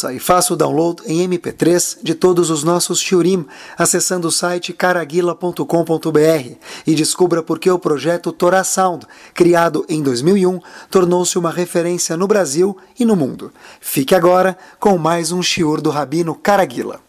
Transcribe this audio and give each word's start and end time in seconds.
Ouça 0.00 0.14
e 0.14 0.18
faça 0.18 0.54
o 0.54 0.56
download 0.56 1.02
em 1.04 1.28
MP3 1.28 1.98
de 2.02 2.14
todos 2.14 2.48
os 2.48 2.64
nossos 2.64 3.00
shiurim 3.00 3.46
acessando 3.76 4.28
o 4.28 4.30
site 4.30 4.72
caraguila.com.br 4.72 6.54
e 6.86 6.94
descubra 6.94 7.42
por 7.42 7.58
que 7.58 7.70
o 7.70 7.78
projeto 7.78 8.32
Torah 8.32 8.64
Sound, 8.64 9.06
criado 9.34 9.84
em 9.90 10.02
2001, 10.02 10.60
tornou-se 10.90 11.38
uma 11.38 11.50
referência 11.50 12.16
no 12.16 12.26
Brasil 12.26 12.78
e 12.98 13.04
no 13.04 13.14
mundo. 13.14 13.52
Fique 13.80 14.14
agora 14.14 14.56
com 14.78 14.96
mais 14.96 15.32
um 15.32 15.42
shiur 15.42 15.82
do 15.82 15.90
Rabino 15.90 16.34
Caraguila. 16.34 17.00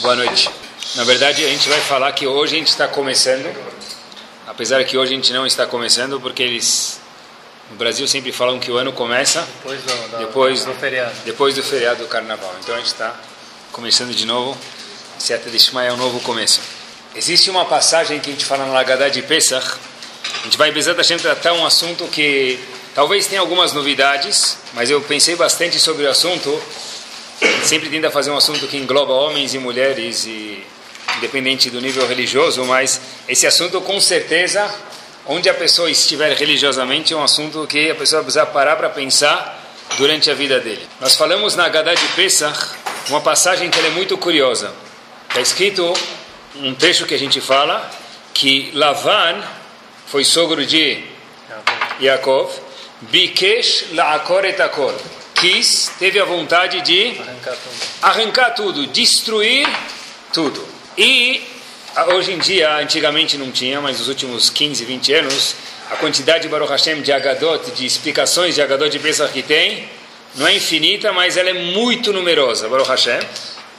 Boa 0.00 0.14
noite. 0.14 0.48
Na 0.94 1.02
verdade, 1.02 1.44
a 1.44 1.48
gente 1.48 1.68
vai 1.68 1.80
falar 1.80 2.12
que 2.12 2.26
hoje 2.26 2.54
a 2.54 2.58
gente 2.58 2.68
está 2.68 2.86
começando, 2.86 3.52
apesar 4.46 4.84
que 4.84 4.96
hoje 4.96 5.12
a 5.12 5.16
gente 5.16 5.32
não 5.32 5.44
está 5.44 5.66
começando, 5.66 6.20
porque 6.20 6.42
eles 6.42 6.99
no 7.70 7.76
Brasil 7.76 8.06
sempre 8.08 8.32
falam 8.32 8.58
que 8.58 8.70
o 8.70 8.76
ano 8.76 8.92
começa 8.92 9.46
depois 9.62 9.80
do, 9.82 10.18
depois, 10.18 10.64
do 10.64 10.74
feriado. 10.74 11.14
Depois 11.24 11.54
do 11.54 11.62
feriado 11.62 12.02
do 12.02 12.08
carnaval. 12.08 12.54
Então 12.60 12.74
a 12.74 12.78
gente 12.78 12.88
está 12.88 13.14
começando 13.72 14.12
de 14.12 14.26
novo. 14.26 14.58
Seta 15.18 15.48
de 15.48 15.58
Shema 15.58 15.84
é 15.84 15.92
um 15.92 15.96
novo 15.96 16.20
começo. 16.20 16.60
Existe 17.14 17.48
uma 17.48 17.64
passagem 17.64 18.18
que 18.18 18.30
a 18.30 18.32
gente 18.32 18.44
fala 18.44 18.66
na 18.66 18.72
Lagadá 18.72 19.08
de 19.08 19.22
Pesach. 19.22 19.78
A 20.40 20.44
gente 20.44 20.56
vai, 20.56 20.72
Bezat 20.72 20.96
Hashem, 20.96 21.18
tratar 21.18 21.52
um 21.52 21.64
assunto 21.64 22.06
que 22.08 22.58
talvez 22.94 23.26
tenha 23.26 23.40
algumas 23.40 23.72
novidades, 23.72 24.58
mas 24.72 24.90
eu 24.90 25.00
pensei 25.02 25.36
bastante 25.36 25.78
sobre 25.78 26.04
o 26.04 26.10
assunto. 26.10 26.60
Sempre 27.64 27.88
tenta 27.88 28.10
fazer 28.10 28.30
um 28.30 28.36
assunto 28.36 28.66
que 28.66 28.76
engloba 28.76 29.12
homens 29.12 29.54
e 29.54 29.58
mulheres, 29.58 30.26
e 30.26 30.64
independente 31.18 31.70
do 31.70 31.80
nível 31.80 32.06
religioso, 32.06 32.64
mas 32.64 33.00
esse 33.28 33.46
assunto 33.46 33.80
com 33.80 34.00
certeza 34.00 34.72
onde 35.32 35.48
a 35.48 35.54
pessoa 35.54 35.88
estiver 35.88 36.36
religiosamente 36.36 37.14
é 37.14 37.16
um 37.16 37.22
assunto 37.22 37.64
que 37.64 37.88
a 37.88 37.94
pessoa 37.94 38.20
precisa 38.20 38.44
parar 38.44 38.74
para 38.74 38.90
pensar 38.90 39.64
durante 39.96 40.28
a 40.28 40.34
vida 40.34 40.58
dele. 40.58 40.84
Nós 41.00 41.14
falamos 41.14 41.54
na 41.54 41.66
Haggadah 41.66 41.94
de 41.94 42.06
Pesach 42.16 42.74
uma 43.08 43.20
passagem 43.20 43.70
que 43.70 43.78
é 43.78 43.90
muito 43.90 44.18
curiosa. 44.18 44.74
Está 45.28 45.40
escrito 45.40 45.94
um 46.56 46.74
trecho 46.74 47.06
que 47.06 47.14
a 47.14 47.18
gente 47.18 47.40
fala 47.40 47.88
que 48.34 48.72
Lavan 48.74 49.40
foi 50.08 50.24
sogro 50.24 50.66
de 50.66 51.04
Yaakov, 52.00 52.50
Bikesh 53.02 53.92
la'akor 53.92 54.44
etakol, 54.44 54.92
quis, 55.36 55.92
teve 55.96 56.18
a 56.18 56.24
vontade 56.24 56.80
de 56.80 57.20
Arrancar 57.20 57.54
tudo. 57.54 58.02
arrancar 58.02 58.50
tudo, 58.50 58.86
destruir 58.88 59.68
tudo. 60.32 60.66
E 60.98 61.40
hoje 62.14 62.32
em 62.32 62.38
dia, 62.38 62.76
antigamente 62.76 63.36
não 63.36 63.50
tinha, 63.50 63.80
mas 63.80 63.98
nos 63.98 64.08
últimos 64.08 64.50
15, 64.50 64.84
20 64.84 65.14
anos, 65.14 65.54
a 65.90 65.96
quantidade 65.96 66.42
de 66.42 66.48
Baruch 66.48 66.70
Hashem 66.70 67.02
de 67.02 67.12
Agadot, 67.12 67.70
de 67.72 67.84
explicações 67.84 68.54
de 68.54 68.62
Agadot 68.62 68.90
de 68.90 68.98
Pesach 68.98 69.32
que 69.32 69.42
tem, 69.42 69.88
não 70.36 70.46
é 70.46 70.54
infinita, 70.54 71.12
mas 71.12 71.36
ela 71.36 71.50
é 71.50 71.54
muito 71.54 72.12
numerosa, 72.12 72.68
Baruch 72.68 72.88
Hashem. 72.88 73.18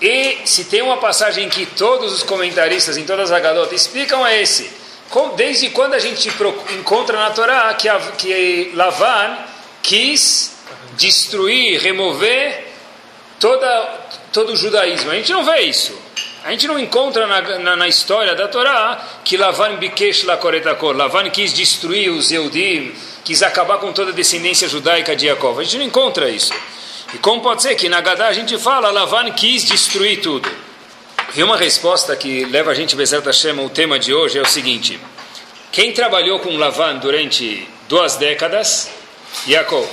E 0.01 0.39
se 0.45 0.65
tem 0.65 0.81
uma 0.81 0.97
passagem 0.97 1.47
que 1.47 1.65
todos 1.65 2.11
os 2.11 2.23
comentaristas 2.23 2.97
em 2.97 3.05
todas 3.05 3.31
as 3.31 3.37
Agadot 3.37 3.73
explicam 3.73 4.25
é 4.25 4.41
esse. 4.41 4.69
Desde 5.35 5.69
quando 5.69 5.93
a 5.93 5.99
gente 5.99 6.29
encontra 6.77 7.17
na 7.17 7.31
Torá 7.31 7.73
que, 7.73 7.87
que 8.17 8.71
Lavan 8.73 9.37
quis 9.83 10.53
destruir, 10.97 11.81
remover 11.81 12.67
toda, 13.39 13.99
todo 14.31 14.53
o 14.53 14.55
judaísmo. 14.55 15.11
A 15.11 15.15
gente 15.15 15.31
não 15.31 15.43
vê 15.43 15.61
isso. 15.61 15.93
A 16.43 16.49
gente 16.49 16.67
não 16.67 16.79
encontra 16.79 17.27
na, 17.27 17.59
na, 17.59 17.75
na 17.75 17.87
história 17.87 18.33
da 18.33 18.47
Torá 18.47 18.99
que 19.23 19.37
Lavan 19.37 19.75
Bikesh 19.75 20.23
Lakoretakor, 20.23 20.95
Lavan 20.95 21.29
quis 21.29 21.53
destruir 21.53 22.09
os 22.09 22.31
Eudim, 22.31 22.91
quis 23.23 23.43
acabar 23.43 23.77
com 23.77 23.93
toda 23.93 24.09
a 24.09 24.13
descendência 24.13 24.67
judaica 24.67 25.15
de 25.15 25.27
Jacob. 25.27 25.59
A 25.59 25.63
gente 25.63 25.77
não 25.77 25.85
encontra 25.85 26.29
isso. 26.29 26.51
E 27.13 27.19
como 27.19 27.41
pode 27.41 27.61
ser 27.61 27.75
que 27.75 27.87
na 27.87 28.01
Gadá 28.01 28.27
a 28.27 28.33
gente 28.33 28.57
fala, 28.57 28.89
Lavan 28.89 29.29
quis 29.31 29.65
destruir 29.65 30.19
tudo? 30.21 30.49
E 31.35 31.43
uma 31.43 31.57
resposta 31.57 32.15
que 32.15 32.43
leva 32.45 32.71
a 32.71 32.73
gente, 32.73 32.95
Bezerra 32.95 33.23
Hashem, 33.25 33.59
o 33.59 33.69
tema 33.69 33.99
de 33.99 34.11
hoje 34.11 34.39
é 34.39 34.41
o 34.41 34.45
seguinte. 34.45 34.99
Quem 35.71 35.93
trabalhou 35.93 36.39
com 36.39 36.57
Lavan 36.57 36.97
durante 36.97 37.69
duas 37.87 38.15
décadas? 38.15 38.89
Yaakov. 39.47 39.87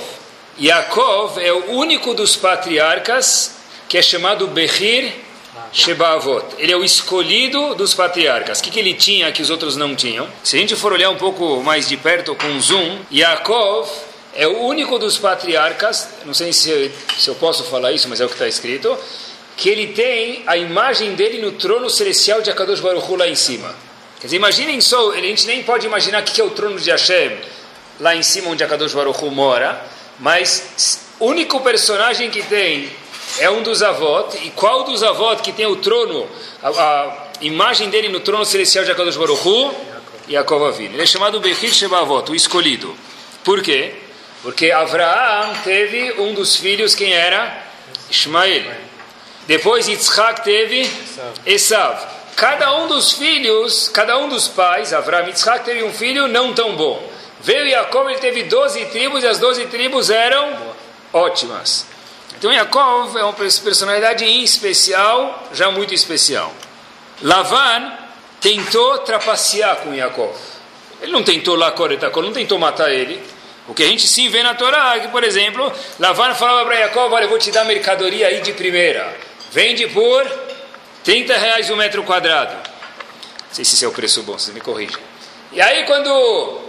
Yaakov 0.59 1.37
é 1.39 1.53
o 1.53 1.73
único 1.73 2.15
dos 2.15 2.35
patriarcas 2.35 3.55
que 3.87 3.99
é 3.99 4.01
chamado 4.01 4.47
Behir 4.47 5.28
Shebaavot. 5.71 6.45
Ele 6.57 6.71
é 6.71 6.77
o 6.77 6.83
escolhido 6.83 7.75
dos 7.75 7.93
patriarcas. 7.93 8.59
O 8.59 8.63
que, 8.63 8.71
que 8.71 8.79
ele 8.79 8.93
tinha 8.93 9.31
que 9.31 9.41
os 9.41 9.49
outros 9.49 9.75
não 9.75 9.95
tinham? 9.95 10.27
Se 10.43 10.57
a 10.57 10.59
gente 10.59 10.75
for 10.75 10.93
olhar 10.93 11.09
um 11.09 11.17
pouco 11.17 11.61
mais 11.63 11.87
de 11.87 11.97
perto 11.97 12.35
com 12.35 12.59
zoom, 12.59 12.99
Yaakov 13.11 13.89
é 14.33 14.47
o 14.47 14.59
único 14.59 14.97
dos 14.99 15.17
patriarcas, 15.17 16.07
não 16.25 16.33
sei 16.33 16.53
se, 16.53 16.91
se 17.17 17.27
eu 17.27 17.35
posso 17.35 17.63
falar 17.65 17.91
isso, 17.91 18.07
mas 18.07 18.21
é 18.21 18.25
o 18.25 18.27
que 18.27 18.35
está 18.35 18.47
escrito, 18.47 18.97
que 19.57 19.69
ele 19.69 19.87
tem 19.87 20.43
a 20.47 20.55
imagem 20.55 21.15
dele 21.15 21.41
no 21.41 21.51
trono 21.53 21.89
celestial 21.89 22.41
de 22.41 22.49
Akadosh 22.49 22.79
Baruch 22.79 23.11
Hu 23.11 23.15
lá 23.15 23.27
em 23.27 23.35
cima. 23.35 23.75
Quer 24.19 24.27
dizer, 24.27 24.37
imaginem 24.37 24.79
só, 24.81 25.11
a 25.11 25.17
gente 25.17 25.45
nem 25.45 25.63
pode 25.63 25.85
imaginar 25.85 26.21
o 26.21 26.25
que 26.25 26.39
é 26.39 26.43
o 26.43 26.49
trono 26.49 26.79
de 26.79 26.89
Hashem 26.89 27.37
lá 27.99 28.15
em 28.15 28.23
cima 28.23 28.49
onde 28.49 28.63
Akadosh 28.63 28.93
Baruch 28.93 29.23
Hu 29.23 29.31
mora, 29.31 29.85
mas 30.19 31.01
único 31.19 31.59
personagem 31.59 32.29
que 32.29 32.41
tem 32.43 32.89
é 33.37 33.49
um 33.49 33.61
dos 33.61 33.83
avós, 33.83 34.35
e 34.43 34.49
qual 34.49 34.83
dos 34.83 35.03
avós 35.03 35.41
que 35.41 35.51
tem 35.51 35.65
o 35.65 35.75
trono, 35.75 36.27
a, 36.63 36.69
a 36.69 37.27
imagem 37.41 37.89
dele 37.89 38.09
no 38.09 38.19
trono 38.19 38.43
celestial 38.43 38.83
de 38.83 38.91
Akadosh 38.91 39.17
Baruch 39.17 39.47
Hu? 39.47 39.73
Yaakov 40.29 40.65
Avinu. 40.65 40.95
Ele 40.95 41.03
é 41.03 41.05
chamado 41.05 41.39
Bechir 41.39 41.73
Shebavot, 41.73 42.31
o 42.31 42.35
escolhido. 42.35 42.95
Por 43.43 43.61
quê? 43.61 43.93
Porque 44.41 44.71
Avraham 44.71 45.53
teve 45.63 46.13
um 46.19 46.33
dos 46.33 46.55
filhos, 46.55 46.95
quem 46.95 47.13
era? 47.13 47.63
Ismael. 48.09 48.63
Depois 49.47 49.87
Yitzhak 49.87 50.43
teve 50.43 50.89
Esav. 51.45 51.99
Cada 52.35 52.73
um 52.77 52.87
dos 52.87 53.13
filhos, 53.13 53.89
cada 53.89 54.17
um 54.17 54.29
dos 54.29 54.47
pais, 54.47 54.93
Avraham 54.93 55.25
e 55.25 55.29
Yitzhak, 55.29 55.65
teve 55.65 55.83
um 55.83 55.91
filho 55.91 56.27
não 56.27 56.53
tão 56.53 56.75
bom. 56.75 57.01
Veio 57.41 57.65
Yaakov, 57.65 58.09
ele 58.09 58.19
teve 58.19 58.43
12 58.43 58.85
tribos, 58.85 59.23
e 59.23 59.27
as 59.27 59.39
12 59.39 59.65
tribos 59.67 60.09
eram 60.09 60.57
ótimas. 61.11 61.85
Então 62.39 62.53
Yaakov 62.53 63.17
é 63.17 63.23
uma 63.25 63.33
personalidade 63.33 64.23
em 64.23 64.41
especial, 64.41 65.49
já 65.51 65.69
muito 65.69 65.93
especial. 65.93 66.53
Lavan 67.21 67.91
tentou 68.39 68.99
trapacear 68.99 69.75
com 69.77 69.93
Yaakov. 69.93 70.33
Ele 71.01 71.11
não 71.11 71.21
tentou 71.21 71.55
lá 71.55 71.69
Koretakol, 71.73 72.23
não 72.23 72.31
tentou 72.31 72.57
matar 72.57 72.93
ele. 72.93 73.21
O 73.67 73.73
que 73.73 73.83
a 73.83 73.87
gente 73.87 74.07
sim 74.07 74.29
vê 74.29 74.41
na 74.41 74.53
Torá, 74.53 74.95
é 74.95 75.01
que, 75.01 75.09
por 75.09 75.21
exemplo, 75.21 75.69
Lavan 75.99 76.33
falava 76.33 76.65
para 76.65 76.75
Yaakov, 76.75 77.13
olha, 77.13 77.25
eu 77.25 77.29
vou 77.29 77.37
te 77.37 77.51
dar 77.51 77.65
mercadoria 77.65 78.27
aí 78.27 78.39
de 78.39 78.53
primeira. 78.53 79.17
Vende 79.51 79.85
por 79.87 80.25
30 81.03 81.37
reais 81.37 81.69
o 81.69 81.75
metro 81.75 82.03
quadrado. 82.03 82.53
Não 82.53 83.51
sei 83.51 83.65
se 83.65 83.75
esse 83.75 83.83
é 83.83 83.87
o 83.89 83.91
preço 83.91 84.23
bom, 84.23 84.39
vocês 84.39 84.55
me 84.55 84.61
corrigem. 84.61 84.97
E 85.51 85.61
aí 85.61 85.85
quando 85.85 86.61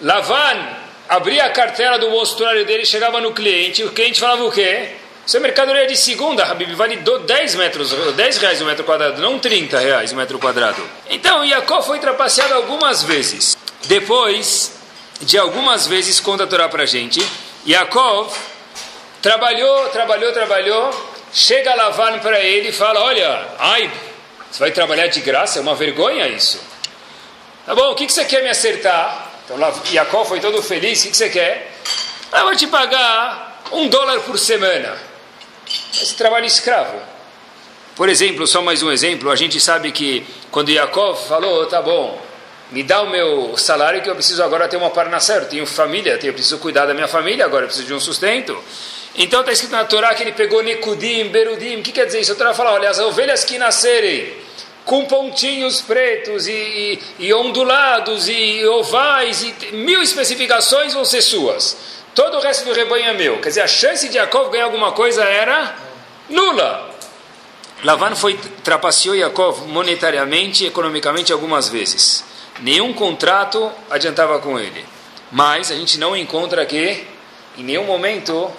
Lavan 0.00 0.66
abria 1.08 1.44
a 1.44 1.50
cartela 1.50 1.96
do 1.96 2.10
mostruário 2.10 2.66
dele, 2.66 2.84
chegava 2.84 3.20
no 3.20 3.32
cliente, 3.32 3.84
o 3.84 3.92
cliente 3.92 4.18
falava 4.18 4.44
o 4.44 4.50
quê? 4.50 4.96
Isso 5.26 5.36
é 5.36 5.40
mercadoria 5.40 5.86
de 5.86 5.96
segunda, 5.96 6.44
Habib, 6.44 6.74
vale 6.74 6.96
do- 6.96 7.20
10, 7.20 7.54
metros, 7.54 7.92
10 8.14 8.38
reais 8.38 8.60
o 8.60 8.64
metro 8.64 8.84
quadrado, 8.84 9.20
não 9.22 9.38
30 9.38 9.78
reais 9.78 10.12
o 10.12 10.16
metro 10.16 10.38
quadrado. 10.38 10.82
Então, 11.08 11.44
Yaakov 11.44 11.86
foi 11.86 11.98
trapaceado 12.00 12.54
algumas 12.54 13.02
vezes. 13.04 13.56
Depois 13.84 14.72
de 15.20 15.38
algumas 15.38 15.86
vezes, 15.86 16.18
conta 16.18 16.42
a 16.44 16.46
Torá 16.46 16.68
pra 16.68 16.84
gente, 16.86 17.24
Yaakov 17.66 18.34
trabalhou, 19.20 19.88
trabalhou, 19.90 20.32
trabalhou, 20.32 21.12
chega 21.32 21.74
Lavan 21.74 22.18
para 22.18 22.40
ele 22.40 22.70
e 22.70 22.72
fala, 22.72 23.00
olha, 23.00 23.46
ai, 23.60 23.90
você 24.50 24.58
vai 24.58 24.72
trabalhar 24.72 25.06
de 25.06 25.20
graça? 25.20 25.60
É 25.60 25.62
uma 25.62 25.74
vergonha 25.76 26.26
isso. 26.28 26.60
Tá 27.64 27.74
bom, 27.76 27.92
o 27.92 27.94
que, 27.94 28.06
que 28.06 28.12
você 28.12 28.24
quer 28.24 28.42
me 28.42 28.48
acertar? 28.50 29.30
Então 29.44 29.56
Jacó 29.92 30.24
foi 30.24 30.40
todo 30.40 30.60
feliz, 30.62 30.98
o 31.00 31.02
que, 31.04 31.10
que 31.12 31.16
você 31.16 31.28
quer? 31.30 31.70
Ah, 32.32 32.40
eu 32.40 32.46
vou 32.46 32.56
te 32.56 32.66
pagar 32.66 33.62
um 33.70 33.86
dólar 33.88 34.20
por 34.20 34.36
semana. 34.38 35.11
Esse 36.00 36.14
trabalho 36.14 36.46
escravo. 36.46 36.98
Por 37.94 38.08
exemplo, 38.08 38.46
só 38.46 38.62
mais 38.62 38.82
um 38.82 38.90
exemplo, 38.90 39.30
a 39.30 39.36
gente 39.36 39.60
sabe 39.60 39.92
que 39.92 40.26
quando 40.50 40.72
Jacó 40.72 41.14
falou, 41.14 41.66
tá 41.66 41.82
bom, 41.82 42.20
me 42.70 42.82
dá 42.82 43.02
o 43.02 43.10
meu 43.10 43.54
salário 43.58 44.00
que 44.00 44.08
eu 44.08 44.14
preciso 44.14 44.42
agora 44.42 44.66
ter 44.66 44.78
uma 44.78 44.88
parnassá, 44.88 45.34
eu 45.34 45.44
tenho 45.44 45.66
família, 45.66 46.18
eu 46.22 46.32
preciso 46.32 46.58
cuidar 46.58 46.86
da 46.86 46.94
minha 46.94 47.06
família, 47.06 47.44
agora 47.44 47.64
eu 47.64 47.66
preciso 47.68 47.86
de 47.86 47.94
um 47.94 48.00
sustento. 48.00 48.58
Então 49.14 49.40
está 49.40 49.52
escrito 49.52 49.72
na 49.72 49.84
Torá 49.84 50.14
que 50.14 50.22
ele 50.22 50.32
pegou 50.32 50.62
Nekudim, 50.62 51.28
Berudim, 51.28 51.76
o 51.76 51.82
que 51.82 51.92
quer 51.92 52.06
dizer 52.06 52.20
isso? 52.20 52.32
A 52.32 52.34
Torá 52.34 52.54
fala, 52.54 52.72
olha, 52.72 52.88
as 52.88 52.98
ovelhas 52.98 53.44
que 53.44 53.58
nascerem 53.58 54.32
com 54.86 55.04
pontinhos 55.04 55.82
pretos 55.82 56.46
e, 56.46 56.52
e, 56.52 57.26
e 57.26 57.34
ondulados 57.34 58.26
e 58.26 58.64
ovais 58.64 59.42
e 59.42 59.76
mil 59.76 60.02
especificações 60.02 60.94
vão 60.94 61.04
ser 61.04 61.20
suas. 61.20 61.76
Todo 62.14 62.36
o 62.36 62.40
resto 62.40 62.64
do 62.66 62.74
rebanho 62.74 63.06
é 63.06 63.12
meu. 63.14 63.38
Quer 63.40 63.48
dizer, 63.48 63.60
a 63.62 63.66
chance 63.66 64.08
de 64.08 64.14
Jacob 64.14 64.50
ganhar 64.50 64.64
alguma 64.64 64.92
coisa 64.92 65.24
era 65.24 65.74
nula. 66.28 66.90
Lavan 67.82 68.14
foi 68.14 68.38
trapaceou 68.62 69.16
Yaakov 69.16 69.66
monetariamente 69.66 70.62
e 70.62 70.66
economicamente 70.68 71.32
algumas 71.32 71.68
vezes. 71.68 72.24
Nenhum 72.60 72.92
contrato 72.92 73.72
adiantava 73.90 74.38
com 74.38 74.58
ele. 74.58 74.84
Mas 75.32 75.70
a 75.70 75.74
gente 75.74 75.98
não 75.98 76.14
encontra 76.14 76.64
que, 76.66 77.04
em 77.56 77.64
nenhum 77.64 77.84
momento, 77.84 78.50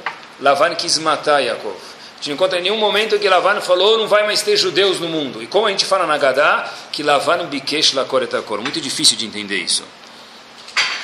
Lavan 0.41 0.75
quis 0.75 0.97
matar 0.97 1.39
Yaakov. 1.39 1.75
A 1.75 2.15
gente 2.17 2.29
não 2.29 2.33
encontra 2.33 2.59
nenhum 2.59 2.77
momento 2.77 3.19
que 3.19 3.29
Lavan 3.29 3.61
falou 3.61 3.97
não 3.97 4.07
vai 4.07 4.25
mais 4.25 4.41
ter 4.41 4.57
judeus 4.57 4.99
no 4.99 5.07
mundo. 5.07 5.43
E 5.43 5.47
como 5.47 5.67
a 5.67 5.69
gente 5.69 5.85
fala 5.85 6.07
na 6.07 6.17
Gadá, 6.17 6.69
que 6.91 7.03
Lavan 7.03 7.45
bikesh 7.45 7.93
lakoretakor. 7.93 8.61
Muito 8.61 8.81
difícil 8.81 9.15
de 9.15 9.25
entender 9.25 9.57
isso. 9.57 9.85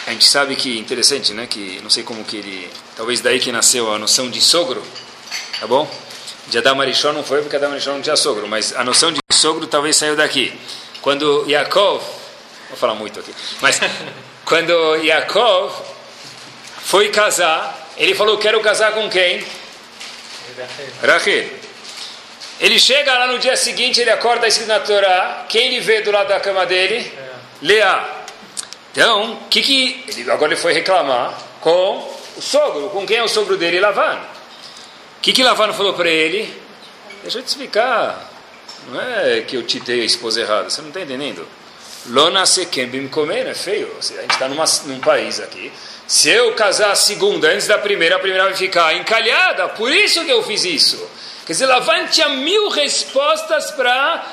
A 0.10 0.12
gente 0.12 0.26
sabe 0.26 0.56
que, 0.56 0.80
interessante, 0.80 1.36
né? 1.36 1.46
Que 1.46 1.80
não 1.84 1.90
sei 1.92 2.02
como 2.02 2.24
que 2.24 2.38
ele... 2.38 2.68
Talvez 2.98 3.22
daí 3.22 3.40
que 3.40 3.52
nasceu 3.52 3.94
a 3.94 4.00
noção 4.00 4.28
de 4.28 4.42
sogro, 4.42 4.84
tá 5.60 5.68
bom? 5.68 5.88
De 6.48 6.58
Adam 6.58 6.82
Arishon 6.82 7.14
não 7.14 7.24
foi 7.24 7.44
porque 7.44 7.56
Adam 7.56 7.74
Arishon 7.74 7.92
não 7.92 8.02
tinha 8.02 8.16
sogro, 8.16 8.48
mas 8.48 8.76
a 8.76 8.84
noção 8.84 9.12
de 9.12 9.20
sogro 9.32 9.68
talvez 9.68 9.96
saiu 9.96 10.16
daqui. 10.16 10.60
Quando 11.00 11.46
Yaakov... 11.48 12.02
Vou 12.70 12.78
falar 12.78 12.96
muito 12.96 13.20
aqui. 13.20 13.32
Mas 13.62 13.80
quando 14.46 14.96
Yaakov 14.96 15.80
foi 16.82 17.10
casar, 17.10 17.92
ele 17.96 18.16
falou, 18.16 18.40
quero 18.40 18.60
casar 18.62 18.94
com 18.94 19.08
quem? 19.12 19.46
Rachel. 21.04 21.50
Ele 22.60 22.80
chega 22.80 23.16
lá 23.16 23.28
no 23.28 23.38
dia 23.38 23.56
seguinte, 23.56 24.02
ele 24.02 24.10
acorda 24.10 24.48
escrito 24.48 24.70
na 24.70 24.80
Torá, 24.80 25.46
quem 25.48 25.68
ele 25.68 25.82
vê 25.82 26.02
do 26.02 26.10
lado 26.10 26.30
da 26.30 26.40
cama 26.40 26.66
dele? 26.66 27.14
É. 27.16 27.30
Leá. 27.62 28.19
Então, 28.92 29.40
que 29.50 29.62
que 29.62 30.04
ele, 30.08 30.32
agora 30.32 30.54
ele 30.54 30.62
foi 30.62 30.74
reclamar 30.74 31.38
com 31.62 32.12
o 32.38 32.42
sogro, 32.42 32.90
com 32.90 33.06
quem 33.06 33.18
é 33.18 33.24
o 33.24 33.28
sogro 33.28 33.58
dele? 33.58 33.80
Lavan. 33.80 34.16
O 34.16 35.22
que 35.22 35.34
que 35.34 35.44
Lavan 35.44 35.74
falou 35.74 35.94
para 35.94 36.10
ele? 36.10 36.54
Deixa 37.22 37.40
eu 37.40 37.44
te 37.44 37.48
explicar. 37.48 38.30
Não 38.88 39.00
é 39.00 39.42
que 39.42 39.56
eu 39.56 39.64
te 39.64 39.80
dei 39.80 40.02
a 40.02 40.06
esposa 40.06 40.42
errada, 40.42 40.70
você 40.70 40.82
não 40.82 40.88
está 40.88 41.02
entendendo? 41.02 41.48
Lona 42.08 42.46
sekembim 42.46 43.08
comer, 43.08 43.46
é 43.46 43.54
feio. 43.54 43.92
A 44.00 44.02
gente 44.02 44.32
está 44.32 44.48
num 44.48 45.00
país 45.00 45.40
aqui 45.40 45.72
se 46.10 46.28
eu 46.28 46.56
casar 46.56 46.90
a 46.90 46.96
segunda 46.96 47.52
antes 47.52 47.68
da 47.68 47.78
primeira, 47.78 48.16
a 48.16 48.20
primeira 48.20 48.46
vai 48.46 48.56
ficar 48.56 48.96
encalhada. 48.96 49.70
Por 49.70 49.92
isso 49.92 50.26
que 50.26 50.32
eu 50.32 50.42
fiz 50.42 50.66
isso. 50.66 50.98
Quer 51.46 51.54
dizer, 51.54 51.68
Lavan 51.68 52.08
tinha 52.08 52.30
mil 52.30 52.68
respostas 52.70 53.70
para 53.70 54.26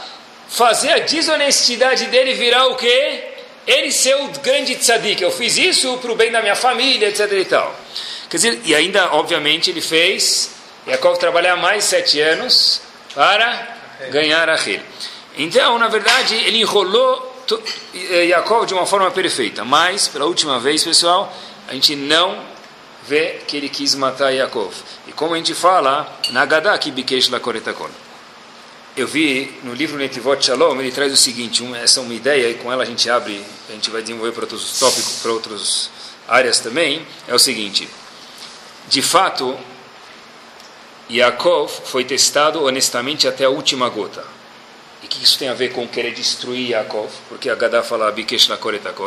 fazer 0.49 0.93
a 0.93 0.99
desonestidade 1.01 2.07
dele 2.07 2.33
virar 2.33 2.69
o 2.69 2.77
quê? 2.77 3.25
Ele 3.67 3.91
ser 3.91 4.15
o 4.17 4.29
grande 4.43 4.77
tzadik. 4.77 5.23
Eu 5.23 5.31
fiz 5.31 5.57
isso 5.57 5.99
para 5.99 6.13
o 6.13 6.15
bem 6.15 6.31
da 6.31 6.41
minha 6.41 6.55
família, 6.55 7.09
etc. 7.09 7.33
e 7.33 7.45
tal. 7.45 7.75
Quer 8.31 8.37
dizer, 8.37 8.61
e 8.65 8.75
ainda, 8.75 9.13
obviamente, 9.13 9.71
ele 9.71 9.81
fez 9.81 10.51
Yaakov 10.87 11.19
trabalhar 11.19 11.57
mais 11.57 11.85
sete 11.85 12.21
anos 12.21 12.81
para 13.15 13.77
ganhar 14.11 14.49
a 14.49 14.57
Ril. 14.57 14.81
Então, 15.37 15.79
na 15.79 15.89
verdade, 15.89 16.35
ele 16.35 16.61
enrolou 16.61 17.45
Yaakov 17.95 18.67
de 18.67 18.75
uma 18.75 18.87
forma 18.87 19.11
perfeita. 19.11 19.65
Mas, 19.65 20.09
pela 20.09 20.27
última 20.27 20.61
vez, 20.61 20.85
pessoal, 20.85 21.33
a 21.69 21.75
gente 21.75 21.97
não 21.97 22.39
vê 23.07 23.41
que 23.47 23.57
ele 23.57 23.69
quis 23.69 23.95
matar 23.95 24.31
Yaakov. 24.31 24.75
E 25.07 25.13
como 25.13 25.35
a 25.35 25.37
gente 25.37 25.55
fala, 25.55 26.21
Nagadá 26.31 26.77
que 26.79 26.91
Bikesh 26.91 27.29
Lakoretakon. 27.29 27.91
Eu 28.97 29.07
vi 29.07 29.53
no 29.63 29.75
livro 29.75 29.99
Netivot 29.99 30.43
Shalom, 30.43 30.81
ele 30.81 30.91
traz 30.91 31.13
o 31.13 31.19
seguinte, 31.19 31.63
um, 31.63 31.77
essa 31.77 32.01
é 32.01 32.03
uma 32.03 32.15
ideia, 32.15 32.49
e 32.49 32.55
com 32.55 32.73
ela 32.73 32.83
a 32.83 32.87
gente 32.87 33.11
abre, 33.11 33.45
a 33.69 33.73
gente 33.73 33.91
vai 33.91 34.01
desenvolver 34.01 34.33
para 34.33 34.45
outros 34.45 34.79
tópicos, 34.79 35.19
para 35.21 35.33
outras 35.33 35.91
áreas 36.27 36.61
também, 36.61 37.07
é 37.29 37.35
o 37.35 37.39
seguinte, 37.39 37.87
de 38.89 39.03
fato, 39.03 39.55
Yaakov 41.11 41.71
foi 41.85 42.05
testado 42.05 42.65
honestamente 42.65 43.29
até 43.29 43.45
a 43.45 43.51
última 43.51 43.87
gota. 43.91 44.25
E 45.03 45.07
o 45.07 45.09
que 45.11 45.23
isso 45.23 45.39
tem 45.39 45.51
a 45.51 45.55
ver 45.55 45.73
com 45.73 45.87
querer 45.87 46.15
destruir 46.15 46.71
Yaakov? 46.71 47.11
Porque 47.29 47.51
a 47.51 47.83
fala 47.83 48.11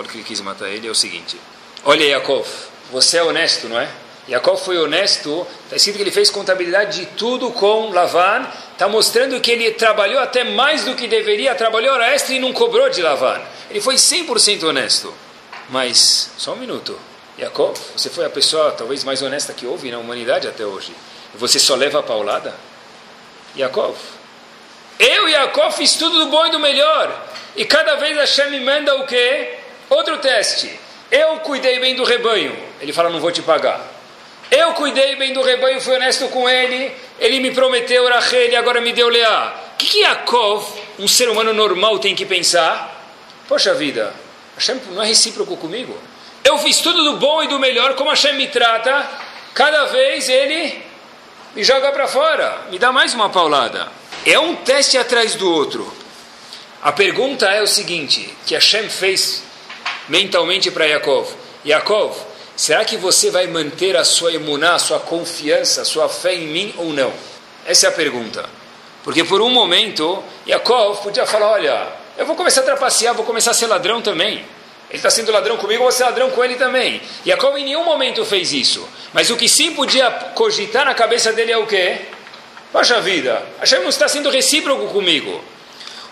que 0.07 0.17
ele 0.17 0.23
quis 0.23 0.39
matar 0.41 0.69
ele, 0.69 0.87
é 0.87 0.91
o 0.91 0.95
seguinte, 0.95 1.35
Olha, 1.83 2.05
Yaakov, 2.05 2.47
você 2.91 3.17
é 3.17 3.23
honesto, 3.23 3.67
não 3.67 3.79
é? 3.79 3.89
Yaakov 4.29 4.63
foi 4.63 4.77
honesto, 4.77 5.45
está 5.63 5.75
escrito 5.75 5.95
que 5.95 6.03
ele 6.03 6.11
fez 6.11 6.29
contabilidade 6.29 6.99
de 6.99 7.05
tudo 7.07 7.51
com 7.51 7.89
Lavan, 7.89 8.47
está 8.71 8.87
mostrando 8.87 9.39
que 9.41 9.49
ele 9.49 9.71
trabalhou 9.71 10.19
até 10.19 10.43
mais 10.43 10.85
do 10.85 10.93
que 10.93 11.07
deveria, 11.07 11.55
trabalhou 11.55 11.93
hora 11.95 12.13
extra 12.13 12.35
e 12.35 12.39
não 12.39 12.53
cobrou 12.53 12.87
de 12.89 13.01
Lavan. 13.01 13.41
Ele 13.71 13.81
foi 13.81 13.95
100% 13.95 14.63
honesto. 14.63 15.11
Mas, 15.69 16.31
só 16.37 16.53
um 16.53 16.57
minuto, 16.57 16.97
Yaakov, 17.39 17.75
você 17.95 18.09
foi 18.09 18.25
a 18.25 18.29
pessoa 18.29 18.71
talvez 18.71 19.03
mais 19.03 19.21
honesta 19.23 19.51
que 19.51 19.65
houve 19.65 19.89
na 19.89 19.97
humanidade 19.97 20.47
até 20.47 20.63
hoje. 20.63 20.93
E 21.33 21.37
você 21.37 21.57
só 21.57 21.73
leva 21.73 21.99
a 21.99 22.03
paulada? 22.03 22.53
Yaakov, 23.57 23.97
eu, 24.99 25.27
Yaakov, 25.27 25.75
fiz 25.75 25.93
tudo 25.93 26.25
do 26.25 26.29
bom 26.29 26.45
e 26.45 26.51
do 26.51 26.59
melhor. 26.59 27.29
E 27.55 27.65
cada 27.65 27.95
vez 27.95 28.15
Hashem 28.15 28.51
me 28.51 28.59
manda 28.59 28.95
o 28.97 29.07
quê? 29.07 29.57
Outro 29.89 30.17
teste. 30.19 30.77
Eu 31.09 31.37
cuidei 31.39 31.79
bem 31.79 31.95
do 31.95 32.03
rebanho. 32.03 32.55
Ele 32.79 32.93
fala, 32.93 33.09
não 33.09 33.19
vou 33.19 33.31
te 33.31 33.41
pagar. 33.41 33.98
Eu 34.51 34.73
cuidei 34.73 35.15
bem 35.15 35.31
do 35.31 35.43
rebanho, 35.43 35.79
fui 35.79 35.95
honesto 35.95 36.27
com 36.29 36.49
ele. 36.49 36.91
Ele 37.19 37.39
me 37.39 37.51
prometeu 37.51 38.07
Rachel 38.09 38.49
e 38.49 38.55
agora 38.55 38.81
me 38.81 38.93
deu 38.93 39.07
Leá. 39.09 39.53
O 39.73 39.77
que, 39.77 39.87
que 39.87 39.99
Yaakov, 39.99 40.65
um 40.97 41.07
ser 41.07 41.29
humano 41.29 41.53
normal, 41.53 41.99
tem 41.99 42.15
que 42.15 42.25
pensar? 42.25 42.97
Poxa 43.47 43.73
vida, 43.73 44.13
Hashem 44.55 44.79
não 44.91 45.03
é 45.03 45.07
recíproco 45.07 45.55
comigo. 45.57 45.95
Eu 46.43 46.57
fiz 46.57 46.79
tudo 46.79 47.03
do 47.03 47.17
bom 47.17 47.43
e 47.43 47.47
do 47.47 47.59
melhor, 47.59 47.95
como 47.95 48.09
Hashem 48.09 48.33
me 48.33 48.47
trata. 48.47 49.07
Cada 49.53 49.85
vez 49.85 50.27
ele 50.27 50.81
me 51.55 51.63
joga 51.63 51.91
para 51.91 52.07
fora, 52.07 52.67
me 52.71 52.79
dá 52.79 52.91
mais 52.91 53.13
uma 53.13 53.29
paulada. 53.29 53.87
É 54.25 54.37
um 54.39 54.55
teste 54.55 54.97
atrás 54.97 55.35
do 55.35 55.51
outro. 55.51 55.91
A 56.81 56.91
pergunta 56.91 57.45
é 57.47 57.61
o 57.61 57.67
seguinte, 57.67 58.33
que 58.45 58.55
Hashem 58.55 58.89
fez 58.89 59.43
mentalmente 60.07 60.71
para 60.71 60.85
Yaakov: 60.85 61.29
Yaakov, 61.65 62.15
será 62.59 62.83
que 62.83 62.97
você 62.97 63.31
vai 63.31 63.47
manter 63.47 63.95
a 63.95 64.03
sua 64.03 64.33
emuná, 64.33 64.75
a 64.75 64.79
sua 64.79 64.99
confiança, 64.99 65.81
a 65.81 65.85
sua 65.85 66.09
fé 66.09 66.35
em 66.35 66.47
mim 66.47 66.73
ou 66.77 66.91
não? 66.91 67.13
Essa 67.65 67.85
é 67.85 67.89
a 67.89 67.93
pergunta. 67.93 68.43
Porque 69.01 69.23
por 69.23 69.41
um 69.41 69.49
momento, 69.49 70.21
Yaakov 70.45 71.01
podia 71.01 71.25
falar: 71.25 71.51
Olha, 71.51 71.87
eu 72.17 72.25
vou 72.25 72.35
começar 72.35 72.59
a 72.59 72.65
trapacear, 72.65 73.15
vou 73.15 73.23
começar 73.23 73.51
a 73.51 73.53
ser 73.53 73.67
ladrão 73.67 74.01
também. 74.01 74.43
Ele 74.89 74.97
está 74.97 75.09
sendo 75.09 75.31
ladrão 75.31 75.55
comigo, 75.55 75.79
eu 75.79 75.83
vou 75.83 75.91
ser 75.93 76.03
ladrão 76.03 76.31
com 76.31 76.43
ele 76.43 76.55
também. 76.55 77.01
Yaakov 77.25 77.57
em 77.57 77.63
nenhum 77.63 77.85
momento 77.85 78.25
fez 78.25 78.51
isso. 78.51 78.85
Mas 79.13 79.29
o 79.29 79.37
que 79.37 79.47
sim 79.47 79.73
podia 79.73 80.11
cogitar 80.35 80.83
na 80.83 80.93
cabeça 80.93 81.31
dele 81.31 81.53
é 81.53 81.57
o 81.57 81.65
quê? 81.65 82.01
Poxa 82.73 82.99
vida, 82.99 83.41
Hashem 83.61 83.79
não 83.79 83.89
está 83.89 84.09
sendo 84.09 84.29
recíproco 84.29 84.87
comigo. 84.87 85.41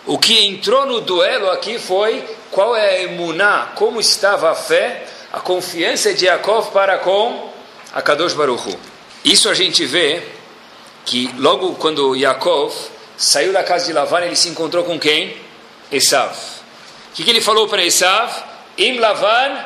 O 0.05 0.17
que 0.17 0.47
entrou 0.47 0.85
no 0.85 1.01
duelo 1.01 1.49
aqui 1.49 1.77
foi 1.77 2.23
qual 2.51 2.73
é 2.73 2.89
a 2.91 3.03
emuná, 3.03 3.73
como 3.75 3.99
estava 3.99 4.49
a 4.49 4.55
fé, 4.55 5.05
a 5.37 5.39
confiança 5.39 6.15
de 6.15 6.25
Yaakov 6.25 6.71
para 6.71 6.97
com 6.97 7.53
a 7.93 8.01
Kadosh 8.01 8.33
Baruch 8.33 8.69
Hu. 8.69 8.79
Isso 9.23 9.47
a 9.47 9.53
gente 9.53 9.85
vê 9.85 10.23
que 11.05 11.31
logo 11.37 11.75
quando 11.75 12.15
Yaakov 12.15 12.73
saiu 13.15 13.53
da 13.53 13.63
casa 13.63 13.85
de 13.85 13.93
Lavan, 13.93 14.21
ele 14.21 14.35
se 14.35 14.49
encontrou 14.49 14.83
com 14.83 14.99
quem? 14.99 15.37
Esav. 15.91 16.35
O 17.11 17.13
que, 17.13 17.23
que 17.23 17.29
ele 17.29 17.39
falou 17.39 17.67
para 17.67 17.85
Esav? 17.85 18.33
Im 18.79 18.97
Lavan 18.97 19.63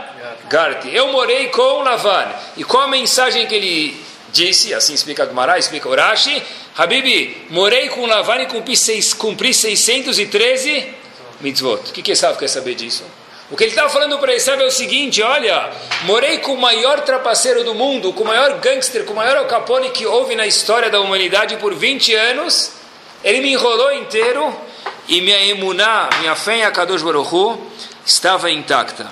Garti. 0.49 0.93
Eu 0.93 1.07
morei 1.07 1.47
com 1.47 1.83
Lavan. 1.83 2.27
E 2.57 2.65
qual 2.65 2.83
a 2.83 2.87
mensagem 2.89 3.47
que 3.47 3.55
ele 3.55 4.03
disse? 4.33 4.73
Assim 4.73 4.93
explica 4.93 5.25
Gmará, 5.25 5.57
explica 5.57 5.87
Urashi. 5.87 6.43
Habibi, 6.77 7.47
morei 7.49 7.87
com 7.87 8.05
Lavan 8.05 8.41
e 8.41 8.45
cumpri, 8.47 8.75
seis, 8.75 9.13
cumpri 9.13 9.53
613 9.53 10.95
mitzvot. 11.39 11.91
O 11.91 11.93
que, 11.93 12.01
que 12.01 12.11
Esav 12.11 12.37
quer 12.37 12.49
saber 12.49 12.75
disso? 12.75 13.05
O 13.51 13.57
que 13.57 13.65
ele 13.65 13.71
estava 13.71 13.89
falando 13.89 14.17
para 14.17 14.33
Esav 14.33 14.61
é 14.61 14.65
o 14.65 14.71
seguinte: 14.71 15.21
olha, 15.21 15.69
morei 16.03 16.37
com 16.37 16.53
o 16.53 16.57
maior 16.57 17.01
trapaceiro 17.01 17.65
do 17.65 17.75
mundo, 17.75 18.13
com 18.13 18.23
o 18.23 18.27
maior 18.27 18.57
gangster, 18.59 19.03
com 19.03 19.11
o 19.11 19.15
maior 19.17 19.35
Al 19.35 19.45
Capone 19.45 19.89
que 19.89 20.05
houve 20.05 20.37
na 20.37 20.47
história 20.47 20.89
da 20.89 21.01
humanidade 21.01 21.57
por 21.57 21.73
20 21.73 22.15
anos. 22.15 22.71
Ele 23.21 23.41
me 23.41 23.51
enrolou 23.51 23.91
inteiro 23.91 24.55
e 25.07 25.19
minha 25.19 25.45
emuná, 25.47 26.09
minha 26.21 26.33
fé 26.33 26.59
em 26.59 26.63
Akadosh 26.63 27.01
Baruch 27.03 27.35
Hu, 27.35 27.67
estava 28.05 28.49
intacta. 28.49 29.11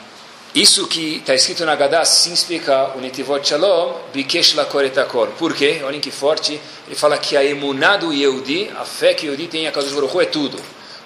Isso 0.55 0.88
que 0.88 1.17
está 1.17 1.36
escrito 1.36 1.65
na 1.65 1.75
Gadá, 1.75 2.03
sim 2.05 2.34
explica 2.34 2.93
o 2.96 3.01
Netivot 3.01 3.46
Shalom, 3.46 3.93
Bikesh 4.13 4.55
Lakoretakor. 4.55 5.27
Por 5.38 5.53
quê? 5.53 5.81
Olhem 5.84 6.00
que 6.00 6.10
forte. 6.10 6.60
Ele 6.88 6.96
fala 6.96 7.17
que 7.17 7.36
a 7.36 7.43
emuná 7.43 7.98
do 7.98 8.12
Yehudi, 8.12 8.72
a 8.79 8.86
fé 8.86 9.13
que 9.13 9.27
o 9.27 9.31
Yehudi 9.31 9.48
tem 9.48 9.65
em 9.65 9.67
Akadosh 9.67 9.91
Baruch 9.91 10.15
Hu 10.15 10.22
é 10.22 10.25
tudo. 10.25 10.60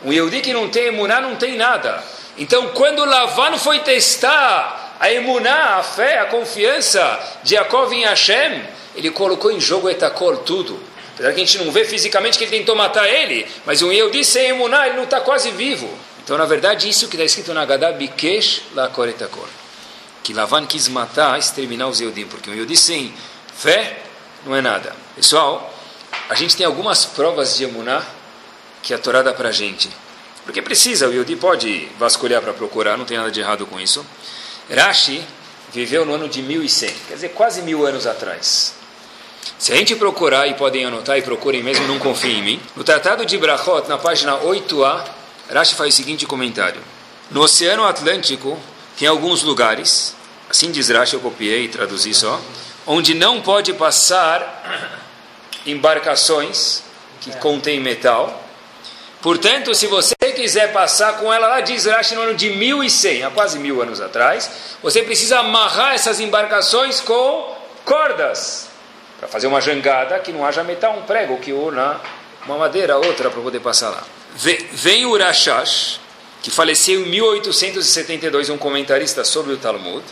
Um 0.06 0.14
Yehudi 0.14 0.40
que 0.40 0.54
não 0.54 0.70
tem 0.70 0.86
emuná 0.86 1.20
não 1.20 1.36
tem 1.36 1.58
nada. 1.58 2.02
Então, 2.38 2.70
quando 2.70 3.06
Lavan 3.06 3.58
foi 3.58 3.80
testar 3.80 4.98
a 5.00 5.12
emuná, 5.12 5.76
a 5.78 5.84
fé, 5.84 6.20
a 6.20 6.26
confiança 6.26 7.20
de 7.44 7.56
Yaakov 7.56 7.94
em 7.94 8.06
Hashem, 8.06 8.64
ele 8.96 9.12
colocou 9.12 9.52
em 9.52 9.60
jogo 9.60 9.90
Etakol 9.90 10.38
tudo. 10.38 10.80
Apesar 11.14 11.32
que 11.34 11.42
a 11.42 11.46
gente 11.46 11.58
não 11.60 11.72
vê 11.72 11.86
fisicamente 11.86 12.38
que 12.38 12.44
ele 12.44 12.58
tentou 12.58 12.76
matar 12.76 13.08
ele, 13.08 13.46
mas 13.66 13.82
um 13.82 13.92
Yehudi 13.92 14.26
sem 14.26 14.50
emuná, 14.50 14.88
ele 14.88 14.96
não 14.96 15.04
está 15.04 15.22
quase 15.22 15.52
vivo. 15.52 15.90
Então, 16.24 16.38
na 16.38 16.46
verdade, 16.46 16.90
isso 16.90 17.08
que 17.08 17.16
está 17.16 17.26
escrito 17.26 17.54
na 17.54 17.66
Gadá, 17.66 17.92
Bikesh 17.92 18.64
Lakor 18.74 19.10
Etakol. 19.10 19.48
Que 20.24 20.34
Lavan 20.34 20.66
quis 20.66 20.88
matar, 20.88 21.38
exterminar 21.38 21.88
os 21.88 22.00
Yehudim, 22.00 22.26
porque 22.26 22.50
um 22.50 22.54
Yehudi 22.54 22.78
sem 22.78 23.14
fé 23.56 23.98
não 24.46 24.56
é 24.56 24.62
nada. 24.62 24.96
Pessoal, 25.16 25.72
a 26.30 26.34
gente 26.34 26.56
tem 26.56 26.66
algumas 26.66 27.06
provas 27.06 27.58
de 27.58 27.66
emuná 27.66 28.02
que 28.82 28.94
a 28.94 28.98
Torá 28.98 29.22
dá 29.22 29.34
para 29.34 29.50
a 29.50 29.52
gente. 29.52 29.90
Porque 30.46 30.62
precisa, 30.62 31.08
o 31.08 31.14
Yodi 31.14 31.36
pode 31.36 31.88
vasculhar 31.98 32.42
para 32.42 32.54
procurar, 32.54 32.98
não 32.98 33.06
tem 33.06 33.18
nada 33.18 33.32
de 33.32 33.40
errado 33.40 33.66
com 33.66 33.80
isso. 33.80 34.06
Rashi 34.70 35.24
viveu 35.72 36.06
no 36.06 36.14
ano 36.14 36.28
de 36.28 36.42
1100, 36.42 36.94
quer 37.08 37.14
dizer, 37.16 37.30
quase 37.30 37.62
mil 37.62 37.86
anos 37.86 38.06
atrás. 38.06 38.76
Se 39.58 39.72
a 39.72 39.76
gente 39.76 39.96
procurar, 39.96 40.48
e 40.48 40.54
podem 40.54 40.86
anotar 40.86 41.18
e 41.18 41.22
procurem 41.22 41.64
mesmo, 41.64 41.88
não 41.88 41.98
confiem 41.98 42.40
em 42.40 42.44
mim, 42.44 42.62
no 42.76 42.84
Tratado 42.84 43.26
de 43.26 43.38
Brachot, 43.38 43.88
na 43.88 43.98
página 43.98 44.38
8a, 44.38 45.06
Rashi 45.50 45.76
faz 45.76 45.94
o 45.94 45.98
seguinte 45.98 46.26
comentário. 46.26 46.82
No 47.32 47.42
Oceano 47.42 47.86
Atlântico, 47.86 48.60
tem 48.98 49.08
alguns 49.08 49.42
lugares, 49.42 50.16
assim 50.50 50.72
diz 50.72 50.90
Rashi, 50.90 51.16
eu 51.16 51.20
copiei 51.20 51.66
e 51.66 51.68
traduzi 51.68 52.14
só, 52.14 52.40
onde 52.86 53.14
não 53.14 53.42
pode 53.42 53.74
passar 53.74 55.00
embarcações 55.66 56.84
que 57.22 57.32
contêm 57.38 57.80
metal. 57.80 58.43
Portanto, 59.24 59.74
se 59.74 59.88
você 59.88 60.14
quiser 60.36 60.74
passar 60.74 61.18
com 61.18 61.34
ela, 61.34 61.48
lá 61.48 61.62
diz 61.62 61.86
Rashi 61.86 62.14
no 62.14 62.22
ano 62.22 62.36
de 62.36 62.50
1100, 62.50 63.24
há 63.24 63.32
quase 63.32 63.58
mil 63.58 63.82
anos 63.82 64.02
atrás, 64.02 64.52
você 64.84 65.02
precisa 65.02 65.40
amarrar 65.40 65.96
essas 65.96 66.20
embarcações 66.20 67.00
com 67.00 67.56
cordas 67.86 68.68
para 69.18 69.30
fazer 69.30 69.48
uma 69.48 69.62
jangada 69.62 70.20
que 70.20 70.34
não 70.34 70.46
haja 70.46 70.62
metal, 70.62 70.98
um 70.98 71.04
prego 71.04 71.38
que 71.38 71.54
una 71.54 72.02
uma 72.46 72.58
madeira, 72.58 72.98
outra 72.98 73.30
para 73.30 73.42
poder 73.42 73.62
passar 73.62 73.90
lá. 73.90 74.04
Vem 74.36 75.06
Urashash, 75.06 76.02
que 76.42 76.52
faleceu 76.52 77.06
em 77.06 77.10
1872, 77.10 78.50
um 78.50 78.58
comentarista 78.58 79.24
sobre 79.24 79.54
o 79.54 79.58
Talmud, 79.58 80.04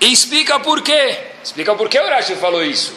e 0.00 0.12
explica 0.12 0.60
por 0.60 0.82
quê. 0.82 1.18
Explica 1.42 1.74
por 1.74 1.88
que 1.88 1.98
Urashi 1.98 2.36
falou 2.36 2.64
isso. 2.64 2.92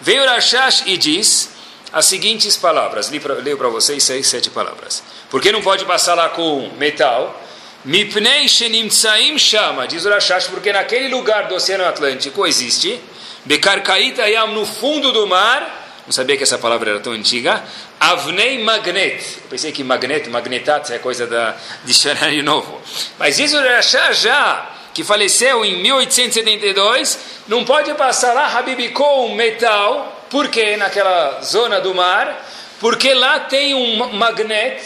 Vem 0.00 0.20
Urashash 0.20 0.82
e 0.84 0.98
diz 0.98 1.49
as 1.92 2.06
seguintes 2.06 2.56
palavras, 2.56 3.10
leio 3.10 3.56
para 3.56 3.68
vocês 3.68 4.02
seis, 4.02 4.26
sete 4.26 4.50
palavras. 4.50 5.02
Por 5.28 5.40
que 5.40 5.50
não 5.50 5.60
pode 5.60 5.84
passar 5.84 6.14
lá 6.14 6.28
com 6.28 6.70
metal? 6.78 7.40
Mipnei 7.84 8.46
shenimtsaim 8.46 9.38
chama, 9.38 9.86
diz 9.86 10.04
o 10.04 10.08
Urashash, 10.08 10.48
porque 10.48 10.72
naquele 10.72 11.08
lugar 11.08 11.48
do 11.48 11.54
Oceano 11.54 11.84
Atlântico 11.84 12.46
existe 12.46 13.00
Bekarkaita 13.44 14.28
Yam, 14.28 14.48
no 14.48 14.66
fundo 14.66 15.12
do 15.12 15.26
mar, 15.26 16.02
não 16.06 16.12
sabia 16.12 16.36
que 16.36 16.42
essa 16.42 16.58
palavra 16.58 16.90
era 16.90 17.00
tão 17.00 17.12
antiga, 17.12 17.64
Avnei 17.98 18.62
Magnet, 18.62 19.38
eu 19.38 19.48
pensei 19.48 19.72
que 19.72 19.82
magnet, 19.82 20.28
magnetat 20.28 20.92
é 20.92 20.98
coisa 20.98 21.26
da 21.26 21.56
dicionário 21.84 22.42
novo, 22.44 22.80
mas 23.18 23.38
isso 23.38 23.56
já 23.82 24.12
já, 24.12 24.70
que 24.92 25.02
faleceu 25.02 25.64
em 25.64 25.82
1872, 25.82 27.18
não 27.48 27.64
pode 27.64 27.94
passar 27.94 28.34
lá 28.34 28.58
Habibicou 28.58 29.34
metal, 29.34 30.19
porque 30.30 30.76
naquela 30.76 31.40
zona 31.42 31.80
do 31.80 31.94
mar, 31.94 32.48
porque 32.78 33.12
lá 33.12 33.40
tem 33.40 33.74
um 33.74 34.14
magnet, 34.14 34.80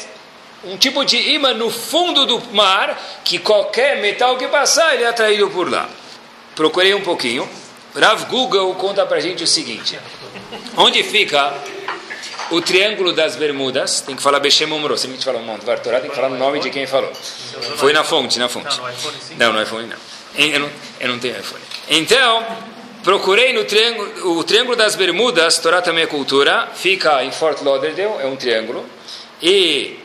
um 0.64 0.76
tipo 0.76 1.04
de 1.04 1.16
imã 1.34 1.52
no 1.52 1.70
fundo 1.70 2.26
do 2.26 2.40
mar, 2.52 3.00
que 3.22 3.38
qualquer 3.38 4.00
metal 4.00 4.36
que 4.36 4.48
passar, 4.48 4.94
ele 4.94 5.04
é 5.04 5.08
atraído 5.08 5.48
por 5.50 5.70
lá. 5.70 5.88
Procurei 6.56 6.94
um 6.94 7.02
pouquinho, 7.02 7.48
Rav 7.94 8.24
Google 8.24 8.74
conta 8.74 9.04
pra 9.06 9.20
gente 9.20 9.44
o 9.44 9.46
seguinte: 9.46 9.98
onde 10.76 11.02
fica 11.02 11.54
o 12.50 12.60
Triângulo 12.60 13.12
das 13.12 13.36
Bermudas? 13.36 14.00
Tem 14.00 14.16
que 14.16 14.22
falar 14.22 14.40
Bechem 14.40 14.70
Omro. 14.72 14.96
Se 14.96 15.06
a 15.06 15.10
gente 15.10 15.24
fala 15.24 15.38
um 15.38 15.44
monte, 15.44 15.64
Torá 15.64 16.00
tem 16.00 16.10
que 16.10 16.16
falar 16.16 16.28
o 16.30 16.38
nome 16.38 16.60
de 16.60 16.70
quem 16.70 16.86
falou. 16.86 17.12
Foi 17.76 17.92
na 17.92 18.02
fonte, 18.02 18.38
na 18.38 18.48
fonte. 18.48 18.80
Não, 19.36 19.52
no 19.52 19.62
iPhone 19.62 19.88
não. 19.88 19.96
Eu 20.36 20.60
não, 20.60 20.70
eu 20.98 21.08
não 21.08 21.18
tenho 21.18 21.38
iPhone. 21.38 21.62
Então, 21.88 22.44
procurei 23.04 23.52
no 23.52 23.64
triângulo, 23.64 24.38
o 24.38 24.42
Triângulo 24.42 24.74
das 24.74 24.96
Bermudas, 24.96 25.58
Torá 25.58 25.82
também 25.82 26.04
é 26.04 26.06
cultura, 26.06 26.70
fica 26.74 27.22
em 27.22 27.30
Fort 27.30 27.60
Lauderdale, 27.62 28.22
é 28.22 28.26
um 28.26 28.34
triângulo. 28.34 28.84
E 29.42 29.98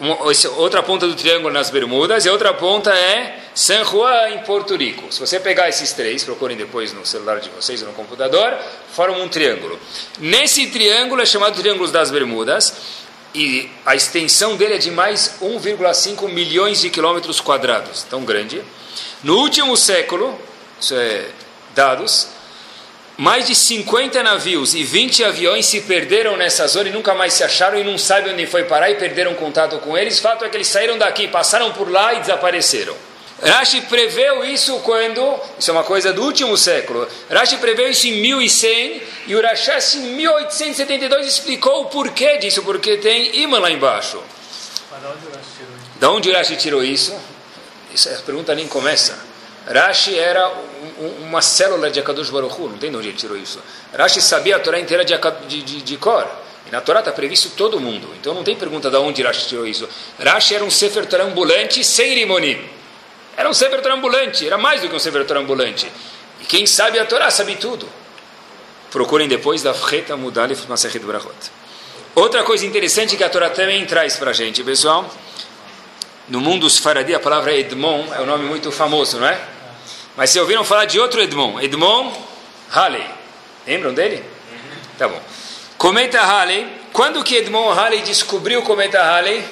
uma, 0.00 0.16
outra 0.56 0.82
ponta 0.82 1.06
do 1.06 1.14
triângulo 1.14 1.52
nas 1.52 1.68
Bermudas 1.68 2.24
e 2.24 2.30
outra 2.30 2.54
ponta 2.54 2.90
é 2.94 3.40
San 3.54 3.84
Juan 3.84 4.30
em 4.30 4.38
Porto 4.38 4.76
Rico. 4.76 5.12
Se 5.12 5.18
você 5.18 5.40
pegar 5.40 5.68
esses 5.68 5.92
três, 5.92 6.22
procurem 6.22 6.56
depois 6.56 6.92
no 6.92 7.04
celular 7.04 7.40
de 7.40 7.50
vocês 7.50 7.82
ou 7.82 7.88
no 7.88 7.94
computador, 7.94 8.56
formam 8.92 9.22
um 9.22 9.28
triângulo. 9.28 9.78
Nesse 10.20 10.68
triângulo 10.68 11.22
é 11.22 11.26
chamado 11.26 11.60
Triângulo 11.60 11.90
das 11.90 12.10
Bermudas 12.10 12.72
e 13.34 13.68
a 13.84 13.96
extensão 13.96 14.56
dele 14.56 14.74
é 14.74 14.78
de 14.78 14.92
mais 14.92 15.38
1,5 15.42 16.28
milhões 16.28 16.80
de 16.80 16.88
quilômetros 16.88 17.40
quadrados, 17.40 18.04
tão 18.04 18.24
grande. 18.24 18.62
No 19.24 19.38
último 19.38 19.76
século, 19.76 20.38
isso 20.80 20.94
é 20.94 21.26
dados, 21.74 22.28
mais 23.16 23.46
de 23.46 23.54
50 23.54 24.22
navios 24.22 24.74
e 24.74 24.82
20 24.82 25.24
aviões 25.24 25.66
se 25.66 25.82
perderam 25.82 26.36
nessa 26.36 26.66
zona 26.66 26.88
e 26.88 26.92
nunca 26.92 27.14
mais 27.14 27.34
se 27.34 27.44
acharam 27.44 27.78
e 27.78 27.84
não 27.84 27.96
sabem 27.96 28.32
onde 28.32 28.46
foi 28.46 28.64
parar 28.64 28.90
e 28.90 28.96
perderam 28.96 29.34
contato 29.34 29.78
com 29.78 29.96
eles. 29.96 30.18
Fato 30.18 30.44
é 30.44 30.48
que 30.48 30.56
eles 30.56 30.66
saíram 30.66 30.98
daqui, 30.98 31.28
passaram 31.28 31.72
por 31.72 31.90
lá 31.90 32.14
e 32.14 32.20
desapareceram. 32.20 32.94
Rashi 33.42 33.82
preveu 33.82 34.44
isso 34.44 34.78
quando, 34.80 35.38
isso 35.58 35.70
é 35.70 35.72
uma 35.72 35.82
coisa 35.82 36.12
do 36.12 36.22
último 36.22 36.56
século, 36.56 37.06
Rashi 37.28 37.58
preveu 37.58 37.88
isso 37.90 38.06
em 38.06 38.20
1100 38.20 39.02
e 39.26 39.34
o 39.34 39.42
Rashash 39.42 39.96
em 39.96 40.14
1872 40.14 41.26
explicou 41.26 41.82
o 41.82 41.84
porquê 41.86 42.38
disso, 42.38 42.62
porque 42.62 42.96
tem 42.96 43.40
imã 43.40 43.58
lá 43.58 43.70
embaixo. 43.70 44.22
Da 45.96 46.10
onde 46.10 46.30
o 46.30 46.32
Rashi 46.32 46.56
tirou 46.56 46.82
isso? 46.82 47.14
Essa 47.92 48.22
pergunta 48.24 48.54
nem 48.54 48.66
começa. 48.66 49.18
Rashi 49.66 50.18
era 50.18 50.52
um, 50.98 51.26
uma 51.28 51.42
célula 51.42 51.90
de 51.90 52.00
Akadosh 52.00 52.30
Baruch 52.30 52.60
Hu, 52.60 52.68
não 52.68 52.78
tem 52.78 52.90
de 52.90 52.96
onde 52.96 53.08
ele 53.08 53.16
tirou 53.16 53.36
isso. 53.36 53.60
Rashi 53.92 54.20
sabia 54.20 54.56
a 54.56 54.58
Torá 54.58 54.78
inteira 54.78 55.04
de, 55.04 55.14
de, 55.46 55.62
de, 55.62 55.82
de 55.82 55.96
cor. 55.96 56.26
E 56.66 56.70
na 56.70 56.80
Torá 56.80 57.00
está 57.00 57.12
previsto 57.12 57.50
todo 57.56 57.80
mundo. 57.80 58.08
Então 58.20 58.34
não 58.34 58.42
tem 58.42 58.56
pergunta 58.56 58.90
de 58.90 58.96
onde 58.96 59.22
Rashi 59.22 59.48
tirou 59.48 59.66
isso. 59.66 59.88
Rashi 60.18 60.54
era 60.54 60.64
um 60.64 60.70
Sefer 60.70 61.06
Torah 61.06 61.24
ambulante 61.24 61.82
sem 61.84 62.14
limonim. 62.14 62.58
Era 63.36 63.48
um 63.48 63.54
Sefer 63.54 63.82
Torah 63.82 63.96
ambulante, 63.96 64.46
era 64.46 64.56
mais 64.56 64.80
do 64.80 64.88
que 64.88 64.94
um 64.94 64.98
Sefer 64.98 65.26
Torah 65.26 65.40
ambulante. 65.40 65.90
E 66.40 66.44
quem 66.44 66.66
sabe 66.66 66.98
a 66.98 67.04
Torá 67.04 67.30
sabe 67.30 67.56
tudo. 67.56 67.88
Procurem 68.90 69.26
depois 69.26 69.62
da 69.62 69.74
Freta 69.74 70.16
Mudalef 70.16 70.68
Masechet 70.68 71.04
Brachot. 71.04 71.34
Outra 72.14 72.44
coisa 72.44 72.64
interessante 72.64 73.16
que 73.16 73.24
a 73.24 73.28
Torá 73.28 73.50
também 73.50 73.84
traz 73.86 74.16
para 74.16 74.30
a 74.30 74.32
gente, 74.32 74.62
pessoal. 74.62 75.12
No 76.28 76.40
mundo 76.40 76.70
Sfaradi, 76.70 77.12
a 77.14 77.20
palavra 77.20 77.52
Edmon 77.52 78.06
é 78.14 78.20
um 78.20 78.26
nome 78.26 78.44
muito 78.44 78.70
famoso, 78.70 79.18
não 79.18 79.26
é? 79.26 79.53
Mas 80.16 80.30
vocês 80.30 80.42
ouviram 80.42 80.64
falar 80.64 80.84
de 80.84 81.00
outro 81.00 81.20
Edmond? 81.20 81.64
Edmond 81.64 82.16
Halley. 82.70 83.04
Lembram 83.66 83.92
dele? 83.92 84.16
Uhum. 84.16 84.78
Tá 84.96 85.08
bom. 85.08 85.20
Cometa 85.76 86.20
Halley. 86.20 86.68
Quando 86.92 87.24
que 87.24 87.34
Edmond 87.36 87.76
Halley 87.76 88.02
descobriu 88.02 88.60
o 88.60 88.62
cometa 88.62 89.02
Halley? 89.02 89.44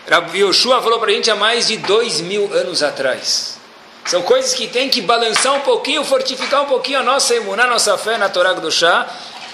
Rabbi 0.10 0.40
Yoshua 0.40 0.82
falou 0.82 1.00
para 1.00 1.12
a 1.12 1.14
gente 1.14 1.30
há 1.30 1.36
mais 1.36 1.68
de 1.68 1.78
dois 1.78 2.22
mil 2.22 2.52
anos 2.54 2.82
atrás. 2.82 3.58
São 4.06 4.22
coisas 4.22 4.54
que 4.54 4.68
tem 4.68 4.88
que 4.88 5.02
balançar 5.02 5.54
um 5.54 5.60
pouquinho, 5.60 6.02
fortificar 6.06 6.62
um 6.62 6.66
pouquinho 6.66 7.00
a 7.00 7.04
nossa 7.04 7.36
imuná, 7.36 7.66
a 7.66 7.68
nossa 7.68 7.98
fé 7.98 8.18
na 8.18 8.30
Torá 8.30 8.54
do 8.54 8.72
Chá 8.72 9.06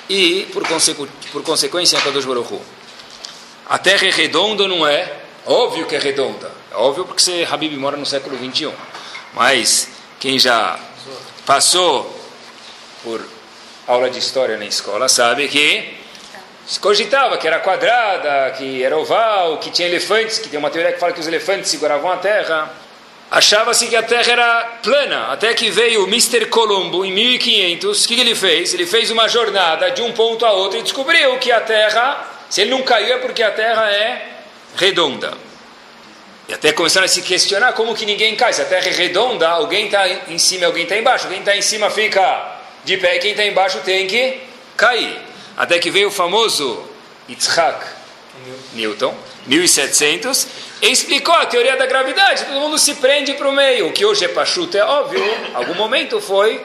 e, 0.08 0.48
por, 0.54 0.68
consecu 0.68 1.08
por 1.32 1.42
consequência, 1.42 1.98
a 1.98 2.02
Kadosh 2.04 2.26
Baruch 2.26 2.54
Hu. 2.54 2.62
A 3.68 3.80
Terra 3.80 4.06
é 4.06 4.12
redonda 4.12 4.68
não 4.68 4.86
é? 4.86 5.12
Óbvio 5.48 5.88
que 5.88 5.96
é 5.96 6.00
redonda. 6.00 6.52
É 6.72 6.76
óbvio 6.76 7.06
porque 7.06 7.24
você, 7.24 7.48
Habib, 7.50 7.76
mora 7.78 7.98
no 7.98 8.06
século 8.06 8.38
21. 8.38 8.72
Mas 9.34 9.90
quem 10.20 10.38
já 10.38 10.80
passou 11.48 12.16
por 13.04 13.26
aula 13.88 14.08
de 14.08 14.20
história 14.20 14.56
na 14.56 14.66
escola 14.66 15.10
sabe 15.10 15.48
que 15.48 16.03
se 16.66 16.80
cogitava 16.80 17.38
que 17.38 17.46
era 17.46 17.60
quadrada, 17.60 18.52
que 18.58 18.84
era 18.84 18.98
oval, 18.98 19.58
que 19.58 19.70
tinha 19.70 19.88
elefantes, 19.88 20.40
que 20.40 20.48
tem 20.48 20.58
uma 20.58 20.70
teoria 20.70 20.94
que 20.94 21.00
fala 21.00 21.12
que 21.12 21.20
os 21.20 21.28
elefantes 21.28 21.70
seguravam 21.70 22.12
a 22.12 22.18
terra. 22.18 22.72
Achava-se 23.30 23.88
que 23.88 23.96
a 23.96 24.04
terra 24.04 24.32
era 24.32 24.64
plana, 24.82 25.32
até 25.32 25.54
que 25.54 25.70
veio 25.70 26.04
o 26.04 26.08
Mr. 26.08 26.46
Colombo 26.46 27.04
em 27.04 27.12
1500. 27.12 28.06
O 28.06 28.08
que 28.08 28.20
ele 28.20 28.36
fez? 28.36 28.74
Ele 28.74 28.86
fez 28.86 29.12
uma 29.12 29.28
jornada 29.28 29.90
de 29.92 30.02
um 30.02 30.12
ponto 30.12 30.46
a 30.46 30.52
outro 30.52 30.80
e 30.80 30.84
descobriu 30.84 31.38
que 31.40 31.52
a 31.52 31.60
terra, 31.60 32.28
se 32.50 32.62
ele 32.62 32.70
não 32.70 32.84
caiu, 32.84 33.16
é 33.16 33.18
porque 33.18 33.44
a 33.44 33.52
terra 33.52 33.92
é 33.92 34.30
redonda. 34.76 35.34
E 36.48 36.54
até 36.54 36.72
começaram 36.72 37.06
a 37.06 37.08
se 37.08 37.22
questionar 37.22 37.74
como 37.74 37.96
que 37.96 38.06
ninguém 38.06 38.36
cai. 38.36 38.54
Se 38.54 38.62
a 38.62 38.66
terra 38.66 38.88
é 38.88 38.92
redonda, 38.92 39.50
alguém 39.50 39.86
está 39.86 40.08
em 40.08 40.38
cima 40.38 40.68
alguém 40.68 40.84
está 40.84 40.96
embaixo. 40.96 41.28
Quem 41.28 41.40
está 41.40 41.56
em 41.58 41.62
cima 41.62 41.90
fica 41.90 42.60
de 42.86 42.98
pé, 42.98 43.18
quem 43.18 43.32
está 43.32 43.46
embaixo 43.46 43.80
tem 43.80 44.08
que 44.08 44.42
cair. 44.78 45.33
Até 45.56 45.80
que 45.80 45.92
veio 45.92 46.08
o 46.08 46.12
famoso 46.12 46.84
Yitzhak 47.30 47.86
Newton, 48.74 49.16
1700, 49.46 50.48
e 50.82 50.92
explicou 50.92 51.34
a 51.36 51.46
teoria 51.46 51.78
da 51.78 51.86
gravidade. 51.86 52.46
Todo 52.46 52.60
mundo 52.60 52.78
se 52.78 52.96
prende 52.96 53.34
para 53.34 53.48
o 53.48 53.52
meio. 53.52 53.88
O 53.88 53.94
que 53.94 54.06
hoje 54.06 54.26
é 54.26 54.28
pachuto 54.28 54.78
é 54.78 54.84
óbvio. 54.84 55.24
Algum 55.54 55.76
momento 55.76 56.20
foi 56.20 56.64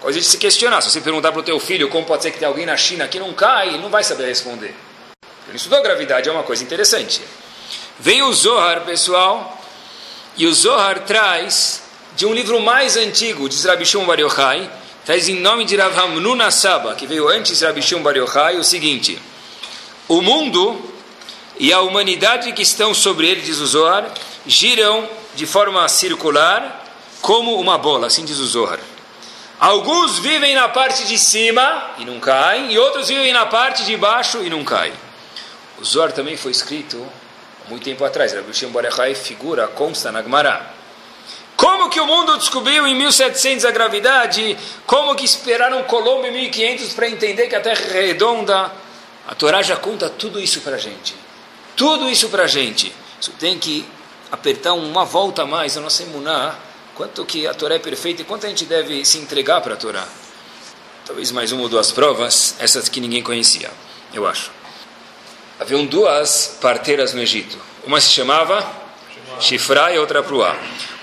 coisa 0.00 0.18
de 0.18 0.26
se 0.26 0.36
questionar. 0.36 0.80
Se 0.80 0.90
você 0.90 1.00
perguntar 1.00 1.32
para 1.32 1.40
o 1.40 1.44
teu 1.44 1.58
filho 1.58 1.88
como 1.88 2.04
pode 2.04 2.22
ser 2.22 2.30
que 2.30 2.38
tem 2.38 2.48
alguém 2.48 2.66
na 2.66 2.76
China 2.76 3.08
que 3.08 3.18
não 3.18 3.32
cai, 3.32 3.68
ele 3.68 3.78
não 3.78 3.88
vai 3.88 4.02
saber 4.02 4.26
responder. 4.26 4.74
Ele 5.48 5.56
estudou 5.56 5.82
gravidade, 5.82 6.28
é 6.28 6.32
uma 6.32 6.42
coisa 6.42 6.62
interessante. 6.62 7.22
Vem 7.98 8.22
o 8.22 8.32
Zohar, 8.32 8.84
pessoal, 8.84 9.58
e 10.36 10.46
o 10.46 10.52
Zohar 10.52 11.00
traz 11.00 11.82
de 12.16 12.26
um 12.26 12.34
livro 12.34 12.60
mais 12.60 12.96
antigo, 12.96 13.48
de 13.48 13.66
Rabbi 13.66 13.86
Shimon 13.86 14.04
Bar 14.04 14.18
Yochai, 14.18 14.70
traz 15.06 15.28
em 15.28 15.36
nome 15.36 15.64
de 15.64 15.76
Rav 15.76 15.96
Hamnun 15.96 16.42
Asaba, 16.42 16.96
que 16.96 17.06
veio 17.06 17.28
antes 17.28 17.60
de 17.60 17.64
Rabbi 17.64 17.80
Shimon 17.80 18.02
Bar 18.02 18.16
Yochai, 18.16 18.56
o 18.56 18.64
seguinte: 18.64 19.16
O 20.08 20.20
mundo 20.20 20.82
e 21.58 21.72
a 21.72 21.80
humanidade 21.80 22.52
que 22.52 22.62
estão 22.62 22.92
sobre 22.92 23.28
ele, 23.28 23.40
diz 23.40 23.60
o 23.60 23.66
Zohar, 23.66 24.12
giram 24.44 25.08
de 25.36 25.46
forma 25.46 25.88
circular 25.88 26.84
como 27.22 27.58
uma 27.60 27.78
bola, 27.78 28.08
assim 28.08 28.24
diz 28.24 28.38
o 28.38 28.46
Zohar. 28.46 28.80
Alguns 29.60 30.18
vivem 30.18 30.54
na 30.54 30.68
parte 30.68 31.06
de 31.06 31.16
cima 31.16 31.92
e 31.98 32.04
não 32.04 32.18
caem, 32.18 32.72
e 32.72 32.78
outros 32.78 33.08
vivem 33.08 33.32
na 33.32 33.46
parte 33.46 33.84
de 33.84 33.96
baixo 33.96 34.42
e 34.42 34.50
não 34.50 34.64
caem. 34.64 34.92
O 35.78 35.84
Zohar 35.84 36.10
também 36.10 36.36
foi 36.36 36.50
escrito 36.50 37.00
muito 37.68 37.84
tempo 37.84 38.04
atrás. 38.04 38.32
Rabbi 38.34 38.52
Shimon 38.52 38.72
Bar 38.72 38.90
figura, 39.14 39.68
consta 39.68 40.10
na 40.10 40.20
Gemara. 40.20 40.74
Como 41.56 41.88
que 41.88 41.98
o 41.98 42.06
mundo 42.06 42.36
descobriu 42.36 42.86
em 42.86 42.94
1700 42.94 43.64
a 43.64 43.70
gravidade? 43.70 44.56
Como 44.86 45.14
que 45.14 45.24
esperaram 45.24 45.82
Colombo 45.84 46.26
em 46.26 46.32
1500 46.32 46.92
para 46.92 47.08
entender 47.08 47.46
que 47.46 47.56
a 47.56 47.60
Terra 47.60 47.80
é 47.94 48.06
redonda? 48.06 48.70
A 49.26 49.34
Torá 49.34 49.62
já 49.62 49.76
conta 49.76 50.10
tudo 50.10 50.38
isso 50.38 50.60
para 50.60 50.76
a 50.76 50.78
gente. 50.78 51.14
Tudo 51.74 52.08
isso 52.10 52.28
para 52.28 52.44
a 52.44 52.46
gente. 52.46 52.94
Isso 53.20 53.32
tem 53.32 53.58
que 53.58 53.86
apertar 54.30 54.74
uma 54.74 55.04
volta 55.04 55.42
a 55.42 55.46
mais 55.46 55.76
a 55.76 55.80
nossa 55.80 56.02
imuná. 56.02 56.54
Quanto 56.94 57.24
que 57.24 57.46
a 57.46 57.54
Torá 57.54 57.74
é 57.74 57.78
perfeita 57.78 58.22
e 58.22 58.24
quanto 58.24 58.46
a 58.46 58.48
gente 58.48 58.66
deve 58.66 59.04
se 59.04 59.18
entregar 59.18 59.60
para 59.62 59.74
a 59.74 59.76
Torá. 59.76 60.06
Talvez 61.06 61.30
mais 61.30 61.52
uma 61.52 61.62
ou 61.62 61.68
duas 61.68 61.90
provas, 61.90 62.56
essas 62.58 62.88
que 62.88 63.00
ninguém 63.00 63.22
conhecia, 63.22 63.70
eu 64.12 64.26
acho. 64.26 64.50
Haviam 65.58 65.86
duas 65.86 66.58
parteiras 66.60 67.14
no 67.14 67.22
Egito. 67.22 67.56
Uma 67.86 68.00
se 68.00 68.10
chamava 68.10 68.68
Shifra 69.40 69.94
e 69.94 69.98
outra 69.98 70.22
Pruá. 70.22 70.56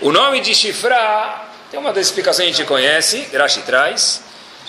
O 0.03 0.11
nome 0.11 0.41
de 0.41 0.53
Shifra 0.53 1.45
tem 1.71 1.79
uma 1.79 1.93
das 1.93 2.07
explicações 2.07 2.49
que 2.49 2.53
a 2.53 2.57
gente 2.57 2.67
conhece, 2.67 3.25
Rashi 3.33 3.61
traz. 3.61 4.21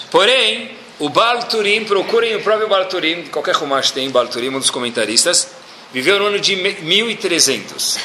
Porém, 0.09 0.71
o 1.01 1.09
Balturim, 1.09 1.85
procurem 1.85 2.37
o 2.37 2.41
próprio 2.41 2.69
Balturim, 2.69 3.25
qualquer 3.25 3.57
Rumash 3.57 3.91
tem 3.91 4.09
Balturim, 4.11 4.51
um 4.51 4.61
dos 4.61 4.71
comentaristas, 4.71 5.49
viveu 5.93 6.21
no 6.21 6.27
ano 6.27 6.39
de 6.39 6.55
1300. 6.55 7.99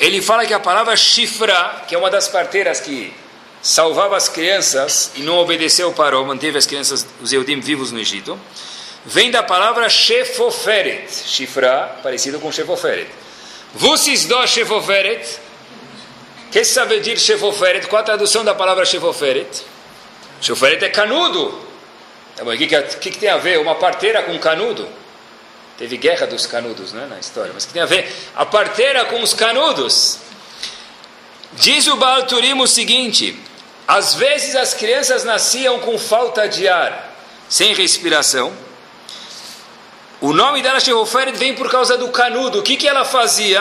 Ele 0.00 0.20
fala 0.20 0.44
que 0.44 0.52
a 0.52 0.58
palavra 0.58 0.96
Shifra, 0.96 1.84
que 1.86 1.94
é 1.94 1.98
uma 1.98 2.10
das 2.10 2.26
parteiras 2.26 2.80
que 2.80 3.14
salvava 3.62 4.16
as 4.16 4.28
crianças 4.28 5.12
e 5.14 5.20
não 5.20 5.38
obedeceu 5.38 5.90
o 5.90 6.24
manteve 6.24 6.58
as 6.58 6.66
crianças, 6.66 7.06
os 7.22 7.32
Eudim 7.32 7.60
vivos 7.60 7.92
no 7.92 8.00
Egito, 8.00 8.36
vem 9.06 9.30
da 9.30 9.44
palavra 9.44 9.88
Shefoferet, 9.88 11.06
chifra, 11.24 11.98
parecido 12.02 12.40
com 12.40 12.50
Shefoferet. 12.50 13.06
Vusis 13.72 14.24
do 14.24 14.44
Shefoferet, 14.44 15.43
dizer 16.62 17.18
Shefoferet? 17.18 17.86
Qual 17.88 18.00
a 18.00 18.04
tradução 18.04 18.44
da 18.44 18.54
palavra 18.54 18.84
Shefoferet? 18.84 19.64
Shefoferet 20.40 20.84
é 20.84 20.88
canudo. 20.88 21.62
Tá 22.36 22.44
o 22.44 22.56
que, 22.56 22.66
que, 22.66 23.10
que, 23.10 23.18
tem 23.18 23.28
a 23.28 23.36
ver 23.36 23.58
uma 23.58 23.74
parteira 23.74 24.22
com 24.22 24.38
canudo? 24.38 24.88
Teve 25.78 25.96
guerra 25.96 26.26
dos 26.26 26.46
canudos 26.46 26.92
né, 26.92 27.06
na 27.08 27.18
história, 27.18 27.52
mas 27.52 27.64
que 27.64 27.72
tem 27.72 27.82
a 27.82 27.86
ver? 27.86 28.12
A 28.36 28.46
parteira 28.46 29.04
com 29.06 29.20
os 29.22 29.34
canudos. 29.34 30.18
Diz 31.52 31.86
o 31.86 31.96
Baal 31.96 32.24
Turim 32.24 32.60
o 32.60 32.66
seguinte: 32.66 33.38
às 33.86 34.14
vezes 34.14 34.54
as 34.56 34.74
crianças 34.74 35.24
nasciam 35.24 35.78
com 35.80 35.98
falta 35.98 36.48
de 36.48 36.68
ar, 36.68 37.16
sem 37.48 37.74
respiração, 37.74 38.52
o 40.24 40.32
nome 40.32 40.62
dela, 40.62 40.80
Shehoferet, 40.80 41.36
vem 41.36 41.54
por 41.54 41.70
causa 41.70 41.98
do 41.98 42.08
canudo. 42.08 42.60
O 42.60 42.62
que, 42.62 42.78
que 42.78 42.88
ela 42.88 43.04
fazia? 43.04 43.60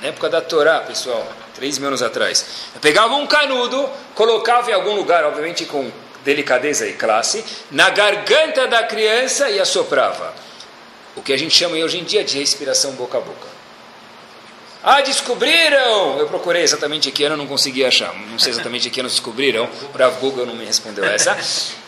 Na 0.00 0.08
época 0.08 0.30
da 0.30 0.40
Torá, 0.40 0.80
pessoal, 0.80 1.26
três 1.58 1.76
mil 1.76 1.88
anos 1.88 2.02
atrás. 2.02 2.46
pegava 2.80 3.14
um 3.16 3.26
canudo, 3.26 3.88
colocava 4.14 4.70
em 4.70 4.74
algum 4.74 4.94
lugar, 4.94 5.24
obviamente 5.24 5.64
com 5.64 5.90
delicadeza 6.24 6.86
e 6.86 6.92
classe, 6.92 7.44
na 7.70 7.90
garganta 7.90 8.66
da 8.66 8.84
criança 8.84 9.50
e 9.50 9.58
assoprava. 9.58 10.32
O 11.16 11.22
que 11.22 11.32
a 11.32 11.36
gente 11.36 11.54
chama 11.54 11.76
hoje 11.76 11.98
em 11.98 12.04
dia 12.04 12.22
de 12.22 12.38
respiração 12.38 12.92
boca 12.92 13.18
a 13.18 13.20
boca. 13.20 13.58
Ah, 14.84 15.00
descobriram! 15.00 16.18
Eu 16.18 16.28
procurei 16.28 16.62
exatamente 16.62 17.10
que 17.10 17.24
ano, 17.24 17.36
não 17.36 17.46
consegui 17.48 17.84
achar. 17.84 18.14
Não 18.30 18.38
sei 18.38 18.52
exatamente 18.52 18.88
que 18.88 19.00
ano 19.00 19.08
descobriram. 19.08 19.64
O 19.64 20.20
Google 20.20 20.46
não 20.46 20.54
me 20.54 20.64
respondeu 20.64 21.04
essa. 21.04 21.36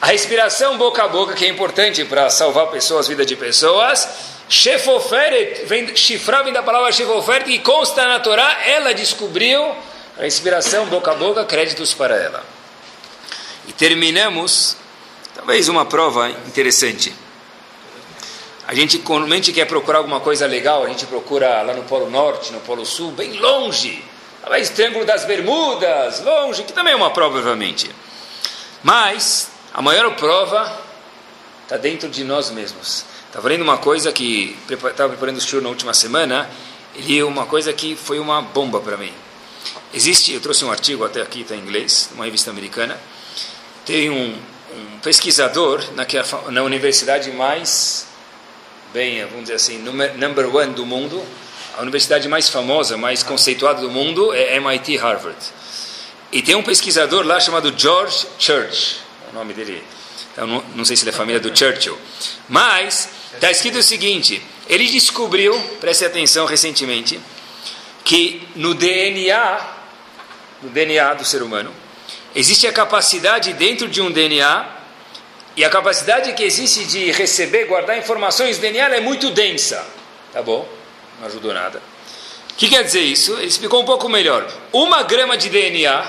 A 0.01 0.07
respiração 0.07 0.77
boca 0.77 1.05
a 1.05 1.09
boca, 1.09 1.35
que 1.35 1.45
é 1.45 1.49
importante 1.49 2.05
para 2.05 2.29
salvar 2.29 2.67
pessoas, 2.67 3.07
vida 3.07 3.25
de 3.25 3.37
pessoas. 3.37 4.09
Shefoferet, 4.51 5.65
vem, 5.67 5.95
chifrar 5.95 6.43
vem 6.43 6.53
da 6.53 6.61
palavra 6.61 6.91
Shefoferet, 6.91 7.45
que 7.45 7.61
consta 7.61 8.05
na 8.05 8.19
Torá, 8.19 8.67
ela 8.67 8.93
descobriu 8.93 9.63
a 10.19 10.23
respiração 10.23 10.87
boca 10.87 11.13
a 11.13 11.15
boca, 11.15 11.45
créditos 11.45 11.95
para 11.95 12.17
ela. 12.17 12.45
E 13.69 13.73
terminamos, 13.73 14.77
talvez 15.37 15.69
uma 15.69 15.85
prova 15.85 16.29
interessante. 16.49 17.15
A 18.67 18.75
gente, 18.75 18.99
quando 18.99 19.33
a 19.33 19.37
gente 19.37 19.53
quer 19.53 19.67
procurar 19.67 19.99
alguma 19.99 20.19
coisa 20.19 20.47
legal, 20.47 20.83
a 20.83 20.89
gente 20.89 21.07
procura 21.07 21.63
lá 21.63 21.73
no 21.73 21.85
Polo 21.85 22.11
Norte, 22.11 22.53
no 22.53 22.59
Polo 22.59 22.85
Sul, 22.85 23.13
bem 23.13 23.35
longe. 23.35 24.05
Talvez 24.43 24.69
Triângulo 24.71 25.05
das 25.05 25.25
Bermudas, 25.25 26.25
longe, 26.25 26.65
que 26.65 26.73
também 26.73 26.93
é 26.93 26.97
uma 26.97 27.11
prova, 27.11 27.39
obviamente. 27.39 27.89
Mas 28.83 29.49
a 29.73 29.81
maior 29.81 30.13
prova 30.17 30.90
está 31.71 31.77
dentro 31.77 32.09
de 32.09 32.25
nós 32.25 32.51
mesmos. 32.51 33.05
Estava 33.29 33.49
lendo 33.49 33.63
uma 33.63 33.79
coisa 33.79 34.11
que 34.11 34.59
estava 34.69 35.11
preparando 35.11 35.37
o 35.37 35.41
show 35.41 35.61
na 35.61 35.69
última 35.69 35.95
semana, 35.95 36.51
e 36.97 37.23
uma 37.23 37.47
coisa 37.47 37.73
que 37.73 37.95
foi 37.95 38.19
uma 38.19 38.43
bomba 38.43 38.81
para 38.81 38.97
mim. 38.97 39.13
Existe, 39.95 40.33
eu 40.33 40.41
trouxe 40.41 40.65
um 40.65 40.73
artigo 40.73 41.05
até 41.05 41.23
aqui, 41.23 41.43
está 41.43 41.55
em 41.55 41.61
inglês, 41.61 42.11
uma 42.13 42.25
revista 42.25 42.51
americana. 42.51 42.99
Tem 43.87 44.11
um, 44.11 44.37
um 44.75 44.99
pesquisador 44.99 45.81
na, 46.51 46.63
universidade 46.65 47.31
mais 47.31 48.09
bem, 48.93 49.25
vamos 49.27 49.43
dizer 49.43 49.55
assim, 49.55 49.79
number 49.79 50.53
one 50.53 50.75
do 50.75 50.85
mundo, 50.85 51.25
a 51.79 51.83
universidade 51.83 52.27
mais 52.27 52.49
famosa, 52.49 52.97
mais 52.97 53.23
conceituada 53.23 53.81
do 53.81 53.89
mundo 53.89 54.35
é 54.35 54.57
MIT 54.57 54.97
Harvard. 54.97 55.39
E 56.33 56.43
tem 56.43 56.57
um 56.57 56.65
pesquisador 56.65 57.25
lá 57.25 57.39
chamado 57.39 57.73
George 57.77 58.27
Church, 58.41 59.03
o 59.31 59.35
nome 59.37 59.55
dele, 59.55 59.85
então, 60.33 60.47
não, 60.47 60.65
não 60.75 60.85
sei 60.85 60.97
se 60.97 61.03
ele 61.03 61.11
é 61.11 61.13
família 61.13 61.41
do 61.41 61.57
Churchill, 61.57 61.99
mas 62.49 63.09
está 63.35 63.51
escrito 63.51 63.79
o 63.79 63.83
seguinte: 63.83 64.43
ele 64.69 64.87
descobriu, 64.87 65.59
preste 65.81 66.05
atenção 66.05 66.47
recentemente, 66.47 67.21
que 68.05 68.47
no 68.55 68.75
DNA, 68.75 69.61
no 70.63 70.71
DNA 70.71 71.15
do 71.15 71.25
ser 71.25 71.43
humano, 71.43 71.75
existe 72.35 72.67
a 72.67 72.73
capacidade 72.73 73.53
dentro 73.55 73.89
de 73.89 74.01
um 74.01 74.11
DNA 74.11 74.79
e 75.57 75.65
a 75.65 75.71
capacidade 75.71 76.33
que 76.33 76.45
existe 76.45 76.85
de 76.85 77.11
receber, 77.11 77.67
guardar 77.67 77.99
informações 77.99 78.57
do 78.57 78.61
DNA 78.61 78.97
é 78.97 79.01
muito 79.01 79.31
densa. 79.31 79.85
Tá 80.33 80.41
bom? 80.41 80.69
Não 81.19 81.27
ajudou 81.27 81.53
nada. 81.53 81.83
O 82.51 82.55
que 82.55 82.69
quer 82.69 82.85
dizer 82.85 83.01
isso? 83.01 83.35
Ele 83.35 83.47
explicou 83.47 83.83
um 83.83 83.85
pouco 83.85 84.09
melhor. 84.09 84.47
Uma 84.73 85.03
grama 85.03 85.37
de 85.37 85.49
DNA, 85.49 86.07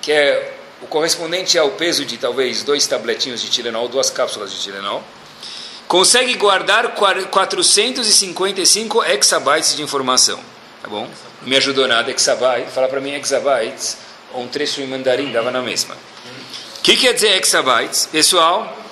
que 0.00 0.12
é 0.12 0.53
o 0.84 0.86
correspondente 0.86 1.58
ao 1.58 1.70
peso 1.70 2.04
de 2.04 2.18
talvez 2.18 2.62
dois 2.62 2.86
tabletinhos 2.86 3.40
de 3.40 3.48
Tilenol, 3.48 3.88
duas 3.88 4.10
cápsulas 4.10 4.52
de 4.52 4.60
Tilenol, 4.60 5.02
consegue 5.88 6.34
guardar 6.34 6.94
455 6.94 9.02
exabytes 9.04 9.74
de 9.74 9.82
informação. 9.82 10.38
Tá 10.82 10.88
bom? 10.88 11.08
Não 11.40 11.48
me 11.48 11.56
ajudou 11.56 11.88
nada, 11.88 12.10
exabyte. 12.10 12.70
Fala 12.70 12.88
para 12.88 13.00
mim 13.00 13.14
exabytes, 13.14 13.96
ou 14.34 14.42
um 14.42 14.48
trecho 14.48 14.82
em 14.82 14.86
mandarim, 14.86 15.32
dava 15.32 15.50
na 15.50 15.62
mesma. 15.62 15.96
O 16.78 16.82
que 16.82 16.98
quer 16.98 17.14
dizer 17.14 17.40
exabytes? 17.40 18.06
Pessoal, 18.06 18.84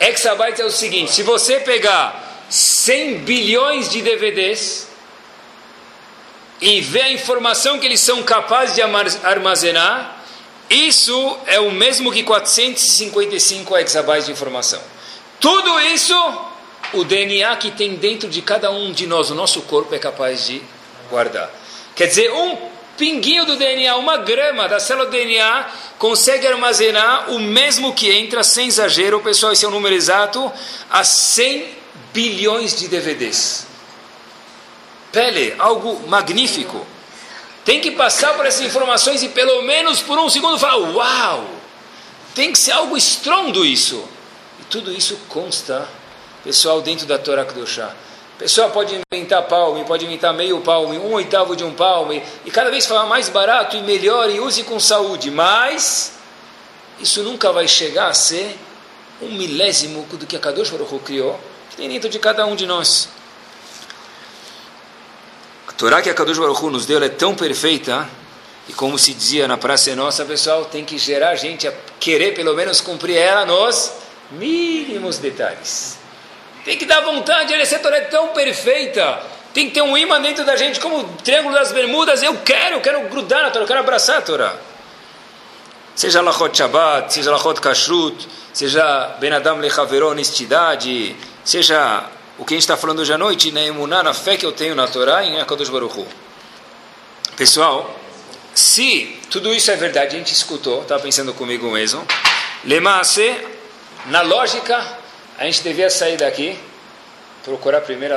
Exabytes 0.00 0.60
é 0.60 0.64
o 0.64 0.70
seguinte: 0.70 1.12
se 1.12 1.22
você 1.22 1.60
pegar 1.60 2.46
100 2.48 3.18
bilhões 3.18 3.88
de 3.88 4.02
DVDs 4.02 4.88
e 6.60 6.80
ver 6.80 7.02
a 7.02 7.12
informação 7.12 7.78
que 7.78 7.86
eles 7.86 8.00
são 8.00 8.22
capazes 8.22 8.74
de 8.74 8.82
armazenar, 8.82 10.17
isso 10.70 11.38
é 11.46 11.58
o 11.60 11.70
mesmo 11.70 12.12
que 12.12 12.22
455 12.22 13.76
exabytes 13.78 14.26
de 14.26 14.32
informação. 14.32 14.80
Tudo 15.40 15.80
isso, 15.80 16.14
o 16.92 17.04
DNA 17.04 17.56
que 17.56 17.70
tem 17.70 17.94
dentro 17.96 18.28
de 18.28 18.42
cada 18.42 18.70
um 18.70 18.92
de 18.92 19.06
nós, 19.06 19.30
o 19.30 19.34
nosso 19.34 19.62
corpo, 19.62 19.94
é 19.94 19.98
capaz 19.98 20.46
de 20.46 20.60
guardar. 21.10 21.50
Quer 21.94 22.06
dizer, 22.06 22.32
um 22.32 22.56
pinguinho 22.98 23.46
do 23.46 23.56
DNA, 23.56 23.96
uma 23.96 24.18
grama 24.18 24.68
da 24.68 24.80
célula 24.80 25.06
do 25.06 25.12
DNA, 25.12 25.66
consegue 25.98 26.46
armazenar 26.46 27.30
o 27.30 27.38
mesmo 27.38 27.94
que 27.94 28.10
entra, 28.10 28.42
sem 28.42 28.66
exagero, 28.66 29.20
pessoal, 29.20 29.52
esse 29.52 29.64
é 29.64 29.68
o 29.68 29.70
número 29.70 29.94
exato, 29.94 30.52
a 30.90 31.04
100 31.04 31.66
bilhões 32.12 32.76
de 32.76 32.88
DVDs. 32.88 33.66
Pele, 35.12 35.54
algo 35.58 36.06
magnífico. 36.08 36.84
Tem 37.68 37.82
que 37.82 37.90
passar 37.90 38.32
por 38.32 38.46
essas 38.46 38.62
informações 38.62 39.22
e 39.22 39.28
pelo 39.28 39.60
menos 39.60 40.00
por 40.00 40.18
um 40.18 40.30
segundo 40.30 40.58
falar: 40.58 40.78
Uau! 40.78 41.44
Tem 42.34 42.50
que 42.50 42.58
ser 42.58 42.70
algo 42.70 42.96
estrondo 42.96 43.62
isso. 43.62 44.08
E 44.58 44.64
tudo 44.70 44.90
isso 44.90 45.18
consta, 45.28 45.86
pessoal, 46.42 46.80
dentro 46.80 47.04
da 47.04 47.18
Torá 47.18 47.44
Kedoshá. 47.44 47.94
Pessoal 48.38 48.70
pode 48.70 48.98
inventar 49.12 49.42
palme, 49.42 49.84
pode 49.84 50.06
inventar 50.06 50.32
meio 50.32 50.62
palme, 50.62 50.96
um 50.96 51.12
oitavo 51.12 51.54
de 51.54 51.62
um 51.62 51.74
palme, 51.74 52.22
e 52.46 52.50
cada 52.50 52.70
vez 52.70 52.86
falar 52.86 53.04
mais 53.04 53.28
barato 53.28 53.76
e 53.76 53.82
melhor 53.82 54.30
e 54.30 54.40
use 54.40 54.62
com 54.62 54.80
saúde, 54.80 55.30
mas 55.30 56.14
isso 56.98 57.22
nunca 57.22 57.52
vai 57.52 57.68
chegar 57.68 58.08
a 58.08 58.14
ser 58.14 58.56
um 59.20 59.28
milésimo 59.32 60.06
do 60.10 60.24
que 60.24 60.36
a 60.36 60.40
Kadosh 60.40 60.70
Baruch 60.70 61.00
criou, 61.00 61.38
que 61.68 61.76
tem 61.76 61.90
dentro 61.90 62.08
de 62.08 62.18
cada 62.18 62.46
um 62.46 62.56
de 62.56 62.64
nós. 62.64 63.10
Torá 65.78 66.02
que 66.02 66.10
a 66.10 66.14
Kadosh 66.14 66.36
Baruch 66.36 66.60
nos 66.64 66.86
deu 66.86 67.00
é 67.00 67.08
tão 67.08 67.36
perfeita, 67.36 68.08
e 68.68 68.72
como 68.72 68.98
se 68.98 69.14
dizia 69.14 69.46
na 69.46 69.56
Praça 69.56 69.94
Nossa, 69.94 70.24
pessoal, 70.24 70.64
tem 70.64 70.84
que 70.84 70.98
gerar 70.98 71.30
a 71.30 71.34
gente 71.36 71.68
a 71.68 71.72
querer 72.00 72.34
pelo 72.34 72.52
menos 72.52 72.80
cumprir 72.80 73.16
ela 73.16 73.46
nos 73.46 73.92
mínimos 74.32 75.18
detalhes. 75.18 75.96
Tem 76.64 76.76
que 76.76 76.84
dar 76.84 77.00
vontade, 77.02 77.54
essa 77.54 77.78
Torá 77.78 77.96
é 77.96 78.00
tão 78.02 78.28
perfeita. 78.28 79.22
Tem 79.54 79.68
que 79.68 79.74
ter 79.74 79.82
um 79.82 79.96
imã 79.96 80.20
dentro 80.20 80.44
da 80.44 80.56
gente, 80.56 80.80
como 80.80 80.98
o 80.98 81.04
Triângulo 81.22 81.54
das 81.54 81.70
Bermudas. 81.70 82.24
Eu 82.24 82.36
quero, 82.38 82.76
eu 82.76 82.80
quero 82.80 83.08
grudar 83.08 83.44
na 83.44 83.50
Torá, 83.50 83.62
eu 83.62 83.68
quero 83.68 83.80
abraçar 83.80 84.18
a 84.18 84.22
Torá. 84.22 84.56
Seja 85.94 86.20
Lachot 86.20 86.58
Shabbat, 86.58 87.12
seja 87.12 87.30
Lachot 87.30 87.60
Kashrut, 87.60 88.28
seja 88.52 89.16
Ben 89.20 89.32
Adam 89.32 89.58
Lechaveró, 89.58 90.10
honestidade, 90.10 91.14
seja 91.44 92.04
o 92.38 92.44
que 92.44 92.54
a 92.54 92.56
gente 92.56 92.62
está 92.62 92.76
falando 92.76 93.00
hoje 93.00 93.12
à 93.12 93.18
noite, 93.18 93.50
na 93.50 93.62
emuná, 93.62 94.02
na 94.02 94.14
fé 94.14 94.36
que 94.36 94.46
eu 94.46 94.52
tenho 94.52 94.74
na 94.74 94.86
Torá, 94.86 95.24
em 95.24 95.40
Akadosh 95.40 95.68
Baruch 95.68 95.98
Hu. 95.98 96.06
Pessoal, 97.36 97.94
se 98.54 99.20
tudo 99.30 99.52
isso 99.52 99.70
é 99.70 99.76
verdade, 99.76 100.16
a 100.16 100.18
gente 100.18 100.32
escutou, 100.32 100.82
estava 100.82 101.02
pensando 101.02 101.34
comigo 101.34 101.70
mesmo, 101.70 102.06
Lemaase, 102.64 103.36
na 104.06 104.22
lógica, 104.22 104.98
a 105.38 105.44
gente 105.44 105.62
devia 105.62 105.90
sair 105.90 106.16
daqui, 106.16 106.58
procurar 107.44 107.80
primeiro, 107.82 108.14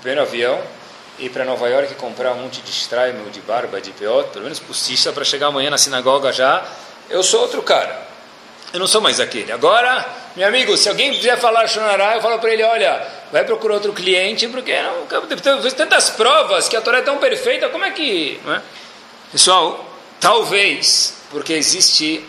primeiro 0.00 0.22
avião, 0.22 0.60
ir 1.18 1.30
para 1.30 1.44
Nova 1.44 1.68
York 1.68 1.94
comprar 1.94 2.32
um 2.32 2.42
monte 2.42 2.60
de 2.60 2.70
straimel, 2.70 3.30
de 3.30 3.40
barba, 3.40 3.80
de 3.80 3.90
peot, 3.92 4.30
pelo 4.30 4.44
menos 4.44 4.58
possível, 4.58 5.12
para 5.12 5.24
chegar 5.24 5.48
amanhã 5.48 5.70
na 5.70 5.78
sinagoga 5.78 6.32
já 6.32 6.64
eu 7.12 7.22
sou 7.22 7.42
outro 7.42 7.62
cara. 7.62 8.11
Eu 8.72 8.80
não 8.80 8.86
sou 8.86 9.00
mais 9.00 9.20
aquele. 9.20 9.52
Agora, 9.52 10.06
meu 10.34 10.48
amigo, 10.48 10.76
se 10.78 10.88
alguém 10.88 11.12
quiser 11.12 11.38
falar 11.38 11.66
Shonará, 11.66 12.16
eu 12.16 12.22
falo 12.22 12.38
para 12.38 12.52
ele, 12.52 12.62
olha, 12.62 13.06
vai 13.30 13.44
procurar 13.44 13.74
outro 13.74 13.92
cliente, 13.92 14.48
porque 14.48 14.74
não, 14.80 15.06
tantas 15.76 16.10
provas 16.10 16.68
que 16.68 16.76
a 16.76 16.80
Torá 16.80 16.98
é 16.98 17.02
tão 17.02 17.18
perfeita, 17.18 17.68
como 17.68 17.84
é 17.84 17.90
que... 17.90 18.40
É? 18.46 18.60
Pessoal, 19.30 19.84
talvez, 20.18 21.14
porque 21.30 21.52
existe... 21.52 22.24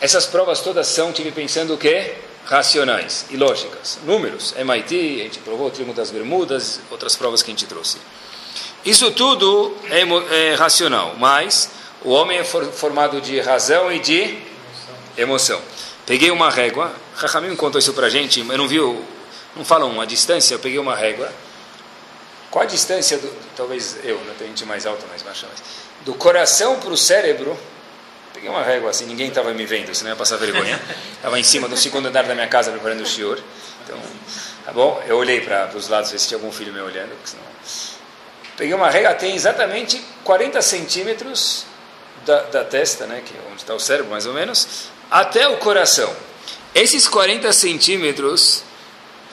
Essas 0.00 0.26
provas 0.26 0.60
todas 0.60 0.86
são, 0.86 1.12
tive 1.12 1.30
pensando 1.30 1.74
o 1.74 1.78
quê? 1.78 2.14
Racionais 2.46 3.26
e 3.30 3.36
lógicas. 3.36 3.98
Números, 4.04 4.54
MIT, 4.56 5.20
a 5.20 5.24
gente 5.24 5.38
provou 5.40 5.68
o 5.68 5.70
Triunfo 5.70 5.92
das 5.92 6.10
Bermudas, 6.10 6.80
outras 6.90 7.14
provas 7.14 7.42
que 7.42 7.50
a 7.50 7.54
gente 7.54 7.66
trouxe. 7.66 7.98
Isso 8.84 9.12
tudo 9.12 9.76
é, 9.90 10.50
é 10.50 10.54
racional, 10.54 11.14
mas 11.18 11.70
o 12.02 12.10
homem 12.10 12.38
é 12.38 12.44
formado 12.44 13.20
de 13.20 13.38
razão 13.40 13.92
e 13.92 14.00
de 14.00 14.51
emoção. 15.16 15.60
Peguei 16.06 16.30
uma 16.30 16.50
régua, 16.50 16.92
Rahamim 17.14 17.54
contou 17.54 17.78
isso 17.78 17.92
para 17.92 18.06
a 18.06 18.10
gente, 18.10 18.40
eu 18.40 18.58
não 18.58 18.66
vi, 18.66 18.78
não 19.56 19.64
falam 19.64 20.00
a 20.00 20.04
distância, 20.04 20.54
eu 20.54 20.58
peguei 20.58 20.78
uma 20.78 20.96
régua. 20.96 21.32
Qual 22.50 22.62
a 22.62 22.66
distância, 22.66 23.18
do, 23.18 23.32
talvez 23.56 23.96
eu, 24.04 24.20
não 24.26 24.34
tenho 24.34 24.50
gente 24.50 24.64
mais 24.66 24.84
alta, 24.84 25.06
mais 25.06 25.22
baixa, 25.22 25.46
mas, 25.50 25.62
do 26.04 26.14
coração 26.14 26.80
para 26.80 26.90
o 26.90 26.96
cérebro, 26.96 27.58
peguei 28.34 28.50
uma 28.50 28.62
régua 28.62 28.90
assim, 28.90 29.06
ninguém 29.06 29.28
estava 29.28 29.54
me 29.54 29.64
vendo, 29.64 29.94
senão 29.94 30.10
ia 30.10 30.16
passar 30.16 30.36
vergonha. 30.36 30.80
Estava 31.14 31.38
em 31.38 31.44
cima 31.44 31.68
do 31.68 31.76
segundo 31.76 32.08
andar 32.08 32.24
da 32.24 32.34
minha 32.34 32.48
casa 32.48 32.72
preparando 32.72 33.02
o 33.02 33.06
shiur. 33.06 33.38
Então, 33.84 33.96
tá 34.64 34.72
bom? 34.72 35.00
Eu 35.06 35.16
olhei 35.16 35.40
para 35.40 35.70
os 35.76 35.86
lados, 35.88 36.10
ver 36.10 36.18
se 36.18 36.26
tinha 36.26 36.36
algum 36.36 36.50
filho 36.50 36.72
me 36.72 36.80
olhando. 36.80 37.12
Senão... 37.24 37.44
Peguei 38.56 38.74
uma 38.74 38.90
régua, 38.90 39.14
tem 39.14 39.34
exatamente 39.34 40.04
40 40.24 40.60
centímetros 40.60 41.64
da, 42.26 42.42
da 42.42 42.64
testa, 42.64 43.06
né, 43.06 43.22
que 43.24 43.34
é 43.34 43.40
onde 43.50 43.62
está 43.62 43.74
o 43.74 43.80
cérebro 43.80 44.10
mais 44.10 44.26
ou 44.26 44.34
menos, 44.34 44.90
até 45.12 45.46
o 45.46 45.58
coração. 45.58 46.10
Esses 46.74 47.06
40 47.06 47.52
centímetros 47.52 48.64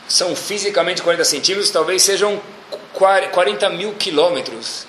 são 0.10 0.36
fisicamente 0.36 1.02
40 1.02 1.24
centímetros, 1.24 1.70
talvez 1.70 2.02
sejam 2.02 2.42
40 2.94 3.70
mil 3.70 3.94
quilômetros 3.94 4.86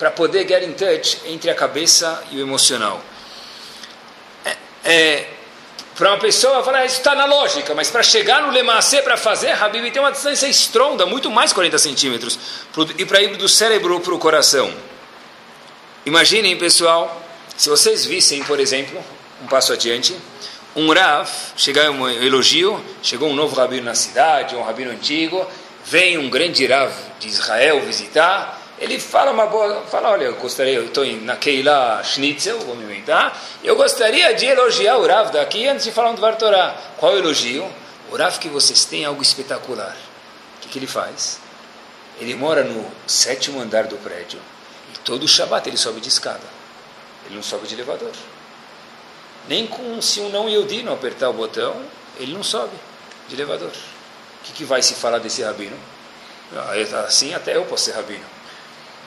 para 0.00 0.10
poder 0.10 0.48
get 0.48 0.64
in 0.64 0.72
touch 0.72 1.20
entre 1.26 1.48
a 1.48 1.54
cabeça 1.54 2.24
e 2.32 2.38
o 2.38 2.40
emocional. 2.40 3.00
É, 4.44 4.56
é, 4.84 5.28
para 5.94 6.08
uma 6.08 6.18
pessoa 6.18 6.64
falar, 6.64 6.84
isso 6.84 6.96
está 6.96 7.14
na 7.14 7.26
lógica, 7.26 7.72
mas 7.72 7.88
para 7.88 8.02
chegar 8.02 8.42
no 8.42 8.50
Lemacê, 8.50 9.00
para 9.00 9.16
fazer, 9.16 9.50
Habib 9.52 9.92
tem 9.92 10.02
uma 10.02 10.10
distância 10.10 10.48
estronda, 10.48 11.06
muito 11.06 11.30
mais 11.30 11.52
40 11.52 11.78
centímetros, 11.78 12.36
e 12.98 13.04
para 13.04 13.22
ir 13.22 13.36
do 13.36 13.48
cérebro 13.48 14.00
para 14.00 14.12
o 14.12 14.18
coração. 14.18 14.74
Imaginem, 16.04 16.56
pessoal, 16.56 17.22
se 17.56 17.68
vocês 17.68 18.04
vissem, 18.04 18.42
por 18.42 18.58
exemplo, 18.58 19.04
um 19.42 19.46
passo 19.46 19.72
adiante, 19.72 20.16
um 20.74 20.92
Rav, 20.92 21.28
chegar 21.56 21.90
um 21.90 22.08
elogio, 22.08 22.82
chegou 23.02 23.28
um 23.28 23.34
novo 23.34 23.54
rabino 23.54 23.84
na 23.84 23.94
cidade, 23.94 24.56
um 24.56 24.62
rabino 24.62 24.90
antigo, 24.90 25.46
vem 25.84 26.16
um 26.16 26.30
grande 26.30 26.66
Rav 26.66 26.92
de 27.18 27.28
Israel 27.28 27.80
visitar, 27.80 28.60
ele 28.78 28.98
fala 28.98 29.30
uma 29.30 29.46
boa, 29.46 29.82
fala, 29.82 30.10
olha, 30.10 30.24
eu 30.24 30.36
gostaria, 30.36 30.74
eu 30.74 30.86
estou 30.86 31.04
na 31.22 31.36
Keila 31.36 32.02
Schnitzel, 32.02 32.58
vou 32.60 32.74
me 32.74 32.84
inventar, 32.84 33.38
eu 33.62 33.76
gostaria 33.76 34.32
de 34.34 34.46
elogiar 34.46 34.96
o 34.96 35.06
Rav 35.06 35.30
daqui 35.30 35.68
antes 35.68 35.84
de 35.84 35.92
falar 35.92 36.10
um 36.10 36.14
Dvar 36.14 36.36
Torah. 36.36 36.74
Qual 36.96 37.16
elogio? 37.16 37.68
O 38.10 38.16
Rav 38.16 38.38
que 38.38 38.48
vocês 38.48 38.84
têm 38.84 39.04
algo 39.04 39.22
espetacular. 39.22 39.96
O 40.56 40.60
que, 40.60 40.68
que 40.68 40.78
ele 40.78 40.86
faz? 40.86 41.38
Ele 42.20 42.34
mora 42.34 42.64
no 42.64 42.84
sétimo 43.06 43.60
andar 43.60 43.84
do 43.84 43.96
prédio, 43.96 44.38
Todo 45.04 45.26
Shabat 45.26 45.68
ele 45.68 45.76
sobe 45.76 46.00
de 46.00 46.08
escada. 46.08 46.40
Ele 47.26 47.34
não 47.34 47.42
sobe 47.42 47.66
de 47.66 47.74
elevador. 47.74 48.12
Nem 49.48 49.66
com 49.66 50.00
se 50.00 50.20
um 50.20 50.28
não 50.28 50.48
Yehudi 50.48 50.82
não 50.82 50.92
apertar 50.92 51.28
o 51.30 51.32
botão, 51.32 51.74
ele 52.18 52.32
não 52.32 52.42
sobe 52.42 52.76
de 53.28 53.34
elevador. 53.34 53.70
O 53.70 54.44
que, 54.44 54.52
que 54.52 54.64
vai 54.64 54.82
se 54.82 54.94
falar 54.94 55.18
desse 55.18 55.42
rabino? 55.42 55.76
Ah, 56.54 56.74
assim 57.06 57.34
até 57.34 57.56
eu 57.56 57.64
posso 57.64 57.84
ser 57.84 57.92
rabino. 57.92 58.24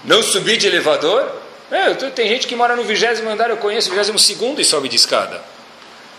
Não 0.04 0.21
subir 0.21 0.58
de 0.58 0.67
elevador? 0.67 1.32
É, 1.71 1.93
tem 1.93 2.28
gente 2.28 2.48
que 2.48 2.56
mora 2.56 2.76
no 2.76 2.84
vigésimo 2.84 3.30
andar, 3.30 3.50
eu 3.50 3.58
conheço 3.58 3.88
o 3.89 3.91
vigésimo 3.91 4.19
segundo 4.19 4.62
e 4.62 4.65
sobe 4.65 4.88
de 4.88 4.95
escada. 4.95 5.41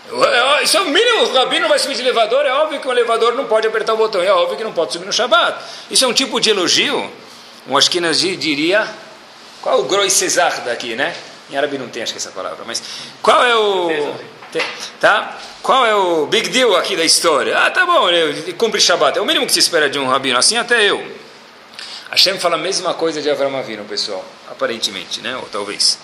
É, 0.09 0.63
isso 0.63 0.77
é 0.77 0.81
o 0.81 0.85
mínimo, 0.85 1.23
o 1.23 1.33
rabino 1.33 1.67
vai 1.67 1.79
subir 1.79 1.95
de 1.95 2.01
elevador, 2.01 2.45
é 2.45 2.53
óbvio 2.53 2.79
que 2.79 2.87
o 2.87 2.91
elevador 2.91 3.33
não 3.35 3.45
pode 3.45 3.67
apertar 3.67 3.93
o 3.93 3.97
botão, 3.97 4.21
é 4.21 4.31
óbvio 4.31 4.57
que 4.57 4.63
não 4.63 4.73
pode 4.73 4.93
subir 4.93 5.05
no 5.05 5.13
Shabat. 5.13 5.57
Isso 5.91 6.05
é 6.05 6.07
um 6.07 6.13
tipo 6.13 6.39
de 6.39 6.49
elogio, 6.49 7.11
um 7.67 7.75
Ashkenazi 7.75 8.35
diria 8.37 8.87
qual 9.61 9.77
é 9.77 9.81
o 9.81 9.83
Groi 9.83 10.09
Cesar 10.09 10.61
daqui, 10.63 10.95
né? 10.95 11.13
Em 11.49 11.55
árabe 11.55 11.77
não 11.77 11.87
tem, 11.87 12.03
acho 12.03 12.13
que 12.13 12.17
essa 12.17 12.31
palavra, 12.31 12.63
mas 12.65 12.81
qual 13.21 13.43
é 13.43 13.55
o. 13.55 14.15
Tá? 14.99 15.37
Qual 15.61 15.85
é 15.85 15.93
o 15.93 16.25
big 16.27 16.49
deal 16.49 16.75
aqui 16.75 16.95
da 16.95 17.03
história? 17.03 17.57
Ah, 17.57 17.69
tá 17.69 17.85
bom, 17.85 18.09
ele 18.09 18.53
cumpre 18.53 18.79
Shabbat. 18.79 19.17
É 19.17 19.21
o 19.21 19.25
mínimo 19.25 19.45
que 19.45 19.53
se 19.53 19.59
espera 19.59 19.89
de 19.89 19.99
um 19.99 20.07
rabino, 20.07 20.37
assim 20.37 20.57
até 20.57 20.83
eu. 20.83 21.05
Hashem 22.09 22.39
fala 22.39 22.55
a 22.55 22.57
mesma 22.57 22.93
coisa 22.93 23.21
de 23.21 23.29
Avram 23.29 23.55
Avinu, 23.57 23.83
pessoal, 23.83 24.23
aparentemente, 24.49 25.19
né? 25.21 25.35
Ou 25.35 25.43
talvez. 25.51 25.99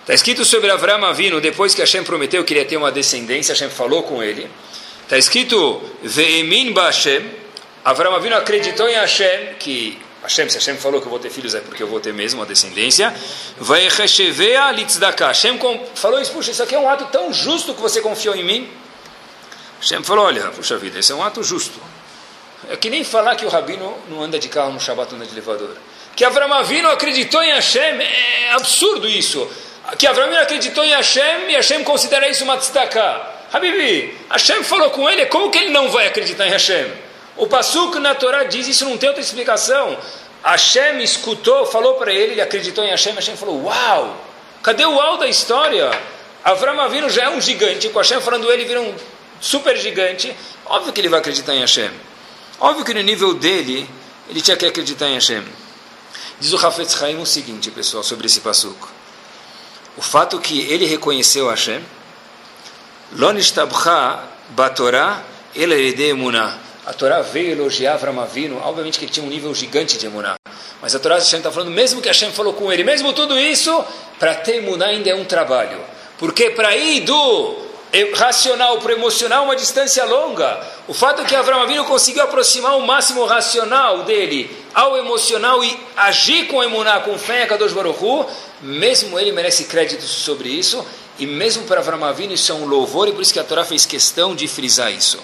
Está 0.00 0.14
escrito 0.14 0.44
sobre 0.44 0.70
Avram 0.70 1.04
Avinu, 1.04 1.40
depois 1.40 1.74
que 1.74 1.82
Hashem 1.82 2.02
prometeu 2.02 2.42
que 2.44 2.54
ele 2.54 2.60
ia 2.60 2.66
ter 2.66 2.76
uma 2.76 2.90
descendência, 2.90 3.52
Hashem 3.52 3.70
falou 3.70 4.02
com 4.02 4.22
ele. 4.22 4.50
Está 5.02 5.18
escrito, 5.18 5.82
Ve'emin 6.02 6.72
ba 6.72 6.86
Hashem. 6.86 7.30
Avram 7.84 8.14
Avinu 8.14 8.36
acreditou 8.36 8.88
em 8.88 8.94
Hashem, 8.94 9.54
que 9.58 9.98
Hashem, 10.24 10.48
se 10.48 10.56
Hashem 10.56 10.78
falou 10.78 11.02
que 11.02 11.06
eu 11.06 11.10
vou 11.10 11.18
ter 11.18 11.28
filhos, 11.28 11.54
é 11.54 11.60
porque 11.60 11.82
eu 11.82 11.86
vou 11.86 12.00
ter 12.00 12.14
mesmo 12.14 12.40
uma 12.40 12.46
descendência. 12.46 13.14
Vai 13.58 13.86
rechevea 13.88 14.70
litzdaka. 14.72 15.26
Hashem 15.26 15.60
falou 15.94 16.18
isso, 16.18 16.32
puxa, 16.32 16.50
isso 16.50 16.62
aqui 16.62 16.74
é 16.74 16.78
um 16.78 16.88
ato 16.88 17.04
tão 17.12 17.30
justo 17.30 17.74
que 17.74 17.80
você 17.80 18.00
confiou 18.00 18.34
em 18.34 18.42
mim. 18.42 18.70
Hashem 19.80 20.02
falou, 20.02 20.24
olha, 20.24 20.44
puxa 20.48 20.78
vida, 20.78 20.98
esse 20.98 21.12
é 21.12 21.14
um 21.14 21.22
ato 21.22 21.42
justo. 21.44 21.78
É 22.70 22.76
que 22.76 22.88
nem 22.88 23.04
falar 23.04 23.36
que 23.36 23.44
o 23.44 23.50
rabino 23.50 23.98
não 24.08 24.22
anda 24.22 24.38
de 24.38 24.48
carro 24.48 24.72
no 24.72 24.80
Shabbat, 24.80 25.14
anda 25.14 25.26
de 25.26 25.32
elevador. 25.32 25.76
Que 26.16 26.24
Avram 26.24 26.50
Avinu 26.54 26.88
acreditou 26.88 27.42
em 27.42 27.52
Hashem, 27.52 28.00
é 28.00 28.52
absurdo 28.52 29.06
isso. 29.06 29.46
Que 29.98 30.06
Avram 30.06 30.34
acreditou 30.38 30.82
em 30.84 30.92
Hashem 30.92 31.50
e 31.50 31.52
Hashem 31.52 31.84
considera 31.84 32.26
isso 32.30 32.44
uma 32.44 32.56
tzedakah. 32.56 33.30
Habibi, 33.52 34.16
Hashem 34.30 34.64
falou 34.64 34.90
com 34.90 35.08
ele, 35.10 35.26
como 35.26 35.50
que 35.50 35.58
ele 35.58 35.70
não 35.70 35.90
vai 35.90 36.06
acreditar 36.06 36.46
em 36.46 36.50
Hashem? 36.50 37.03
O 37.36 37.46
Pasuk 37.46 37.98
na 37.98 38.14
Torá 38.14 38.44
diz, 38.44 38.68
isso 38.68 38.84
não 38.84 38.96
tem 38.96 39.08
outra 39.08 39.22
explicação. 39.22 39.98
Hashem 40.42 41.02
escutou, 41.02 41.66
falou 41.66 41.94
para 41.94 42.12
ele, 42.12 42.32
ele 42.32 42.40
acreditou 42.40 42.84
em 42.84 42.90
Hashem, 42.90 43.14
Hashem 43.14 43.36
falou, 43.36 43.64
uau, 43.64 44.16
cadê 44.62 44.84
o 44.84 44.94
uau 44.94 45.16
da 45.16 45.26
história? 45.26 45.90
Avram 46.44 46.78
Avinu 46.80 47.08
já 47.08 47.24
é 47.24 47.30
um 47.30 47.40
gigante, 47.40 47.88
com 47.88 47.98
Hashem 47.98 48.20
falando 48.20 48.50
ele 48.52 48.64
vira 48.66 48.80
um 48.80 48.94
super 49.40 49.76
gigante, 49.76 50.34
óbvio 50.66 50.92
que 50.92 51.00
ele 51.00 51.08
vai 51.08 51.20
acreditar 51.20 51.54
em 51.54 51.60
Hashem. 51.60 51.90
Óbvio 52.60 52.84
que 52.84 52.94
no 52.94 53.00
nível 53.00 53.34
dele, 53.34 53.88
ele 54.28 54.40
tinha 54.40 54.56
que 54.56 54.66
acreditar 54.66 55.08
em 55.08 55.14
Hashem. 55.14 55.42
Diz 56.38 56.52
o 56.52 56.66
Hafetz 56.66 57.02
Haim 57.02 57.20
o 57.20 57.26
seguinte, 57.26 57.70
pessoal, 57.70 58.02
sobre 58.02 58.26
esse 58.26 58.40
passuco. 58.40 58.90
O 59.96 60.02
fato 60.02 60.38
que 60.38 60.60
ele 60.60 60.84
reconheceu 60.84 61.48
Hashem, 61.48 61.82
Lonishtabcha 63.12 64.24
Batorá 64.50 65.22
Elerede 65.54 66.02
Emunah. 66.02 66.63
A 66.86 66.92
Torá 66.92 67.22
veio 67.22 67.52
elogiar 67.52 67.94
Avram 67.94 68.18
obviamente 68.62 68.98
que 68.98 69.06
ele 69.06 69.12
tinha 69.12 69.24
um 69.24 69.28
nível 69.30 69.54
gigante 69.54 69.96
de 69.96 70.06
Emunah. 70.06 70.36
Mas 70.82 70.94
a 70.94 70.98
Torá 70.98 71.16
está 71.16 71.50
falando, 71.50 71.70
mesmo 71.70 72.02
que 72.02 72.08
Hashem 72.08 72.30
falou 72.30 72.52
com 72.52 72.70
ele, 72.70 72.84
mesmo 72.84 73.12
tudo 73.14 73.38
isso, 73.38 73.84
para 74.18 74.34
ter 74.34 74.56
Emunah 74.56 74.86
ainda 74.86 75.08
é 75.08 75.14
um 75.14 75.24
trabalho. 75.24 75.80
Porque 76.18 76.50
para 76.50 76.76
ir 76.76 77.00
do 77.00 77.64
racional 78.14 78.78
para 78.78 78.92
emocional 78.92 79.44
é 79.44 79.46
uma 79.46 79.56
distância 79.56 80.04
longa. 80.04 80.60
O 80.86 80.92
fato 80.92 81.22
é 81.22 81.24
que 81.24 81.34
Avram 81.34 81.62
Avinu 81.62 81.84
conseguiu 81.84 82.22
aproximar 82.22 82.76
o 82.76 82.86
máximo 82.86 83.24
racional 83.24 84.02
dele 84.02 84.50
ao 84.74 84.96
emocional 84.96 85.62
e 85.64 85.78
agir 85.96 86.48
com 86.48 86.62
Emuná, 86.62 87.00
com 87.00 87.16
fé 87.18 87.46
Kadosh 87.46 87.72
Baruch 87.72 88.04
Hu, 88.04 88.26
mesmo 88.60 89.18
ele 89.18 89.32
merece 89.32 89.64
crédito 89.64 90.02
sobre 90.02 90.48
isso, 90.48 90.84
e 91.18 91.26
mesmo 91.26 91.64
para 91.64 91.80
Avram 91.80 92.12
isso 92.30 92.50
é 92.50 92.54
um 92.54 92.66
louvor, 92.66 93.08
e 93.08 93.12
por 93.12 93.22
isso 93.22 93.32
que 93.32 93.38
a 93.38 93.44
Torá 93.44 93.64
fez 93.64 93.86
questão 93.86 94.34
de 94.34 94.48
frisar 94.48 94.92
isso. 94.92 95.18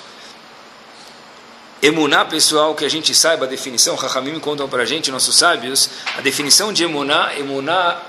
Emuná, 1.83 2.25
pessoal, 2.27 2.75
que 2.75 2.85
a 2.85 2.89
gente 2.91 3.15
saiba 3.15 3.47
a 3.47 3.49
definição, 3.49 3.97
Rahamim 3.97 4.39
contam 4.39 4.69
para 4.69 4.83
a 4.83 4.85
gente, 4.85 5.11
nossos 5.11 5.37
sábios, 5.37 5.89
a 6.17 6.21
definição 6.21 6.73
de 6.73 6.85
Emuná, 6.85 7.33
Emuná, 7.39 8.03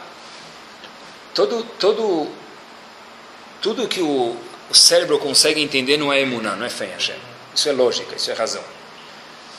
todo, 1.34 1.64
todo, 1.80 2.28
tudo 3.62 3.88
que 3.88 4.02
o, 4.02 4.36
o 4.70 4.76
cérebro 4.76 5.18
consegue 5.20 5.62
entender 5.62 5.96
não 5.96 6.12
é 6.12 6.20
Emuná, 6.20 6.56
não 6.56 6.66
é 6.66 6.70
fé 6.70 6.88
em 6.88 6.92
Hashem. 6.92 7.16
Isso 7.56 7.70
é 7.70 7.72
lógica, 7.72 8.16
isso 8.16 8.30
é 8.30 8.34
razão. 8.34 8.64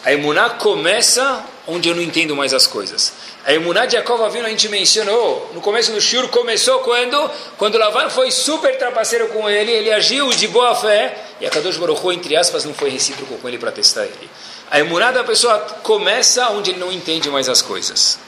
A 0.05 0.13
Emuná 0.13 0.51
começa 0.51 1.45
onde 1.67 1.89
eu 1.89 1.95
não 1.95 2.03
entendo 2.03 2.35
mais 2.35 2.53
as 2.53 2.67
coisas. 2.67 3.13
A 3.45 3.53
Emuná 3.53 3.87
de 3.87 3.93
Jacob 3.93 4.21
Avinu 4.23 4.47
a 4.47 4.51
gente 4.51 4.69
mencionou 4.69 5.51
no 5.55 5.61
começo 5.61 5.93
do 5.93 6.01
Shur, 6.01 6.29
começou 6.29 6.81
quando? 6.81 7.31
Quando 7.57 7.79
Lavan 7.79 8.09
foi 8.09 8.31
super 8.31 8.77
trapaceiro 8.79 9.29
com 9.29 9.49
ele, 9.49 9.71
ele 9.71 9.93
agiu 9.93 10.31
de 10.31 10.49
boa 10.49 10.75
fé, 10.75 11.17
e 11.41 11.47
a 11.47 11.51
Kadosh 11.51 11.77
Baruch 11.77 12.05
Hu, 12.05 12.13
entre 12.13 12.37
aspas, 12.37 12.65
não 12.65 12.75
foi 12.75 12.91
recíproco 12.91 13.37
com 13.39 13.49
ele 13.49 13.59
para 13.59 13.73
testar 13.73 14.05
ele. 14.05 14.31
A 14.71 14.79
Emuná 14.81 15.13
da 15.13 15.23
pessoa 15.23 15.59
começa 15.83 16.49
onde 16.51 16.71
ele 16.71 16.81
não 16.81 16.93
entende 16.93 17.29
mais 17.31 17.49
as 17.49 17.63
coisas. 17.63 18.19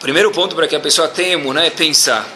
primeiro 0.00 0.30
ponto 0.30 0.54
para 0.54 0.68
que 0.68 0.76
a 0.76 0.80
pessoa 0.80 1.08
tenha 1.08 1.34
Emuná 1.34 1.64
é 1.64 1.70
pensar. 1.70 2.26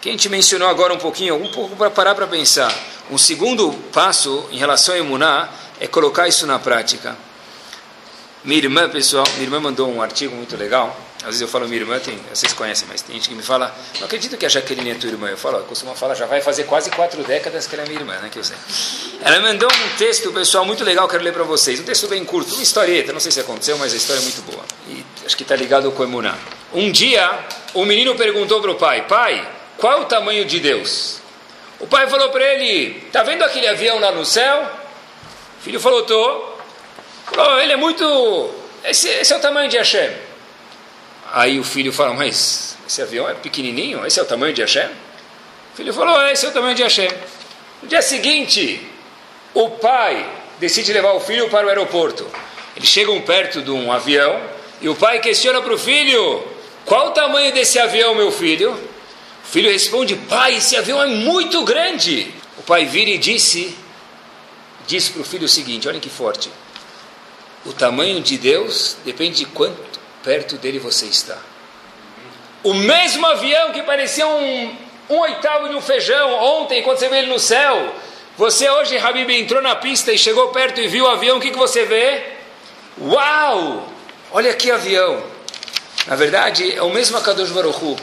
Que 0.00 0.08
a 0.08 0.12
gente 0.12 0.28
mencionou 0.28 0.68
agora 0.68 0.92
um 0.92 0.98
pouquinho, 0.98 1.36
um 1.36 1.50
pouco 1.50 1.76
para 1.76 1.90
parar 1.90 2.14
para 2.14 2.26
pensar. 2.26 2.72
Um 3.10 3.16
segundo 3.16 3.72
passo 3.92 4.46
em 4.50 4.58
relação 4.58 4.94
a 4.94 4.98
Emuná 4.98 5.48
é 5.80 5.86
colocar 5.86 6.28
isso 6.28 6.46
na 6.46 6.58
prática. 6.58 7.16
Minha 8.46 8.62
irmã, 8.62 8.88
pessoal, 8.88 9.26
minha 9.34 9.42
irmã 9.42 9.60
mandou 9.60 9.92
um 9.92 10.00
artigo 10.00 10.34
muito 10.34 10.56
legal 10.56 10.96
às 11.26 11.30
vezes 11.30 11.40
eu 11.40 11.48
falo 11.48 11.66
minha 11.66 11.80
irmã, 11.80 11.98
tem, 11.98 12.16
vocês 12.32 12.52
conhecem, 12.52 12.86
mas 12.88 13.02
tem 13.02 13.16
gente 13.16 13.28
que 13.28 13.34
me 13.34 13.42
fala, 13.42 13.74
não 13.98 14.06
acredito 14.06 14.36
que 14.36 14.46
a 14.46 14.48
Jaqueline 14.48 14.90
é 14.90 14.94
tua 14.94 15.10
irmã. 15.10 15.28
Eu 15.28 15.36
falo, 15.36 15.58
eu 15.58 15.64
costumo 15.64 15.92
falar, 15.96 16.14
já 16.14 16.24
vai 16.24 16.40
fazer 16.40 16.62
quase 16.64 16.88
quatro 16.90 17.20
décadas 17.24 17.66
que 17.66 17.74
ela 17.74 17.82
é 17.82 17.88
minha 17.88 18.00
irmã, 18.00 18.16
né, 18.18 18.28
que 18.30 18.38
eu 18.38 18.44
sei. 18.44 18.56
Ela 19.22 19.40
mandou 19.40 19.68
um 19.68 19.96
texto, 19.96 20.32
pessoal, 20.32 20.64
muito 20.64 20.84
legal, 20.84 21.08
quero 21.08 21.24
ler 21.24 21.32
para 21.32 21.42
vocês. 21.42 21.80
Um 21.80 21.82
texto 21.82 22.06
bem 22.06 22.24
curto, 22.24 22.54
uma 22.54 22.62
historieta, 22.62 23.12
não 23.12 23.18
sei 23.18 23.32
se 23.32 23.40
aconteceu, 23.40 23.76
mas 23.76 23.92
a 23.92 23.96
história 23.96 24.20
é 24.20 24.22
muito 24.22 24.40
boa. 24.42 24.64
E 24.88 25.04
acho 25.26 25.36
que 25.36 25.42
está 25.42 25.56
ligado 25.56 25.90
com 25.90 26.00
o 26.04 26.06
Emuná. 26.06 26.36
Um 26.72 26.92
dia, 26.92 27.40
o 27.74 27.82
um 27.82 27.84
menino 27.84 28.14
perguntou 28.14 28.60
para 28.60 28.70
o 28.70 28.76
pai, 28.76 29.04
pai, 29.08 29.50
qual 29.78 29.94
é 29.94 29.96
o 30.02 30.04
tamanho 30.04 30.44
de 30.44 30.60
Deus? 30.60 31.20
O 31.80 31.88
pai 31.88 32.08
falou 32.08 32.28
para 32.28 32.44
ele, 32.44 33.00
tá 33.10 33.24
vendo 33.24 33.42
aquele 33.42 33.66
avião 33.66 33.98
lá 33.98 34.12
no 34.12 34.24
céu? 34.24 34.70
O 35.58 35.64
filho 35.64 35.80
falou, 35.80 36.04
tô. 36.04 36.55
Falou, 37.26 37.60
ele 37.60 37.72
é 37.72 37.76
muito... 37.76 38.50
Esse, 38.84 39.08
esse 39.08 39.32
é 39.32 39.36
o 39.36 39.40
tamanho 39.40 39.68
de 39.68 39.76
Hashem. 39.76 40.10
Aí 41.32 41.58
o 41.58 41.64
filho 41.64 41.92
fala, 41.92 42.14
mas 42.14 42.76
esse 42.86 43.02
avião 43.02 43.28
é 43.28 43.34
pequenininho? 43.34 44.06
Esse 44.06 44.20
é 44.20 44.22
o 44.22 44.26
tamanho 44.26 44.54
de 44.54 44.62
Hashem? 44.62 44.86
O 45.72 45.76
filho 45.76 45.92
falou, 45.92 46.20
é, 46.22 46.32
esse 46.32 46.46
é 46.46 46.48
o 46.48 46.52
tamanho 46.52 46.74
de 46.74 46.82
Hashem. 46.82 47.10
No 47.82 47.88
dia 47.88 48.00
seguinte, 48.00 48.80
o 49.52 49.70
pai 49.70 50.28
decide 50.58 50.92
levar 50.92 51.12
o 51.12 51.20
filho 51.20 51.50
para 51.50 51.66
o 51.66 51.68
aeroporto. 51.68 52.26
Eles 52.76 52.88
chegam 52.88 53.20
perto 53.20 53.60
de 53.60 53.70
um 53.70 53.90
avião 53.90 54.40
e 54.80 54.88
o 54.88 54.94
pai 54.94 55.20
questiona 55.20 55.60
para 55.60 55.74
o 55.74 55.78
filho, 55.78 56.44
qual 56.84 57.08
o 57.08 57.10
tamanho 57.10 57.52
desse 57.52 57.78
avião, 57.78 58.14
meu 58.14 58.30
filho? 58.30 58.72
O 58.72 59.48
filho 59.48 59.70
responde, 59.70 60.14
pai, 60.14 60.56
esse 60.56 60.76
avião 60.76 61.02
é 61.02 61.06
muito 61.06 61.64
grande. 61.64 62.32
O 62.58 62.62
pai 62.62 62.84
vira 62.84 63.10
e 63.10 63.18
disse, 63.18 63.76
disse 64.86 65.10
para 65.10 65.22
o 65.22 65.24
filho 65.24 65.44
o 65.44 65.48
seguinte, 65.48 65.88
olhem 65.88 66.00
que 66.00 66.10
forte. 66.10 66.50
O 67.66 67.72
tamanho 67.72 68.20
de 68.20 68.38
Deus 68.38 68.96
depende 69.04 69.38
de 69.38 69.46
quanto 69.46 69.98
perto 70.22 70.56
dele 70.56 70.78
você 70.78 71.06
está. 71.06 71.36
O 72.62 72.72
mesmo 72.72 73.26
avião 73.26 73.72
que 73.72 73.82
parecia 73.82 74.26
um, 74.26 74.76
um 75.10 75.18
oitavo 75.18 75.68
de 75.68 75.74
um 75.74 75.80
feijão 75.80 76.32
ontem, 76.32 76.82
quando 76.82 76.98
você 76.98 77.08
vê 77.08 77.18
ele 77.18 77.30
no 77.30 77.40
céu, 77.40 77.92
você 78.36 78.70
hoje, 78.70 78.96
Habib, 78.98 79.30
entrou 79.30 79.60
na 79.60 79.74
pista 79.74 80.12
e 80.12 80.18
chegou 80.18 80.48
perto 80.48 80.80
e 80.80 80.86
viu 80.86 81.06
o 81.06 81.08
avião, 81.08 81.38
o 81.38 81.40
que, 81.40 81.50
que 81.50 81.58
você 81.58 81.84
vê? 81.84 82.22
Uau! 83.00 83.88
Olha 84.30 84.54
que 84.54 84.70
avião! 84.70 85.22
Na 86.06 86.14
verdade, 86.14 86.72
é 86.72 86.82
o 86.82 86.90
mesmo 86.90 87.16
Akadosh 87.16 87.50
Baruchu. 87.50 87.96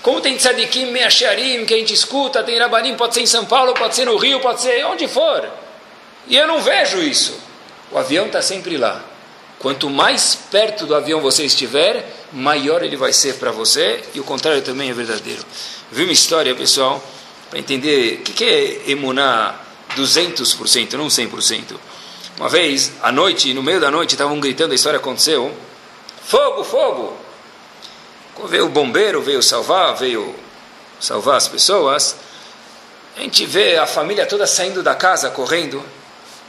Como 0.00 0.20
tem 0.20 0.36
tzadikim, 0.36 0.86
meacharim, 0.86 1.66
que 1.66 1.74
a 1.74 1.78
gente 1.78 1.92
escuta, 1.92 2.42
tem 2.42 2.58
rabanim, 2.58 2.94
pode 2.94 3.14
ser 3.14 3.20
em 3.20 3.26
São 3.26 3.44
Paulo, 3.44 3.74
pode 3.74 3.94
ser 3.94 4.06
no 4.06 4.16
Rio, 4.16 4.40
pode 4.40 4.62
ser 4.62 4.84
onde 4.86 5.06
for. 5.08 5.46
E 6.26 6.36
eu 6.36 6.46
não 6.46 6.60
vejo 6.62 7.02
isso. 7.02 7.38
O 7.94 7.98
avião 7.98 8.26
está 8.26 8.42
sempre 8.42 8.76
lá. 8.76 9.00
Quanto 9.60 9.88
mais 9.88 10.34
perto 10.34 10.84
do 10.84 10.96
avião 10.96 11.20
você 11.20 11.44
estiver, 11.44 12.04
maior 12.32 12.82
ele 12.82 12.96
vai 12.96 13.12
ser 13.12 13.36
para 13.36 13.52
você, 13.52 14.02
e 14.12 14.18
o 14.18 14.24
contrário 14.24 14.60
também 14.62 14.90
é 14.90 14.92
verdadeiro. 14.92 15.44
Vi 15.92 16.02
uma 16.02 16.12
história, 16.12 16.52
pessoal, 16.56 17.00
para 17.48 17.60
entender 17.60 18.18
o 18.18 18.22
que, 18.24 18.32
que 18.32 18.44
é 18.44 18.90
emunar 18.90 19.64
200%, 19.96 20.94
não 20.94 21.06
100%. 21.06 21.76
Uma 22.36 22.48
vez, 22.48 22.94
à 23.00 23.12
noite, 23.12 23.54
no 23.54 23.62
meio 23.62 23.80
da 23.80 23.92
noite, 23.92 24.14
estavam 24.14 24.40
gritando, 24.40 24.72
a 24.72 24.74
história 24.74 24.98
aconteceu: 24.98 25.56
fogo, 26.26 26.64
fogo! 26.64 27.16
Veio 28.48 28.66
o 28.66 28.70
bombeiro, 28.70 29.22
veio 29.22 29.40
salvar, 29.40 29.94
veio 29.94 30.34
salvar 30.98 31.36
as 31.36 31.46
pessoas. 31.46 32.16
A 33.16 33.20
gente 33.20 33.46
vê 33.46 33.76
a 33.76 33.86
família 33.86 34.26
toda 34.26 34.48
saindo 34.48 34.82
da 34.82 34.96
casa, 34.96 35.30
correndo, 35.30 35.80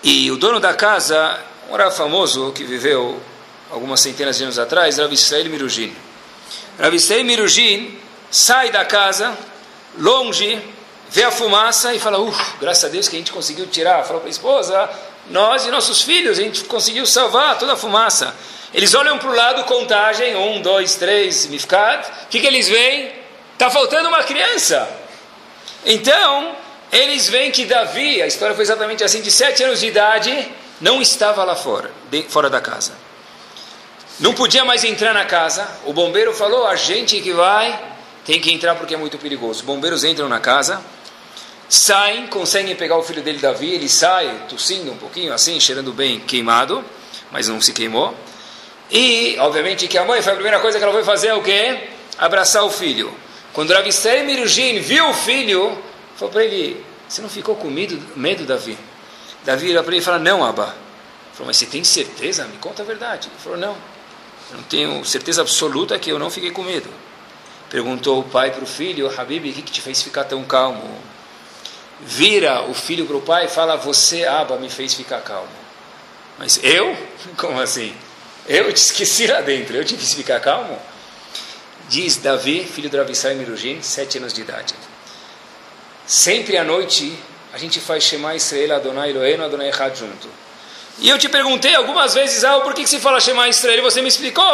e 0.03 0.31
o 0.31 0.38
dono 0.38 0.60
da 0.60 0.73
casa 0.73 1.39
um 1.69 1.75
Rav 1.75 1.95
famoso 1.95 2.51
que 2.51 2.63
viveu 2.63 3.19
algumas 3.71 3.99
centenas 3.99 4.38
de 4.38 4.43
anos 4.43 4.60
atrás, 4.60 4.99
Rav 4.99 5.12
Israel 5.12 5.45
Mirujin. 5.45 5.95
Rav 6.79 6.93
Israel 6.93 7.25
Mirujin 7.25 7.97
sai 8.29 8.69
da 8.71 8.86
casa, 8.86 9.36
longe, 9.97 10.62
vê 11.10 11.23
a 11.23 11.31
fumaça 11.31 11.93
e 11.93 11.99
fala, 11.99 12.19
uff, 12.19 12.58
graças 12.60 12.86
a 12.86 12.88
Deus 12.88 13.08
que 13.08 13.15
a 13.15 13.19
gente 13.19 13.31
conseguiu 13.31 13.65
tirar. 13.65 14.03
Falou 14.03 14.19
para 14.19 14.29
a 14.29 14.31
esposa, 14.31 14.89
nós 15.29 15.65
e 15.65 15.71
nossos 15.71 16.03
filhos, 16.03 16.38
a 16.38 16.41
gente 16.43 16.63
conseguiu 16.65 17.05
salvar 17.08 17.58
toda 17.58 17.73
a 17.73 17.77
fumaça. 17.77 18.36
Eles 18.73 18.93
olham 18.93 19.17
para 19.17 19.29
o 19.29 19.36
lado, 19.36 19.63
contagem, 19.63 20.36
um, 20.36 20.62
dois, 20.62 20.95
três, 20.95 21.47
mifkat. 21.47 22.08
O 22.25 22.27
que, 22.27 22.39
que 22.39 22.47
eles 22.47 22.67
veem? 22.67 23.12
Está 23.53 23.71
faltando 23.71 24.10
uma 24.10 24.23
criança. 24.23 24.88
Então, 25.86 26.55
eles 26.95 27.27
veem 27.27 27.51
que 27.51 27.65
Davi, 27.65 28.21
a 28.21 28.27
história 28.27 28.55
foi 28.55 28.63
exatamente 28.63 29.03
assim, 29.03 29.21
de 29.21 29.29
sete 29.29 29.62
anos 29.63 29.81
de 29.81 29.88
idade, 29.88 30.49
não 30.79 31.01
estava 31.01 31.43
lá 31.43 31.55
fora, 31.55 31.91
fora 32.29 32.49
da 32.49 32.62
casa. 32.62 32.93
Não 34.17 34.34
podia 34.34 34.63
mais 34.63 34.86
entrar 34.86 35.13
na 35.13 35.25
casa. 35.25 35.67
O 35.86 35.91
bombeiro 35.91 36.34
falou: 36.34 36.65
a 36.65 36.77
gente 36.77 37.19
que 37.19 37.34
vai 37.34 37.77
tem 38.23 38.39
que 38.39 38.49
entrar 38.49 38.75
porque 38.75 38.93
é 38.93 38.97
muito 38.97 39.17
perigoso. 39.17 39.60
Os 39.60 39.65
bombeiros 39.65 40.05
entram 40.05 40.29
na 40.29 40.39
casa, 40.39 40.81
saem, 41.67 42.27
conseguem 42.27 42.75
pegar 42.77 42.97
o 42.97 43.03
filho 43.03 43.21
dele, 43.21 43.39
Davi. 43.39 43.73
Ele 43.73 43.89
sai 43.89 44.45
tossindo 44.47 44.89
um 44.89 44.97
pouquinho, 44.97 45.34
assim, 45.34 45.60
cheirando 45.60 45.91
bem 45.91 46.21
queimado, 46.21 46.84
mas 47.29 47.49
não 47.49 47.60
se 47.60 47.73
queimou. 47.73 48.15
E, 48.89 49.36
obviamente, 49.39 49.86
que 49.89 49.97
a 49.97 50.05
mãe 50.05 50.21
foi 50.21 50.31
a 50.31 50.36
primeira 50.36 50.62
coisa 50.62 50.77
que 50.77 50.84
ela 50.84 50.93
foi 50.93 51.03
fazer 51.03 51.27
é 51.27 51.34
o 51.34 51.43
quê? 51.43 51.89
Abraçar 52.17 52.63
o 52.63 52.69
filho. 52.69 53.13
Quando 53.51 53.73
Rav 53.73 53.86
Mirujin 54.25 54.79
viu 54.79 55.10
o 55.10 55.13
filho, 55.13 55.77
falou 56.15 56.32
para 56.32 56.43
ele: 56.43 56.84
Você 57.08 57.21
não 57.21 57.30
ficou 57.30 57.56
com 57.56 57.69
medo, 57.69 58.01
medo 58.15 58.45
Davi? 58.45 58.78
Davi 59.45 59.67
vira 59.67 59.84
para 59.84 59.93
ele 59.93 60.01
e 60.01 60.04
fala, 60.04 60.17
não, 60.17 60.43
Abba. 60.43 60.75
Falou, 61.34 61.47
mas 61.47 61.58
você 61.58 61.67
tem 61.67 61.84
certeza? 61.84 62.45
Me 62.45 62.58
conta 62.58 62.82
a 62.82 62.86
verdade. 62.86 63.28
Ele 63.28 63.39
falou, 63.41 63.58
não. 63.58 63.78
Eu 64.49 64.58
não 64.58 64.63
tenho 64.63 65.06
certeza 65.06 65.41
absoluta 65.41 65.99
que 65.99 66.12
eu 66.12 66.17
não 66.17 66.32
fiquei 66.32 66.49
com 66.49 66.63
medo. 66.63 66.89
Perguntou 67.69 68.19
o 68.19 68.23
pai 68.23 68.51
para 68.51 68.63
o 68.63 68.67
filho, 68.67 69.12
Habib, 69.19 69.49
o 69.49 69.54
que, 69.54 69.62
que 69.62 69.71
te 69.71 69.82
fez 69.82 70.01
ficar 70.01 70.23
tão 70.23 70.43
calmo? 70.43 70.99
Vira 72.01 72.63
o 72.63 72.73
filho 72.73 73.06
para 73.06 73.17
o 73.17 73.21
pai 73.21 73.45
e 73.45 73.47
fala, 73.47 73.75
você, 73.75 74.25
Abba, 74.25 74.58
me 74.58 74.69
fez 74.69 74.95
ficar 74.95 75.21
calmo. 75.21 75.49
Mas 76.39 76.60
eu? 76.63 76.97
Como 77.38 77.60
assim? 77.60 77.95
Eu 78.47 78.71
te 78.73 78.78
esqueci 78.78 79.28
lá 79.28 79.41
dentro, 79.41 79.75
eu 79.75 79.86
tive 79.86 80.04
que 80.04 80.15
ficar 80.15 80.39
calmo. 80.39 80.80
Diz 81.88 82.17
Davi, 82.17 82.63
filho 82.63 82.89
do 82.89 82.97
Ravissai 82.97 83.36
Mirujin, 83.36 83.82
sete 83.82 84.17
anos 84.17 84.34
de 84.34 84.41
idade. 84.41 84.73
Sempre 86.07 86.55
à 86.57 86.63
noite 86.63 87.17
a 87.51 87.57
gente 87.57 87.79
faz 87.79 88.03
Shema 88.03 88.35
Israel 88.35 88.75
Adonai 88.75 89.09
Eloheinu 89.09 89.43
Adonai 89.43 89.69
Echad 89.69 89.97
junto. 89.97 90.27
E 90.99 91.09
eu 91.09 91.17
te 91.17 91.27
perguntei 91.27 91.73
algumas 91.73 92.13
vezes, 92.13 92.43
ah, 92.43 92.59
por 92.59 92.73
que, 92.73 92.83
que 92.83 92.89
se 92.89 92.99
fala 92.99 93.19
Shema 93.19 93.49
Israel? 93.49 93.79
E 93.79 93.81
você 93.81 94.01
me 94.01 94.07
explicou 94.07 94.45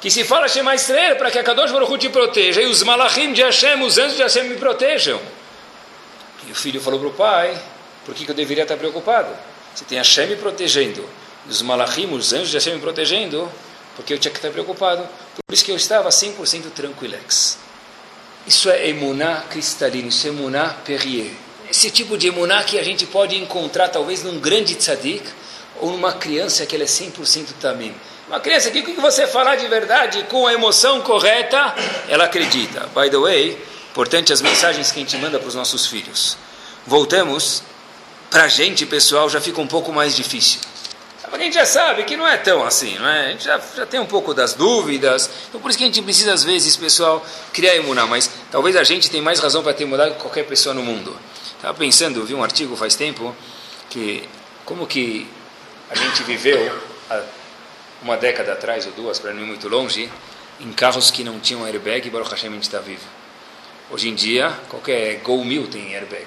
que 0.00 0.10
se 0.10 0.24
fala 0.24 0.48
Shema 0.48 0.74
Israel 0.74 1.16
para 1.16 1.30
que 1.30 1.38
a 1.38 1.44
Kadosh 1.44 1.70
Baruch 1.70 1.96
te 1.98 2.08
proteja 2.08 2.60
e 2.60 2.66
os 2.66 2.82
malachim 2.82 3.32
de 3.32 3.42
Hashem, 3.42 3.80
os 3.82 3.98
anjos 3.98 4.16
de 4.16 4.22
Hashem 4.22 4.44
me 4.44 4.56
protejam. 4.56 5.20
E 6.48 6.50
o 6.50 6.54
filho 6.54 6.80
falou 6.80 6.98
para 6.98 7.08
o 7.08 7.12
pai, 7.12 7.62
por 8.04 8.14
que, 8.14 8.24
que 8.24 8.30
eu 8.30 8.34
deveria 8.34 8.64
estar 8.64 8.76
preocupado? 8.76 9.28
Se 9.74 9.84
tem 9.84 9.98
Hashem 9.98 10.26
me 10.26 10.36
protegendo, 10.36 11.08
os 11.48 11.62
malachim, 11.62 12.12
os 12.12 12.32
anjos 12.32 12.50
de 12.50 12.56
Hashem 12.56 12.74
me 12.74 12.80
protegendo, 12.80 13.50
porque 13.94 14.12
eu 14.12 14.18
tinha 14.18 14.32
que 14.32 14.38
estar 14.38 14.50
preocupado. 14.50 15.06
Por 15.46 15.54
isso 15.54 15.64
que 15.64 15.70
eu 15.70 15.76
estava 15.76 16.08
100% 16.08 16.72
tranquilex. 16.74 17.58
Isso 18.50 18.68
é 18.68 18.88
emuná 18.88 19.44
cristalino, 19.48 20.08
isso 20.08 20.26
é 20.26 20.30
emuná 20.30 20.74
Perrier. 20.84 21.30
Esse 21.70 21.88
tipo 21.88 22.18
de 22.18 22.26
emuná 22.26 22.64
que 22.64 22.80
a 22.80 22.82
gente 22.82 23.06
pode 23.06 23.36
encontrar 23.36 23.88
talvez 23.90 24.24
num 24.24 24.40
grande 24.40 24.74
tzadik 24.74 25.22
ou 25.78 25.92
numa 25.92 26.14
criança 26.14 26.66
que 26.66 26.74
ela 26.74 26.82
é 26.82 26.86
100% 26.88 27.46
tamim. 27.60 27.94
Uma 28.26 28.40
criança 28.40 28.72
que 28.72 28.80
o 28.80 28.84
que 28.84 29.00
você 29.00 29.28
falar 29.28 29.54
de 29.54 29.68
verdade 29.68 30.26
com 30.28 30.48
a 30.48 30.52
emoção 30.52 31.00
correta, 31.00 31.76
ela 32.08 32.24
acredita. 32.24 32.88
By 32.92 33.08
the 33.08 33.18
way, 33.18 33.56
importante 33.92 34.32
as 34.32 34.42
mensagens 34.42 34.90
que 34.90 34.98
a 34.98 35.02
gente 35.04 35.16
manda 35.18 35.38
para 35.38 35.46
os 35.46 35.54
nossos 35.54 35.86
filhos. 35.86 36.36
Voltamos, 36.84 37.62
para 38.32 38.42
a 38.42 38.48
gente, 38.48 38.84
pessoal, 38.84 39.30
já 39.30 39.40
fica 39.40 39.60
um 39.60 39.66
pouco 39.68 39.92
mais 39.92 40.16
difícil. 40.16 40.58
A 41.32 41.38
gente 41.38 41.54
já 41.54 41.64
sabe 41.64 42.04
que 42.04 42.16
não 42.16 42.26
é 42.26 42.36
tão 42.36 42.64
assim, 42.64 42.98
não 42.98 43.08
é? 43.08 43.26
A 43.26 43.30
gente 43.30 43.44
já, 43.44 43.60
já 43.76 43.86
tem 43.86 44.00
um 44.00 44.06
pouco 44.06 44.34
das 44.34 44.54
dúvidas. 44.54 45.30
Então, 45.48 45.60
por 45.60 45.70
isso 45.70 45.78
que 45.78 45.84
a 45.84 45.86
gente 45.86 46.02
precisa, 46.02 46.32
às 46.32 46.42
vezes, 46.42 46.76
pessoal, 46.76 47.24
criar 47.52 47.76
imunar. 47.76 48.06
Mas 48.06 48.30
talvez 48.50 48.76
a 48.76 48.82
gente 48.82 49.10
tenha 49.10 49.22
mais 49.22 49.38
razão 49.38 49.62
para 49.62 49.72
ter 49.72 49.84
mudado 49.84 50.14
que 50.14 50.20
qualquer 50.20 50.44
pessoa 50.44 50.74
no 50.74 50.82
mundo. 50.82 51.16
Estava 51.56 51.76
pensando, 51.78 52.24
vi 52.24 52.34
um 52.34 52.42
artigo 52.42 52.74
faz 52.76 52.94
tempo, 52.94 53.34
que 53.88 54.28
como 54.64 54.86
que 54.86 55.28
a 55.90 55.94
gente 55.94 56.22
viveu 56.24 56.80
há 57.08 57.22
uma 58.02 58.16
década 58.16 58.52
atrás 58.52 58.86
ou 58.86 58.92
duas, 58.92 59.18
para 59.18 59.32
não 59.32 59.42
ir 59.42 59.46
muito 59.46 59.68
longe, 59.68 60.10
em 60.58 60.72
carros 60.72 61.10
que 61.10 61.22
não 61.22 61.38
tinham 61.38 61.64
airbag 61.64 62.06
e 62.06 62.10
Baruch 62.10 62.30
Hashem 62.30 62.50
a 62.50 62.54
gente 62.54 62.62
está 62.64 62.78
vivo. 62.78 63.04
Hoje 63.90 64.08
em 64.08 64.14
dia, 64.14 64.52
qualquer 64.68 65.16
Gol 65.20 65.44
1000 65.44 65.66
tem 65.68 65.94
airbag. 65.94 66.26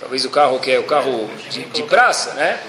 Talvez 0.00 0.24
o 0.24 0.30
carro 0.30 0.60
que 0.60 0.70
é 0.70 0.78
o 0.78 0.84
carro 0.84 1.28
de, 1.50 1.64
de 1.64 1.82
praça, 1.84 2.34
né? 2.34 2.60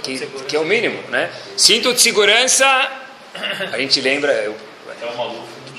que, 0.00 0.26
que 0.26 0.56
é 0.56 0.60
o 0.60 0.64
mínimo, 0.64 0.98
né? 1.10 1.30
Cinto 1.56 1.92
de 1.92 2.00
segurança, 2.00 2.66
a 3.72 3.78
gente 3.78 4.00
lembra, 4.00 4.32
eu, 4.32 4.54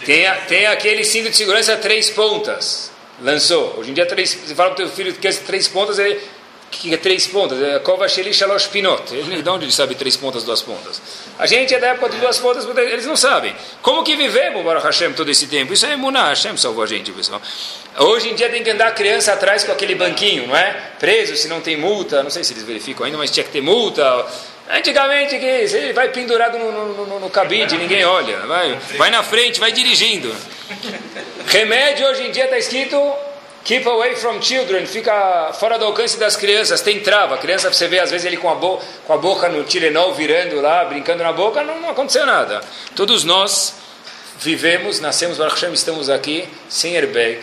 tem, 0.06 0.26
tem 0.48 0.65
aquele 0.67 1.04
cinto 1.04 1.30
de 1.30 1.36
segurança 1.36 1.76
três 1.78 2.10
pontas, 2.10 2.91
lançou. 3.22 3.76
Hoje 3.78 3.91
em 3.91 3.93
dia, 3.93 4.06
três, 4.06 4.34
você 4.34 4.56
fala 4.56 4.72
para 4.72 4.84
o 4.84 4.88
teu 4.88 4.96
filho 4.96 5.13
que 5.13 5.20
quer 5.20 5.36
três 5.36 5.67
pontas, 5.67 6.00
ele 6.00 6.20
que 6.70 6.93
é 6.93 6.98
três 6.98 7.26
pontas, 7.26 7.62
é 7.62 7.80
Kova 7.80 8.10
Sheli 8.10 8.34
Shalosh 8.34 8.67
Pinot. 8.67 9.13
Ele, 9.13 9.41
de 9.41 9.50
onde 9.50 9.65
ele 9.65 9.72
sabe 9.72 9.96
três 9.96 10.17
pontas, 10.17 10.43
duas 10.43 10.62
pontas? 10.62 11.02
A 11.39 11.45
gente 11.45 11.73
é 11.73 11.80
da 11.80 11.89
época 11.89 12.10
de 12.10 12.17
duas 12.17 12.39
pontas, 12.39 12.65
eles 12.78 13.06
não 13.06 13.15
sabem. 13.15 13.56
Como 13.82 14.04
que 14.04 14.15
vivemos, 14.15 14.63
Baruch 14.63 14.86
Hashem, 14.86 15.13
todo 15.13 15.30
esse 15.30 15.45
tempo? 15.47 15.71
Isso 15.71 15.86
é 15.86 15.93
Emuná, 15.93 16.30
Hashem 16.30 16.58
salvou 16.58 16.84
a 16.84 16.88
gente, 16.88 17.12
pessoal. 17.12 17.41
Hoje 18.00 18.30
em 18.30 18.36
dia 18.36 18.50
tem 18.50 18.63
que 18.63 18.69
andar 18.71 18.91
criança 18.95 19.34
atrás 19.34 19.63
com 19.63 19.71
aquele 19.71 19.93
banquinho, 19.93 20.47
não 20.47 20.56
é? 20.56 20.91
Preso, 21.00 21.36
se 21.36 21.47
não 21.47 21.62
tem 21.62 21.78
multa, 21.78 22.23
não 22.23 22.30
sei 22.30 22.43
se 22.43 22.54
eles 22.54 22.63
verificam 22.63 23.06
ainda, 23.06 23.17
mas 23.17 23.30
tinha 23.30 23.43
que 23.43 23.52
ter 23.52 23.62
multa. 23.62 24.26
Antigamente, 24.69 25.38
que 25.38 25.45
ele 25.45 25.93
vai 25.93 26.10
pendurado 26.10 26.58
no, 26.58 26.71
no, 26.71 27.06
no, 27.06 27.19
no 27.19 27.30
cabide, 27.30 27.78
ninguém 27.78 28.04
olha. 28.04 28.39
Vai, 28.39 28.78
vai 28.97 29.10
na 29.10 29.21
frente, 29.23 29.60
vai 29.60 29.71
dirigindo. 29.71 30.36
Remédio 31.47 32.08
hoje 32.08 32.23
em 32.23 32.32
dia 32.32 32.45
está 32.45 32.58
escrito 32.58 32.97
Keep 33.67 33.86
away 33.86 34.15
from 34.15 34.41
children, 34.41 34.86
fica 34.86 35.51
fora 35.51 35.77
do 35.77 35.84
alcance 35.84 36.17
das 36.17 36.38
crianças, 36.38 36.80
tem 36.80 37.01
trava. 37.01 37.36
A 37.36 37.38
criança, 37.38 37.67
você 37.67 37.86
vê 37.86 37.99
às 37.99 38.10
vezes 38.10 38.25
ele 38.25 38.38
com 38.38 38.49
a, 38.49 38.56
bo 38.56 38.80
com 39.06 39.12
a 39.12 39.17
boca 39.17 39.49
no 39.49 39.65
Tilenol 39.65 40.13
virando 40.13 40.62
lá, 40.62 40.86
brincando 40.86 41.21
na 41.21 41.34
boca, 41.34 41.62
não, 41.65 41.82
não 41.82 41.89
aconteceu 41.89 42.25
nada. 42.25 42.62
Todos 42.95 43.25
nós 43.25 43.73
vivemos, 44.39 45.01
nascemos, 45.01 45.38
Baruch 45.38 45.56
Hashem, 45.56 45.73
estamos 45.73 46.10
aqui 46.10 46.47
sem 46.69 46.95
airbag. 46.95 47.41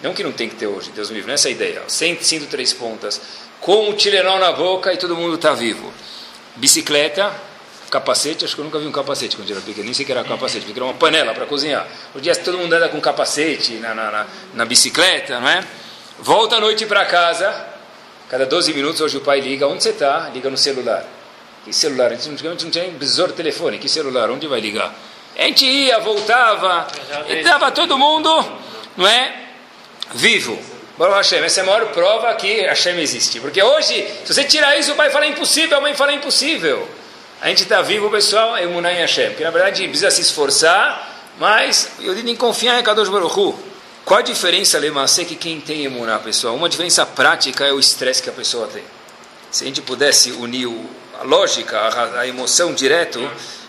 Não 0.00 0.14
que 0.14 0.22
não 0.22 0.30
tem 0.30 0.48
que 0.48 0.54
ter 0.54 0.68
hoje, 0.68 0.92
Deus 0.94 1.10
me 1.10 1.16
livre, 1.16 1.26
não 1.26 1.32
é 1.32 1.34
essa 1.34 1.48
a 1.48 1.50
ideia. 1.50 1.82
Sem 1.88 2.16
cinto 2.22 2.46
três 2.46 2.72
pontas, 2.72 3.20
com 3.60 3.90
o 3.90 3.94
Tilenol 3.94 4.38
na 4.38 4.52
boca 4.52 4.92
e 4.92 4.96
todo 4.96 5.16
mundo 5.16 5.34
está 5.34 5.52
vivo. 5.52 5.92
Bicicleta, 6.54 7.34
capacete, 7.90 8.44
acho 8.44 8.54
que 8.54 8.60
eu 8.60 8.64
nunca 8.64 8.78
vi 8.78 8.86
um 8.86 8.92
capacete 8.92 9.36
quando 9.36 9.48
eu 9.48 9.56
era 9.56 9.64
pequeno, 9.64 9.84
nem 9.84 9.94
sei 9.94 10.04
que 10.04 10.12
era 10.12 10.24
capacete, 10.24 10.64
porque 10.64 10.78
era 10.78 10.84
uma 10.84 10.94
panela 10.94 11.32
para 11.34 11.46
cozinhar. 11.46 11.86
Hoje 12.14 12.24
dia 12.24 12.36
todo 12.36 12.58
mundo 12.58 12.72
anda 12.72 12.88
com 12.88 13.00
capacete 13.00 13.74
na, 13.74 13.94
na, 13.94 14.10
na, 14.10 14.26
na 14.54 14.64
bicicleta, 14.64 15.40
não 15.40 15.48
é? 15.48 15.64
Volta 16.18 16.56
à 16.56 16.60
noite 16.60 16.86
para 16.86 17.04
casa, 17.04 17.66
cada 18.28 18.46
12 18.46 18.72
minutos 18.74 19.00
hoje 19.00 19.16
o 19.16 19.20
pai 19.20 19.40
liga, 19.40 19.66
onde 19.66 19.82
você 19.82 19.90
está? 19.90 20.30
Liga 20.32 20.50
no 20.50 20.56
celular. 20.56 21.04
Que 21.64 21.72
celular? 21.72 22.12
Antigamente 22.12 22.64
não 22.64 22.70
tinha 22.70 22.88
besouro 22.90 23.32
telefone, 23.32 23.78
que 23.78 23.88
celular? 23.88 24.30
Onde 24.30 24.46
vai 24.46 24.60
ligar? 24.60 24.94
A 25.36 25.42
gente 25.42 25.66
ia, 25.66 25.98
voltava, 25.98 26.86
e 27.28 27.34
estava 27.34 27.70
todo 27.70 27.98
mundo, 27.98 28.30
não 28.96 29.06
é? 29.06 29.34
Vivo. 30.14 30.58
Baruch 30.96 31.16
Hashem, 31.16 31.44
essa 31.44 31.60
é 31.60 31.62
a 31.62 31.66
maior 31.66 31.86
prova 31.92 32.34
que 32.34 32.62
Hashem 32.62 32.98
existe. 33.00 33.38
Porque 33.38 33.62
hoje, 33.62 34.08
se 34.24 34.32
você 34.32 34.44
tirar 34.44 34.78
isso, 34.78 34.92
o 34.92 34.96
pai 34.96 35.10
fala 35.10 35.26
impossível, 35.26 35.76
a 35.76 35.80
mãe 35.80 35.94
fala 35.94 36.14
impossível. 36.14 36.88
A 37.40 37.48
gente 37.48 37.64
está 37.64 37.82
vivo, 37.82 38.10
pessoal, 38.10 38.56
é 38.56 38.62
Emunah 38.62 38.92
em 38.92 38.96
Hashem. 38.96 39.28
Porque 39.28 39.44
na 39.44 39.50
verdade 39.50 39.86
precisa 39.86 40.10
se 40.10 40.22
esforçar, 40.22 41.34
mas 41.38 41.90
eu 42.00 42.14
digo 42.14 42.28
em 42.28 42.36
confiar 42.36 42.80
em 42.80 42.82
Kadosh 42.82 43.10
Baruch 43.10 43.38
Hu. 43.38 43.58
Qual 44.06 44.20
a 44.20 44.22
diferença, 44.22 44.78
Lemacê, 44.78 45.24
que 45.24 45.36
quem 45.36 45.60
tem 45.60 45.84
Emunah, 45.84 46.18
pessoal? 46.18 46.54
Uma 46.54 46.68
diferença 46.68 47.04
prática 47.04 47.66
é 47.66 47.72
o 47.72 47.78
estresse 47.78 48.22
que 48.22 48.30
a 48.30 48.32
pessoa 48.32 48.66
tem. 48.68 48.84
Se 49.50 49.64
a 49.64 49.66
gente 49.66 49.82
pudesse 49.82 50.32
unir 50.32 50.68
a 51.20 51.24
lógica, 51.24 51.78
a, 52.18 52.26
emoção 52.26 52.72
direto, 52.72 53.18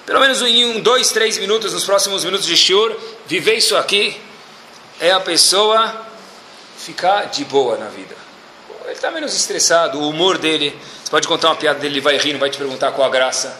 pelo 0.05 0.19
menos 0.21 0.41
em 0.41 0.65
um, 0.65 0.79
dois, 0.79 1.11
três 1.11 1.37
minutos, 1.37 1.73
nos 1.73 1.83
próximos 1.83 2.23
minutos 2.23 2.45
de 2.45 2.55
shiur, 2.55 2.95
viver 3.25 3.55
isso 3.55 3.75
aqui, 3.75 4.19
é 4.99 5.11
a 5.11 5.19
pessoa 5.19 6.07
ficar 6.77 7.25
de 7.25 7.43
boa 7.43 7.77
na 7.77 7.89
vida. 7.89 8.15
Ele 8.85 8.93
está 8.93 9.11
menos 9.11 9.35
estressado, 9.35 9.99
o 9.99 10.09
humor 10.09 10.37
dele 10.37 10.73
você 11.07 11.11
pode 11.11 11.25
contar 11.25 11.47
uma 11.47 11.55
piada 11.55 11.79
dele, 11.79 11.93
ele 11.93 12.01
vai 12.01 12.17
rir, 12.17 12.33
não 12.33 12.39
vai 12.41 12.49
te 12.49 12.57
perguntar 12.57 12.91
qual 12.91 13.07
a 13.07 13.09
graça. 13.09 13.57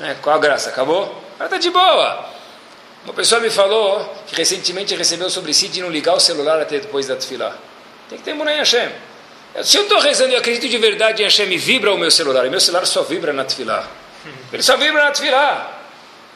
Né? 0.00 0.16
Qual 0.20 0.34
a 0.34 0.38
graça? 0.40 0.68
Acabou? 0.68 1.22
Ela 1.38 1.44
está 1.44 1.58
de 1.58 1.70
boa. 1.70 2.28
Uma 3.04 3.14
pessoa 3.14 3.40
me 3.40 3.50
falou 3.50 4.12
que 4.26 4.34
recentemente 4.34 4.92
recebeu 4.96 5.30
sobre 5.30 5.54
si 5.54 5.68
de 5.68 5.80
não 5.80 5.88
ligar 5.88 6.16
o 6.16 6.18
celular 6.18 6.60
até 6.60 6.80
depois 6.80 7.06
da 7.06 7.14
tefilá. 7.14 7.56
Tem 8.08 8.18
que 8.18 8.24
ter 8.24 8.34
Munay 8.34 8.56
Hashem. 8.56 8.90
Se 9.62 9.76
eu 9.76 9.84
estou 9.84 10.00
rezando 10.00 10.32
e 10.32 10.36
acredito 10.36 10.68
de 10.68 10.76
verdade 10.76 11.22
em 11.22 11.26
Hashem, 11.26 11.56
vibra 11.56 11.94
o 11.94 11.98
meu 11.98 12.10
celular. 12.10 12.44
E 12.44 12.50
meu 12.50 12.58
celular 12.58 12.84
só 12.84 13.04
vibra 13.04 13.32
na 13.32 13.44
tefilá. 13.44 13.88
Ele 14.52 14.62
só 14.64 14.76
vibra 14.76 15.04
na 15.04 15.12
tefilá. 15.12 15.82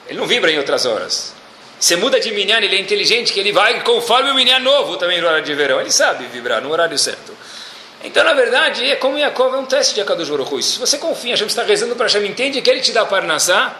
Ele 0.07 0.17
não 0.17 0.29
vibra 0.29 0.53
em 0.53 0.59
outras 0.59 0.87
horas. 0.87 1.35
Você 1.77 1.97
muda 1.97 2.21
de 2.21 2.31
minyan, 2.31 2.59
ele 2.59 2.77
é 2.77 2.81
inteligente, 2.81 3.33
que 3.33 3.41
ele 3.41 3.51
vai 3.51 3.83
conforme 3.83 4.31
o 4.31 4.35
minyan 4.37 4.61
novo 4.61 4.97
também 4.97 5.21
no 5.21 5.27
horário 5.27 5.45
de 5.45 5.55
verão. 5.55 5.81
Ele 5.81 5.91
sabe 5.91 6.25
vibrar 6.27 6.63
no 6.63 6.71
horário 6.71 6.97
certo. 6.97 7.37
Então, 8.03 8.25
na 8.25 8.33
verdade, 8.33 8.85
é 8.91 8.97
como 8.97 9.19
Yaakov, 9.19 9.55
é 9.55 9.59
um 9.59 9.67
teste 9.67 9.95
de 9.95 10.01
Akadosh 10.01 10.31
Baruch 10.31 10.63
Se 10.63 10.79
você 10.79 10.97
confia, 10.97 11.33
Hashem 11.33 11.47
está 11.47 11.63
rezando 11.63 11.95
para 11.95 12.07
Hashem, 12.07 12.27
entende 12.27 12.63
que 12.63 12.71
Ele 12.71 12.81
te 12.81 12.93
dá 12.93 13.05
parnassá, 13.05 13.77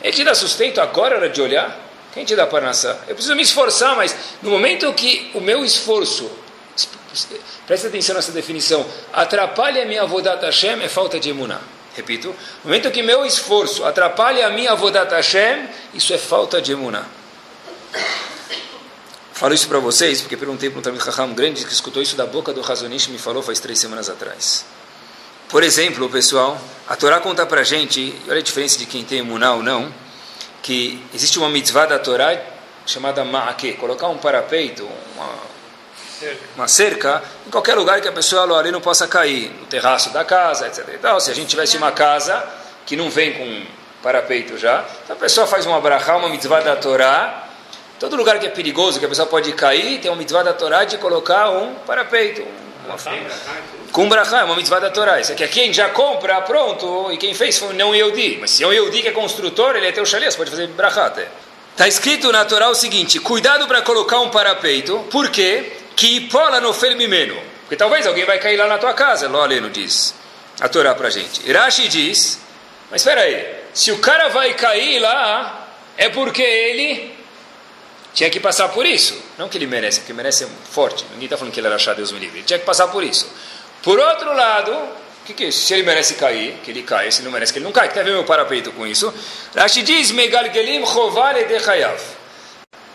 Ele 0.00 0.12
te 0.12 0.22
dá 0.22 0.34
sustento, 0.34 0.80
agora 0.80 1.16
hora 1.16 1.28
de 1.28 1.42
olhar, 1.42 1.76
quem 2.12 2.24
te 2.24 2.36
dá 2.36 2.46
parnassá? 2.46 2.98
Eu 3.08 3.14
preciso 3.14 3.34
me 3.34 3.42
esforçar, 3.42 3.96
mas 3.96 4.14
no 4.40 4.50
momento 4.50 4.92
que 4.92 5.30
o 5.34 5.40
meu 5.40 5.64
esforço, 5.64 6.30
preste 7.66 7.86
atenção 7.86 8.14
nessa 8.14 8.32
definição, 8.32 8.86
atrapalha 9.12 9.82
a 9.82 9.86
minha 9.86 10.02
avodat 10.02 10.44
Hashem, 10.44 10.82
é 10.82 10.88
falta 10.88 11.18
de 11.18 11.30
emuná. 11.30 11.60
Repito, 11.96 12.28
no 12.28 12.70
momento 12.70 12.90
que 12.90 13.02
meu 13.02 13.26
esforço 13.26 13.84
atrapalha 13.84 14.46
a 14.46 14.50
minha 14.50 14.72
avodat 14.72 15.12
Hashem, 15.12 15.68
isso 15.92 16.14
é 16.14 16.18
falta 16.18 16.62
de 16.62 16.72
emuná. 16.72 17.04
Falo 19.40 19.54
isso 19.54 19.68
para 19.68 19.78
vocês 19.78 20.20
porque 20.20 20.36
perguntei 20.36 20.68
para 20.68 20.80
um 20.80 20.82
Talmud 20.82 21.02
Raham 21.02 21.32
grande 21.32 21.64
que 21.64 21.72
escutou 21.72 22.02
isso 22.02 22.14
da 22.14 22.26
boca 22.26 22.52
do 22.52 22.60
Razonish 22.60 23.06
e 23.06 23.10
me 23.10 23.16
falou 23.16 23.42
faz 23.42 23.58
três 23.58 23.78
semanas 23.78 24.10
atrás. 24.10 24.66
Por 25.48 25.62
exemplo, 25.62 26.10
pessoal, 26.10 26.60
a 26.86 26.94
Torá 26.94 27.20
conta 27.20 27.46
para 27.46 27.62
a 27.62 27.64
gente, 27.64 28.14
olha 28.28 28.40
a 28.40 28.42
diferença 28.42 28.78
de 28.78 28.84
quem 28.84 29.02
tem 29.02 29.20
emuná 29.20 29.54
ou 29.54 29.62
não, 29.62 29.90
que 30.62 31.02
existe 31.14 31.38
uma 31.38 31.48
mitzvah 31.48 31.86
da 31.86 31.98
Torá 31.98 32.38
chamada 32.84 33.24
ma'ake, 33.24 33.72
colocar 33.78 34.08
um 34.08 34.18
parapeito, 34.18 34.86
uma, 35.14 35.32
uma 36.56 36.68
cerca, 36.68 37.22
em 37.46 37.50
qualquer 37.50 37.76
lugar 37.76 37.98
que 38.02 38.08
a 38.08 38.12
pessoa 38.12 38.58
ali 38.58 38.70
não 38.70 38.82
possa 38.82 39.08
cair, 39.08 39.50
no 39.58 39.64
terraço 39.64 40.10
da 40.10 40.22
casa, 40.22 40.66
etc. 40.66 40.86
Então, 40.96 41.18
se 41.18 41.30
a 41.30 41.34
gente 41.34 41.48
tivesse 41.48 41.78
uma 41.78 41.92
casa 41.92 42.46
que 42.84 42.94
não 42.94 43.08
vem 43.08 43.32
com 43.32 43.62
parapeito 44.02 44.58
já, 44.58 44.84
então 45.02 45.16
a 45.16 45.18
pessoa 45.18 45.46
faz 45.46 45.64
uma 45.64 45.80
brachá, 45.80 46.14
uma 46.18 46.28
mitzvah 46.28 46.60
da 46.60 46.76
Torá, 46.76 47.46
Todo 48.00 48.16
lugar 48.16 48.38
que 48.40 48.46
é 48.46 48.48
perigoso, 48.48 48.98
que 48.98 49.04
a 49.04 49.08
pessoa 49.10 49.28
pode 49.28 49.52
cair, 49.52 50.00
tem 50.00 50.10
uma 50.10 50.16
mitzvah 50.16 50.42
da 50.42 50.54
Torá 50.54 50.84
de 50.84 50.96
colocar 50.96 51.50
um 51.50 51.74
parapeito, 51.86 52.40
um, 52.40 52.96
Com, 52.96 53.10
a... 53.10 53.92
com 53.92 54.08
brachá, 54.08 54.40
é 54.40 54.44
uma 54.44 54.56
mitzvah 54.56 54.78
da 54.80 54.88
Torá. 54.88 55.20
Isso 55.20 55.32
aqui 55.32 55.44
é 55.44 55.48
quem 55.48 55.70
já 55.70 55.90
compra, 55.90 56.40
pronto, 56.40 57.12
e 57.12 57.18
quem 57.18 57.34
fez 57.34 57.58
foi 57.58 57.74
não 57.74 57.94
Yehudi. 57.94 58.38
Mas 58.40 58.52
se 58.52 58.64
é 58.64 58.66
um 58.66 58.72
Yehudi 58.72 59.02
que 59.02 59.08
é 59.08 59.12
construtor, 59.12 59.76
ele 59.76 59.86
é 59.86 59.92
teu 59.92 60.06
chalé, 60.06 60.30
você 60.30 60.36
pode 60.38 60.50
fazer 60.50 60.66
brachá 60.68 61.04
até. 61.04 61.28
Está 61.72 61.86
escrito 61.86 62.32
na 62.32 62.42
Torá 62.46 62.70
o 62.70 62.74
seguinte, 62.74 63.20
cuidado 63.20 63.68
para 63.68 63.82
colocar 63.82 64.18
um 64.20 64.30
parapeito, 64.30 64.98
por 65.10 65.28
quê? 65.28 65.70
Que 65.94 66.22
pola 66.22 66.58
no 66.58 66.72
felmimeno. 66.72 67.36
Porque 67.64 67.76
talvez 67.76 68.06
alguém 68.06 68.24
vai 68.24 68.38
cair 68.38 68.56
lá 68.56 68.66
na 68.66 68.78
tua 68.78 68.94
casa, 68.94 69.28
Loleno 69.28 69.68
diz. 69.68 70.14
A 70.58 70.70
Torá 70.70 70.94
para 70.94 71.10
gente. 71.10 71.46
Irashi 71.46 71.86
diz, 71.86 72.40
mas 72.90 73.02
espera 73.02 73.20
aí, 73.20 73.46
se 73.74 73.92
o 73.92 73.98
cara 73.98 74.28
vai 74.28 74.54
cair 74.54 75.00
lá, 75.00 75.68
é 75.98 76.08
porque 76.08 76.42
ele 76.42 77.19
tinha 78.14 78.30
que 78.30 78.40
passar 78.40 78.68
por 78.70 78.84
isso. 78.86 79.20
Não 79.38 79.48
que 79.48 79.58
ele 79.58 79.66
merece, 79.66 80.00
porque 80.00 80.12
merece 80.12 80.46
forte. 80.70 81.04
Ninguém 81.12 81.24
está 81.24 81.36
falando 81.36 81.52
que 81.52 81.60
ele 81.60 81.66
era 81.66 81.76
achado, 81.76 81.96
Deus 81.96 82.12
me 82.12 82.18
livre. 82.18 82.38
Ele 82.38 82.46
tinha 82.46 82.58
que 82.58 82.64
passar 82.64 82.88
por 82.88 83.04
isso. 83.04 83.30
Por 83.82 83.98
outro 83.98 84.34
lado, 84.34 84.72
que, 85.30 85.34
que 85.34 85.44
é 85.44 85.48
isso? 85.48 85.66
Se 85.66 85.74
ele 85.74 85.82
merece 85.82 86.14
cair, 86.14 86.54
que 86.62 86.70
ele 86.70 86.82
cai. 86.82 87.10
Se 87.10 87.20
ele 87.20 87.26
não 87.26 87.32
merece, 87.32 87.52
que 87.52 87.58
ele 87.58 87.64
não 87.64 87.72
cai. 87.72 87.88
Que 87.88 87.94
tem 87.94 88.02
a 88.02 88.04
ver 88.04 88.12
meu 88.12 88.24
parapeito 88.24 88.72
com 88.72 88.86
isso? 88.86 89.12
Rashi 89.54 89.82
diz, 89.82 90.10
Megalgelim 90.10 90.84
Chovale 90.86 91.44
de 91.44 91.56
Hayav. 91.56 92.00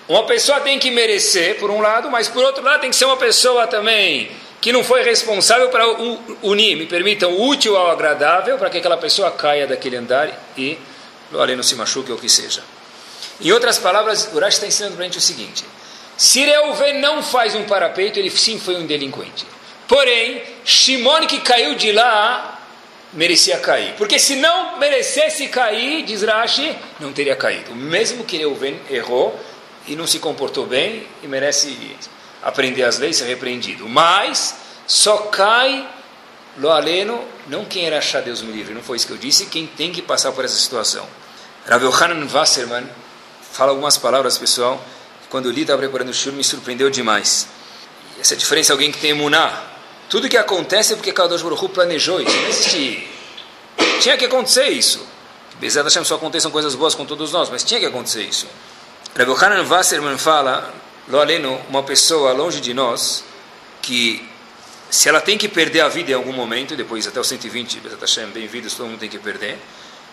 Uma 0.08 0.26
pessoa 0.26 0.60
tem 0.60 0.78
que 0.78 0.92
merecer, 0.92 1.58
por 1.58 1.72
um 1.72 1.82
lado, 1.82 2.10
mas 2.12 2.28
por 2.28 2.44
outro 2.44 2.64
lado 2.64 2.82
tem 2.82 2.90
que 2.90 2.96
ser 2.96 3.06
uma 3.06 3.18
pessoa 3.18 3.66
também 3.66 4.32
que 4.62 4.72
não 4.72 4.84
foi 4.84 5.04
responsável 5.04 5.70
para 5.70 5.86
unir, 6.42 6.76
me 6.76 6.88
permitam, 6.88 7.32
o 7.32 7.48
útil 7.48 7.78
ao 7.78 7.90
agradável, 7.92 8.58
para 8.58 8.70
que 8.70 8.80
aquela 8.80 8.98
pessoa 8.98 9.30
caia 9.32 9.68
daquele 9.68 9.96
andar 9.96 10.30
e 10.58 10.78
ali 11.40 11.56
não 11.56 11.62
se 11.62 11.76
machuque 11.76 12.12
ou 12.12 12.18
o 12.18 12.22
que 12.22 12.30
seja. 12.30 12.64
Em 13.42 13.52
outras 13.52 13.78
palavras, 13.78 14.30
o 14.34 14.40
Rashi 14.40 14.58
está 14.58 14.68
ensinando 14.68 14.96
para 14.96 15.04
a 15.04 15.08
gente 15.08 15.18
o 15.18 15.22
seguinte: 15.22 15.64
se 16.18 16.46
Reuven 16.46 17.00
não 17.00 17.22
faz 17.22 17.56
um 17.56 17.64
parapeito, 17.64 18.20
ele 18.20 18.30
sim 18.30 18.60
foi 18.60 18.76
um 18.76 18.86
delinquente. 18.86 19.46
Porém, 19.88 20.42
Shimon 20.64 21.28
que 21.28 21.42
caiu 21.42 21.76
de 21.76 21.92
lá, 21.92 22.60
merecia 23.14 23.58
cair. 23.60 23.94
Porque 23.98 24.18
se 24.18 24.36
não 24.36 24.78
merecesse 24.80 25.48
cair, 25.48 26.04
diz 26.04 26.24
Rashi, 26.24 26.76
não 27.00 27.14
teria 27.14 27.36
caído. 27.36 27.76
Mesmo 27.76 28.24
que 28.24 28.38
Reuven 28.38 28.80
errou 28.90 29.38
e 29.88 29.96
não 29.96 30.08
se 30.08 30.20
comportou 30.20 30.66
bem 30.66 31.06
e 31.22 31.28
merece 31.28 31.96
aprender 32.42 32.84
as 32.84 32.98
leis, 32.98 33.18
ser 33.18 33.26
repreendido. 33.26 33.88
Mas 33.88 34.56
só 34.88 35.18
cai 35.18 35.88
lo 36.58 36.72
aleno, 36.72 37.24
não 37.48 37.66
quem 37.66 37.86
era 37.86 37.98
achar 37.98 38.22
Deus 38.22 38.42
me 38.42 38.52
livre, 38.52 38.74
não 38.74 38.82
foi 38.82 38.98
isso 38.98 39.08
que 39.08 39.14
eu 39.14 39.18
disse, 39.18 39.48
quem 39.48 39.68
tem 39.68 39.92
que 39.92 40.02
passar 40.02 40.32
por 40.32 40.46
essa 40.46 40.56
situação. 40.56 41.06
Rav 41.68 41.84
Yohanan 41.84 42.28
Wasserman 42.32 42.86
fala 43.56 43.72
algumas 43.72 43.98
palavras, 43.98 44.38
pessoal, 44.38 44.84
que 45.22 45.30
quando 45.30 45.50
li, 45.50 45.62
estava 45.62 45.80
preparando 45.80 46.10
o 46.10 46.14
shur, 46.14 46.34
me 46.34 46.44
surpreendeu 46.44 46.90
demais. 46.90 47.48
Essa 48.20 48.36
diferença 48.36 48.72
é 48.72 48.74
alguém 48.74 48.92
que 48.92 49.00
tem 49.00 49.12
emuná. 49.12 49.64
Tudo 50.10 50.28
que 50.28 50.36
acontece 50.36 50.92
é 50.92 50.96
porque 50.98 51.14
Kadosh 51.14 51.42
Baruch 51.42 51.64
Hu 51.64 51.70
planejou 51.70 52.20
isso. 52.20 52.36
Não 52.36 52.50
existe... 52.50 53.08
Tinha 54.02 54.18
que 54.18 54.26
acontecer 54.26 54.68
isso. 54.68 55.08
Bezerra 55.58 55.86
Hashem 55.86 56.04
só 56.04 56.16
aconteçam 56.16 56.52
coisas 56.52 56.76
boas 56.76 56.94
com 56.96 57.06
todos 57.06 57.32
nós, 57.32 57.50
mas 57.50 57.64
tinha 57.64 57.80
que 57.80 57.86
acontecer 57.86 58.24
isso. 58.24 58.46
Rabbi 59.16 59.32
Hanan 59.32 59.66
Wasserman 59.66 60.18
fala, 60.18 60.74
lo 61.08 61.18
aleno, 61.22 61.58
uma 61.70 61.82
pessoa 61.82 62.34
longe 62.34 62.60
de 62.60 62.74
nós, 62.74 63.24
que 63.82 64.28
se 64.90 65.08
ela 65.08 65.22
tem 65.22 65.38
que 65.38 65.48
perder 65.48 65.80
a 65.80 65.88
vida 65.88 66.12
em 66.12 66.14
algum 66.14 66.34
momento, 66.34 66.76
depois 66.76 67.08
até 67.08 67.22
os 67.22 67.28
120, 67.28 67.80
Bezerra 67.80 68.02
Hashem, 68.02 68.28
bem-vindos, 68.28 68.74
todo 68.74 68.88
mundo 68.88 69.00
tem 69.00 69.10
que 69.10 69.18
perder, 69.18 69.58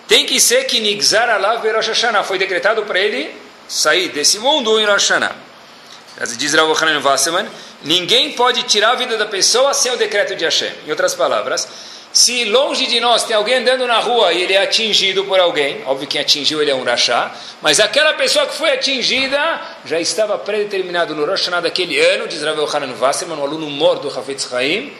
tem 0.09 0.27
que 0.27 0.41
ser 0.41 0.65
que 0.65 0.81
Nigzar 0.81 1.29
Alav 1.31 1.67
Rosh 1.67 1.89
Hashanah. 1.89 2.25
Foi 2.25 2.39
decretado 2.39 2.83
para 2.85 2.99
ele 2.99 3.35
sair 3.69 4.09
desse 4.09 4.39
mundo 4.39 4.79
em 4.79 4.85
Rosh 4.85 5.11
Hashanah. 5.11 5.53
Diz 6.37 6.55
Rav 6.55 6.71
Hanan 6.81 7.49
ninguém 7.83 8.33
pode 8.33 8.63
tirar 8.65 8.93
a 8.93 8.95
vida 8.95 9.17
da 9.17 9.27
pessoa 9.27 9.73
sem 9.75 9.91
o 9.93 9.97
decreto 9.97 10.37
de 10.37 10.45
Hashem. 10.45 10.73
Em 10.87 10.91
outras 10.91 11.15
palavras, 11.15 11.67
se 12.13 12.45
longe 12.45 12.87
de 12.87 13.01
nós 13.01 13.25
tem 13.25 13.35
alguém 13.35 13.57
andando 13.57 13.87
na 13.87 13.99
rua 13.99 14.33
e 14.33 14.43
ele 14.43 14.53
é 14.53 14.63
atingido 14.63 15.25
por 15.25 15.41
alguém, 15.41 15.83
óbvio 15.87 16.07
que 16.07 16.13
quem 16.13 16.21
atingiu 16.21 16.61
ele 16.61 16.71
é 16.71 16.75
um 16.75 16.85
rachá, 16.85 17.35
mas 17.63 17.81
aquela 17.81 18.13
pessoa 18.13 18.47
que 18.47 18.55
foi 18.55 18.71
atingida 18.71 19.61
já 19.87 19.99
estava 19.99 20.37
predeterminado 20.39 21.15
no 21.15 21.25
Rosh 21.25 21.41
Hashanah 21.41 21.63
daquele 21.63 21.99
ano, 21.99 22.29
diz 22.29 22.43
Rav 22.43 22.59
Hanan 22.77 22.95
Wasserman, 23.01 23.39
um 23.39 23.43
aluno 23.43 23.71
morto 23.71 24.09
do 24.09 24.19
Hafetz 24.19 24.53
Haim, 24.53 24.93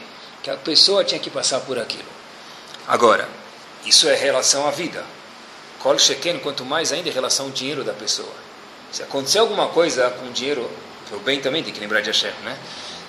que 0.43 0.51
a 0.51 0.57
pessoa 0.57 1.05
tinha 1.05 1.21
que 1.21 1.29
passar 1.29 1.61
por 1.61 1.79
aquilo. 1.79 2.11
Agora, 2.89 3.29
isso 3.85 4.09
é 4.09 4.15
relação 4.15 4.67
à 4.67 4.71
vida. 4.71 5.05
Kol 5.81 5.99
Sheken, 5.99 6.39
quanto 6.39 6.65
mais 6.65 6.93
ainda 6.93 7.09
em 7.09 7.13
relação 7.13 7.47
ao 7.47 7.53
dinheiro 7.53 7.83
da 7.83 7.93
pessoa. 7.93 8.33
Se 8.93 9.03
acontecer 9.03 9.39
alguma 9.39 9.69
coisa 9.69 10.11
com 10.11 10.31
dinheiro, 10.31 10.71
o 11.11 11.19
bem 11.19 11.41
também 11.41 11.63
tem 11.63 11.73
que 11.73 11.81
lembrar 11.81 12.01
de 12.01 12.09
Hashem, 12.09 12.33
né? 12.45 12.57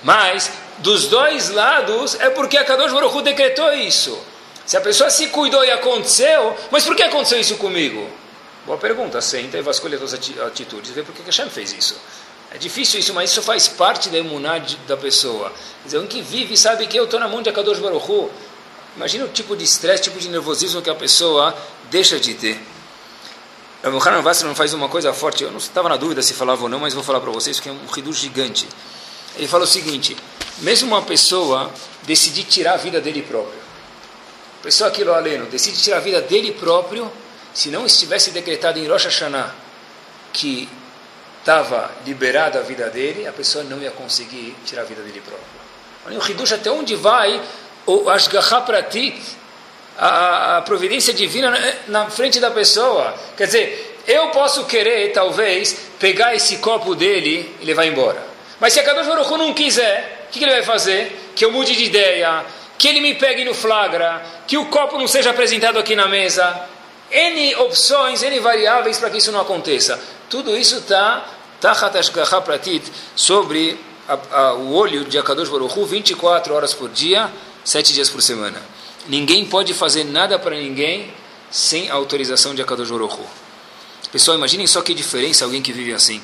Mas, 0.04 0.52
dos 0.80 1.08
dois 1.08 1.50
lados, 1.50 2.16
é 2.20 2.30
porque 2.30 2.58
a 2.58 2.66
Kadosh 2.66 2.92
Baruch 2.92 3.22
decretou 3.22 3.72
isso. 3.74 4.18
Se 4.66 4.76
a 4.76 4.82
pessoa 4.82 5.10
se 5.10 5.28
cuidou 5.28 5.64
e 5.64 5.72
aconteceu, 5.72 6.56
mas 6.72 6.84
por 6.86 6.96
que 6.96 7.04
aconteceu 7.04 7.40
isso 7.40 7.58
comigo? 7.58 8.10
Boa 8.66 8.78
pergunta, 8.78 9.22
senta 9.22 9.58
e 9.58 9.62
vasculha 9.62 9.98
suas 9.98 10.14
atitudes 10.14 10.90
e 10.90 10.94
vê 10.94 11.04
por 11.04 11.14
que 11.14 11.22
Hashem 11.22 11.50
fez 11.50 11.74
isso. 11.74 12.00
É 12.54 12.58
difícil 12.58 13.00
isso, 13.00 13.14
mas 13.14 13.32
isso 13.32 13.42
faz 13.42 13.68
parte 13.68 14.10
da 14.10 14.18
imunidade 14.18 14.78
da 14.88 14.96
pessoa. 14.96 15.50
Quer 15.82 15.86
dizer, 15.86 15.98
um 15.98 16.08
que 16.08 16.22
vive 16.22 16.56
sabe 16.56 16.88
que 16.88 16.96
eu 16.96 17.06
estou 17.06 17.20
na 17.20 17.28
mão 17.28 17.42
de 17.42 17.50
Akadosh 17.50 17.80
Baruch. 17.80 18.30
Imagina 18.96 19.26
o 19.26 19.30
tipo 19.30 19.56
de 19.56 19.64
estresse, 19.64 20.04
tipo 20.04 20.20
de 20.20 20.30
nervosismo 20.30 20.82
que 20.82 20.90
a 20.90 20.96
pessoa 20.96 21.56
deixa 21.90 22.20
de 22.20 22.34
ter. 22.36 22.60
O 23.84 23.98
Hanan 23.98 24.22
não 24.22 24.56
faz 24.56 24.74
uma 24.74 24.88
coisa 24.88 25.12
forte, 25.14 25.44
eu 25.44 25.52
não 25.52 25.58
estava 25.58 25.90
na 25.90 25.98
dúvida 25.98 26.22
se 26.22 26.34
falava 26.34 26.64
ou 26.64 26.70
não, 26.70 26.80
mas 26.80 26.94
vou 26.94 27.04
falar 27.04 27.20
para 27.20 27.32
vocês 27.32 27.60
que 27.60 27.68
é 27.68 27.72
um 27.72 27.86
ridu 27.88 28.14
gigante. 28.14 28.68
Ele 29.36 29.48
fala 29.48 29.66
o 29.66 29.68
seguinte: 29.68 30.16
mesmo 30.60 30.88
uma 30.88 31.02
pessoa 31.02 31.72
decidir 32.04 32.44
tirar 32.44 32.76
a 32.76 32.78
vida 32.78 33.02
dele 33.02 33.22
próprio, 33.24 33.60
a 34.60 34.64
pessoa 34.64 34.90
aqui, 34.90 35.04
Aleno, 35.04 35.48
decide 35.48 35.82
tirar 35.82 35.98
a 35.98 36.00
vida 36.00 36.22
dele 36.22 36.54
próprio, 36.54 37.12
se 37.54 37.70
não 37.70 37.86
estivesse 37.86 38.32
decretado 38.32 38.80
em 38.80 38.88
Rosh 38.88 39.06
Hashanah 39.06 39.54
que 40.32 40.70
estava 41.40 41.92
liberada 42.06 42.60
a 42.60 42.62
vida 42.62 42.90
dele, 42.90 43.28
a 43.28 43.34
pessoa 43.34 43.66
não 43.66 43.80
ia 43.82 43.92
conseguir 43.92 44.56
tirar 44.66 44.84
a 44.84 44.86
vida 44.86 45.02
dele 45.02 45.20
próprio. 45.20 45.64
Olha 46.06 46.20
o 46.20 46.32
Hidush 46.32 46.54
até 46.54 46.72
onde 46.72 46.96
vai 46.96 47.42
o 47.86 48.10
Ashgaha 48.10 48.62
Pratit, 48.62 49.22
a, 49.98 50.58
a 50.58 50.62
providência 50.62 51.14
divina 51.14 51.58
na 51.88 52.10
frente 52.10 52.40
da 52.40 52.52
pessoa. 52.52 53.14
Quer 53.38 53.46
dizer, 53.46 54.00
eu 54.08 54.30
posso 54.30 54.66
querer, 54.66 55.12
talvez, 55.12 55.78
pegar 56.00 56.36
esse 56.36 56.58
copo 56.58 56.96
dele 56.96 57.56
e 57.62 57.66
levar 57.66 57.86
embora. 57.86 58.22
Mas 58.60 58.74
se 58.74 58.80
a 58.80 58.84
Kadosh 58.84 59.08
Baruch 59.08 59.32
não 59.32 59.54
quiser, 59.54 60.28
o 60.28 60.32
que, 60.32 60.40
que 60.40 60.46
ele 60.46 60.54
vai 60.54 60.64
fazer? 60.64 61.32
Que 61.36 61.46
eu 61.46 61.52
mude 61.52 61.76
de 61.76 61.86
ideia, 61.86 62.46
que 62.78 62.88
ele 62.88 63.02
me 63.02 63.16
pegue 63.16 63.46
no 63.46 63.54
flagra, 63.54 64.22
que 64.48 64.58
o 64.58 64.66
copo 64.66 64.98
não 64.98 65.08
seja 65.08 65.30
apresentado 65.30 65.80
aqui 65.80 65.96
na 65.96 66.08
mesa. 66.08 66.68
N 67.12 67.56
opções, 67.56 68.24
N 68.24 68.40
variáveis 68.40 68.98
para 68.98 69.10
que 69.10 69.18
isso 69.18 69.32
não 69.32 69.42
aconteça. 69.42 70.00
Tudo 70.30 70.58
isso 70.58 70.78
está 70.78 71.26
Pratit 72.44 72.84
sobre 73.16 73.80
a, 74.08 74.18
a, 74.38 74.54
o 74.56 74.74
olho 74.74 75.06
de 75.06 75.18
Akadosh 75.18 75.48
Baruch 75.48 75.80
Hu 75.80 75.86
24 75.86 76.54
horas 76.54 76.74
por 76.74 76.90
dia, 76.90 77.32
sete 77.64 77.94
dias 77.94 78.10
por 78.10 78.22
semana. 78.22 78.62
Ninguém 79.08 79.46
pode 79.46 79.74
fazer 79.74 80.04
nada 80.04 80.40
para 80.40 80.56
ninguém 80.56 81.12
sem 81.52 81.90
a 81.90 81.94
autorização 81.94 82.56
de 82.56 82.62
Akadosh 82.62 82.90
Baruch 82.90 83.18
Pessoal, 84.12 84.38
imaginem 84.38 84.68
só 84.68 84.82
que 84.82 84.94
diferença 84.94 85.44
alguém 85.44 85.62
que 85.62 85.74
vive 85.74 85.94
assim. 85.94 86.22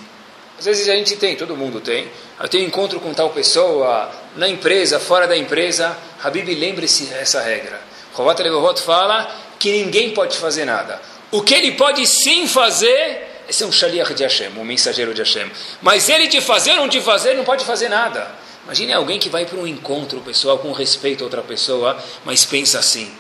Às 0.59 0.65
vezes 0.65 0.89
a 0.89 0.95
gente 0.95 1.15
tem, 1.15 1.35
todo 1.35 1.55
mundo 1.55 1.79
tem. 1.79 2.07
Eu 2.39 2.47
tenho 2.47 2.67
encontro 2.67 2.99
com 2.99 3.13
tal 3.13 3.29
pessoa, 3.29 4.11
na 4.35 4.47
empresa, 4.47 4.99
fora 4.99 5.27
da 5.27 5.37
empresa. 5.37 5.97
Habib, 6.21 6.49
lembre-se 6.53 7.11
essa 7.13 7.41
regra. 7.41 7.81
Rovat 8.13 8.41
Levavot 8.41 8.81
fala 8.81 9.33
que 9.57 9.71
ninguém 9.71 10.11
pode 10.11 10.37
fazer 10.37 10.65
nada. 10.65 11.01
O 11.31 11.41
que 11.41 11.53
ele 11.53 11.71
pode 11.71 12.05
sim 12.05 12.47
fazer 12.47 13.43
é 13.47 13.51
ser 13.51 13.65
um 13.65 13.71
shaliach 13.71 14.13
de 14.13 14.23
Hashem, 14.23 14.49
um 14.57 14.63
mensageiro 14.63 15.13
de 15.13 15.21
Hashem. 15.21 15.49
Mas 15.81 16.09
ele 16.09 16.27
de 16.27 16.41
fazer 16.41 16.71
ou 16.71 16.77
não 16.77 16.87
de 16.87 17.01
fazer, 17.01 17.35
não 17.35 17.43
pode 17.43 17.63
fazer 17.65 17.89
nada. 17.89 18.29
Imagine 18.69 18.93
alguém 18.93 19.17
que 19.17 19.29
vai 19.29 19.47
para 19.47 19.57
um 19.57 19.65
encontro 19.65 20.21
pessoal 20.21 20.59
com 20.59 20.71
respeito 20.71 21.23
a 21.23 21.25
outra 21.25 21.41
pessoa, 21.41 21.97
mas 22.23 22.45
pensa 22.45 22.77
assim: 22.77 23.11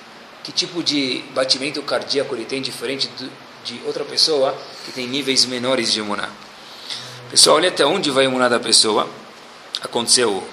que 0.43 0.51
tipo 0.51 0.83
de 0.83 1.23
batimento 1.33 1.81
cardíaco 1.81 2.35
ele 2.35 2.45
tem 2.45 2.61
diferente 2.61 3.09
de 3.65 3.81
outra 3.83 4.05
pessoa 4.05 4.55
que 4.85 4.91
tem 4.91 5.07
níveis 5.07 5.45
menores 5.45 5.91
de 5.91 6.01
emuná? 6.01 6.29
Pessoal, 7.31 7.55
olha 7.55 7.69
até 7.69 7.83
onde 7.83 8.11
vai 8.11 8.25
a 8.25 8.27
emuná 8.27 8.47
da 8.47 8.59
pessoa. 8.59 9.09
Aconteceu, 9.81 10.47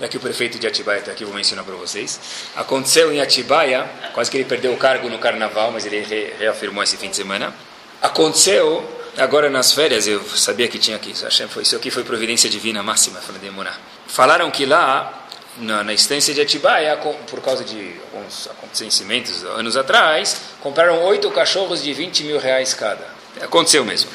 já 0.00 0.08
que 0.08 0.16
o 0.16 0.20
prefeito 0.20 0.58
de 0.58 0.66
Atibaia 0.66 1.00
está 1.00 1.12
aqui, 1.12 1.26
vou 1.26 1.34
mencionar 1.34 1.62
para 1.66 1.74
vocês. 1.74 2.18
Aconteceu 2.56 3.12
em 3.12 3.20
Atibaia, 3.20 3.84
quase 4.14 4.30
que 4.30 4.38
ele 4.38 4.46
perdeu 4.46 4.72
o 4.72 4.78
cargo 4.78 5.10
no 5.10 5.18
carnaval, 5.18 5.70
mas 5.72 5.84
ele 5.84 6.00
re 6.00 6.32
reafirmou 6.38 6.82
esse 6.82 6.96
fim 6.96 7.10
de 7.10 7.16
semana. 7.16 7.54
Aconteceu 8.00 8.82
agora 9.18 9.50
nas 9.50 9.72
férias, 9.72 10.06
eu 10.06 10.22
sabia 10.24 10.68
que 10.68 10.78
tinha 10.78 10.98
que 10.98 11.12
Hashem 11.12 11.48
foi 11.48 11.62
isso 11.62 11.76
aqui 11.76 11.90
foi 11.90 12.04
providência 12.04 12.48
divina 12.48 12.82
máxima, 12.82 13.20
falei 13.20 13.40
de 13.40 13.48
emuná. 13.48 13.72
Falaram 14.06 14.50
que 14.50 14.64
lá, 14.64 15.26
na, 15.58 15.84
na 15.84 15.92
estância 15.92 16.32
de 16.32 16.40
Atibaia, 16.40 16.96
por 16.96 17.40
causa 17.40 17.64
de 17.64 17.94
alguns 18.12 18.48
acontecimentos 18.48 19.44
anos 19.44 19.76
atrás, 19.76 20.40
compraram 20.60 21.02
oito 21.04 21.30
cachorros 21.30 21.82
de 21.82 21.92
20 21.92 22.24
mil 22.24 22.38
reais 22.38 22.74
cada. 22.74 23.06
Aconteceu 23.40 23.84
mesmo. 23.84 24.10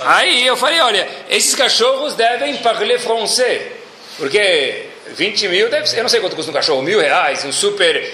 Aí 0.00 0.46
eu 0.46 0.56
falei, 0.56 0.80
olha, 0.80 1.08
esses 1.28 1.54
cachorros 1.54 2.14
devem 2.14 2.56
parler 2.58 2.98
français, 2.98 3.72
porque 4.16 4.86
20 5.14 5.48
mil, 5.48 5.68
deve 5.68 5.86
ser, 5.86 5.98
eu 5.98 6.02
não 6.02 6.10
sei 6.10 6.20
quanto 6.20 6.36
custa 6.36 6.50
um 6.50 6.54
cachorro, 6.54 6.82
mil 6.82 7.00
reais, 7.00 7.44
um 7.44 7.52
super 7.52 8.10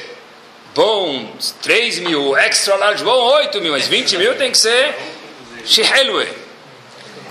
bom, 0.74 1.32
3 1.62 2.00
mil, 2.00 2.36
extra 2.36 2.76
large 2.76 3.02
bom, 3.02 3.10
8 3.10 3.60
mil, 3.60 3.72
mas 3.72 3.86
20 3.86 4.16
mil 4.18 4.34
tem 4.36 4.50
que 4.50 4.58
ser 4.58 4.94
shihelwe. 5.68 6.28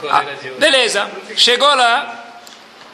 Ah, 0.10 0.24
beleza, 0.60 1.10
chegou 1.36 1.68
lá, 1.68 2.42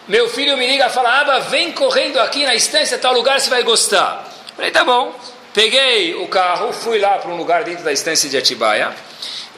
meu 0.07 0.29
filho 0.29 0.55
me 0.57 0.65
liga 0.65 0.87
e 0.87 0.89
fala, 0.89 1.19
Aba, 1.19 1.39
vem 1.41 1.73
correndo 1.73 2.17
aqui 2.19 2.45
na 2.45 2.55
estância, 2.55 2.97
tal 2.97 3.13
lugar, 3.13 3.39
você 3.39 3.49
vai 3.49 3.61
gostar. 3.61 4.25
Falei, 4.55 4.71
tá 4.71 4.85
bom. 4.85 5.13
Peguei 5.53 6.15
o 6.15 6.27
carro, 6.27 6.71
fui 6.71 6.97
lá 6.97 7.17
para 7.17 7.29
um 7.29 7.35
lugar 7.35 7.63
dentro 7.63 7.83
da 7.83 7.91
estância 7.91 8.29
de 8.29 8.37
Atibaia, 8.37 8.91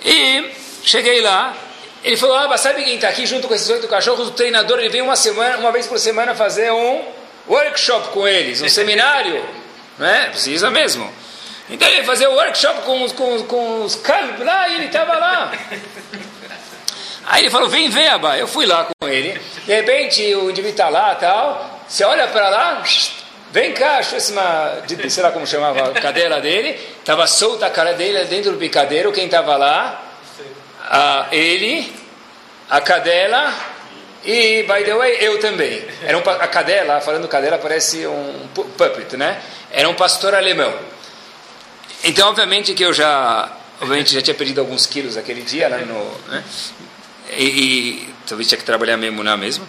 e 0.04 0.52
cheguei 0.84 1.22
lá, 1.22 1.56
ele 2.04 2.18
falou, 2.18 2.36
Aba, 2.36 2.58
sabe 2.58 2.84
quem 2.84 2.96
está 2.96 3.10
aqui 3.10 3.26
junto 3.26 3.48
com 3.48 3.54
esses 3.54 3.70
oito 3.70 3.88
cachorros? 3.88 4.28
O 4.28 4.32
treinador, 4.32 4.80
ele 4.80 4.90
vem 4.90 5.02
uma, 5.02 5.16
semana, 5.16 5.58
uma 5.58 5.72
vez 5.72 5.88
por 5.88 6.00
semana 6.00 6.36
fazer 6.36 6.72
um 6.72 7.04
workshop 7.48 8.10
com 8.10 8.28
eles, 8.28 8.62
um 8.62 8.70
seminário. 8.70 9.44
É? 10.00 10.26
Precisa 10.26 10.70
mesmo. 10.70 11.10
Então 11.70 11.88
ele 11.88 11.98
ia 11.98 12.04
fazer 12.04 12.28
o 12.28 12.34
workshop 12.34 12.82
com, 12.82 13.10
com, 13.10 13.44
com 13.44 13.84
os 13.84 13.96
calvos 13.96 14.46
lá 14.46 14.68
e 14.70 14.76
ele 14.76 14.86
estava 14.86 15.18
lá. 15.18 15.52
Aí 17.26 17.44
ele 17.44 17.50
falou, 17.50 17.68
vem 17.68 17.90
ver, 17.90 18.08
Abba. 18.10 18.38
Eu 18.38 18.48
fui 18.48 18.66
lá 18.66 18.88
com 19.00 19.08
ele. 19.08 19.40
De 19.66 19.74
repente 19.74 20.22
o 20.36 20.52
indivíduo 20.52 20.72
está 20.72 20.90
lá 20.90 21.16
tal. 21.16 21.82
Você 21.88 22.04
olha 22.04 22.28
para 22.28 22.50
lá, 22.50 22.84
vem 23.52 23.74
cá, 23.74 23.98
achou 23.98 24.20
uma, 24.32 24.84
sei 25.10 25.24
lá 25.24 25.32
como 25.32 25.48
chamava, 25.48 25.90
a 25.90 26.02
cadeira 26.02 26.40
dele. 26.40 26.80
Estava 27.00 27.26
solta 27.26 27.66
a 27.66 27.70
cara 27.70 27.94
dele 27.94 28.24
dentro 28.26 28.52
do 28.52 28.58
picadeiro. 28.58 29.12
Quem 29.12 29.26
estava 29.26 29.58
lá? 29.58 30.02
Ah, 30.88 31.28
ele, 31.32 31.92
a 32.70 32.80
cadela 32.80 33.52
e, 34.26 34.64
by 34.64 34.84
the 34.84 34.96
way, 34.96 35.18
eu 35.22 35.40
também. 35.40 35.84
Era 36.04 36.18
um, 36.18 36.22
a 36.22 36.48
cadela, 36.48 37.00
falando 37.00 37.28
cadela, 37.28 37.60
parece 37.60 38.08
um 38.08 38.48
puppet, 38.54 39.16
né? 39.16 39.40
Era 39.72 39.88
um 39.88 39.94
pastor 39.94 40.34
alemão. 40.34 40.74
Então, 42.06 42.30
obviamente 42.30 42.74
que 42.76 42.84
eu 42.84 42.94
já, 42.94 43.52
obviamente 43.82 44.14
já 44.14 44.22
tinha 44.22 44.36
perdido 44.36 44.62
alguns 44.62 44.86
quilos 44.86 45.18
aquele 45.18 45.42
dia, 45.42 45.68
lá 45.68 45.80
no, 45.80 46.12
né? 46.30 46.44
e, 47.36 47.44
e 47.44 48.10
talvez 48.28 48.48
tinha 48.48 48.60
que 48.60 48.64
trabalhar 48.64 48.96
mesmo 48.96 49.24
na 49.24 49.36
mesmo. 49.36 49.68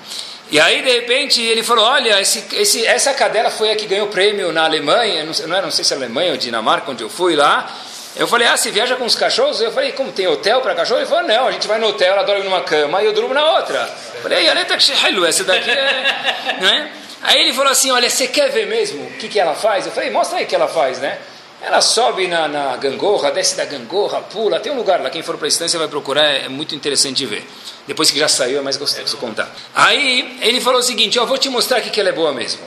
E 0.50 0.60
aí, 0.60 0.82
de 0.82 0.90
repente, 0.90 1.40
ele 1.40 1.62
falou: 1.62 1.84
Olha, 1.84 2.20
esse, 2.20 2.44
esse, 2.52 2.86
essa 2.86 3.14
cadela 3.14 3.50
foi 3.50 3.72
a 3.72 3.76
que 3.76 3.86
ganhou 3.86 4.08
prêmio 4.08 4.52
na 4.52 4.64
Alemanha, 4.64 5.24
não, 5.24 5.32
não, 5.48 5.62
não 5.62 5.70
sei 5.70 5.82
se 5.82 5.94
é 5.94 5.96
Alemanha 5.96 6.32
ou 6.32 6.36
Dinamarca, 6.36 6.90
onde 6.90 7.02
eu 7.02 7.08
fui 7.08 7.34
lá. 7.34 7.74
Eu 8.14 8.28
falei: 8.28 8.46
Ah, 8.46 8.56
você 8.56 8.70
viaja 8.70 8.96
com 8.96 9.06
os 9.06 9.14
cachorros? 9.14 9.60
Eu 9.62 9.72
falei: 9.72 9.92
Como 9.92 10.12
tem 10.12 10.26
hotel 10.26 10.60
para 10.60 10.74
cachorro? 10.74 11.00
Ele 11.00 11.08
falou: 11.08 11.26
Não, 11.26 11.48
a 11.48 11.52
gente 11.52 11.66
vai 11.66 11.78
no 11.78 11.88
hotel, 11.88 12.12
ela 12.12 12.22
dorme 12.22 12.44
numa 12.44 12.60
cama 12.60 13.02
e 13.02 13.06
eu 13.06 13.14
durmo 13.14 13.32
na 13.32 13.44
outra. 13.52 13.78
Eu 14.14 14.20
falei: 14.20 14.46
Aleta 14.46 14.76
que 14.76 14.92
essa 15.26 15.42
daqui 15.42 15.70
é. 15.70 16.56
Né? 16.60 16.92
Aí 17.22 17.40
ele 17.40 17.54
falou 17.54 17.72
assim: 17.72 17.90
Olha, 17.90 18.10
você 18.10 18.28
quer 18.28 18.50
ver 18.50 18.66
mesmo 18.66 19.04
o 19.04 19.12
que, 19.12 19.28
que 19.28 19.40
ela 19.40 19.54
faz? 19.54 19.86
Eu 19.86 19.92
falei: 19.92 20.10
Mostra 20.10 20.38
aí 20.38 20.44
o 20.44 20.46
que 20.46 20.54
ela 20.54 20.68
faz, 20.68 20.98
né? 20.98 21.18
Ela 21.60 21.80
sobe 21.80 22.28
na, 22.28 22.46
na 22.46 22.76
gangorra, 22.76 23.30
desce 23.30 23.56
da 23.56 23.64
gangorra, 23.64 24.20
pula. 24.20 24.60
Tem 24.60 24.70
um 24.70 24.76
lugar 24.76 25.00
lá, 25.00 25.08
quem 25.08 25.22
for 25.22 25.36
para 25.36 25.46
a 25.46 25.48
estância 25.48 25.78
vai 25.78 25.88
procurar, 25.88 26.24
é 26.24 26.48
muito 26.48 26.74
interessante 26.74 27.16
de 27.16 27.26
ver. 27.26 27.46
Depois 27.86 28.10
que 28.10 28.18
já 28.18 28.28
saiu, 28.28 28.58
é 28.58 28.62
mais 28.62 28.76
gostoso 28.76 29.16
contar. 29.16 29.50
Aí 29.74 30.38
ele 30.42 30.60
falou 30.60 30.80
o 30.80 30.82
seguinte: 30.82 31.16
Eu 31.16 31.26
vou 31.26 31.38
te 31.38 31.48
mostrar 31.48 31.80
que 31.80 31.98
ela 31.98 32.10
é 32.10 32.12
boa 32.12 32.32
mesmo. 32.32 32.62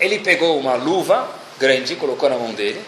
Ele 0.00 0.20
pegou 0.20 0.58
uma 0.58 0.74
luva 0.74 1.28
grande, 1.58 1.96
colocou 1.96 2.28
na 2.30 2.36
mão 2.36 2.52
dele 2.52 2.82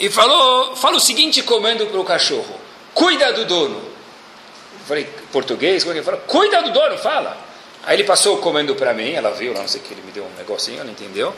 e 0.00 0.08
falou: 0.08 0.74
Fala 0.74 0.96
o 0.96 1.00
seguinte 1.00 1.42
comando 1.42 1.86
para 1.86 2.00
o 2.00 2.04
cachorro: 2.04 2.58
Cuida 2.94 3.32
do 3.32 3.44
dono. 3.44 3.76
Eu 3.76 4.86
falei: 4.86 5.04
Português? 5.30 5.84
Como 5.84 5.94
é 5.94 5.98
que 5.98 6.04
fala? 6.04 6.18
Cuida 6.18 6.62
do 6.62 6.72
dono, 6.72 6.96
fala. 6.96 7.52
Aí 7.84 7.96
ele 7.96 8.04
passou 8.04 8.36
o 8.36 8.38
comando 8.38 8.76
para 8.76 8.94
mim, 8.94 9.10
ela 9.10 9.32
viu, 9.32 9.52
não 9.52 9.66
sei 9.66 9.80
o 9.80 9.84
que, 9.84 9.92
ele 9.92 10.02
me 10.02 10.12
deu 10.12 10.24
um 10.24 10.38
negocinho, 10.38 10.80
ela 10.80 10.90
entendeu. 10.90 11.34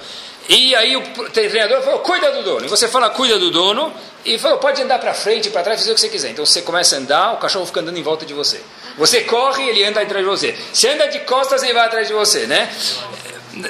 E 0.48 0.74
aí 0.74 0.96
o 0.96 1.02
treinador 1.30 1.82
falou, 1.82 2.00
cuida 2.00 2.30
do 2.32 2.42
dono. 2.42 2.66
E 2.66 2.68
você 2.68 2.86
fala, 2.86 3.10
cuida 3.10 3.38
do 3.38 3.50
dono, 3.50 3.92
e 4.24 4.38
falou, 4.38 4.58
pode 4.58 4.80
andar 4.82 4.98
para 4.98 5.14
frente, 5.14 5.50
para 5.50 5.62
trás, 5.62 5.80
fazer 5.80 5.92
o 5.92 5.94
que 5.94 6.00
você 6.00 6.08
quiser. 6.08 6.30
Então 6.30 6.44
você 6.44 6.62
começa 6.62 6.96
a 6.96 6.98
andar, 6.98 7.32
o 7.34 7.36
cachorro 7.38 7.66
fica 7.66 7.80
andando 7.80 7.98
em 7.98 8.02
volta 8.02 8.26
de 8.26 8.34
você. 8.34 8.60
Você 8.98 9.22
corre, 9.22 9.68
ele 9.68 9.84
anda 9.84 10.00
atrás 10.00 10.24
de 10.24 10.30
você. 10.30 10.54
Se 10.72 10.86
anda 10.88 11.08
de 11.08 11.20
costas, 11.20 11.62
ele 11.62 11.72
vai 11.72 11.86
atrás 11.86 12.06
de 12.08 12.14
você, 12.14 12.46
né? 12.46 12.70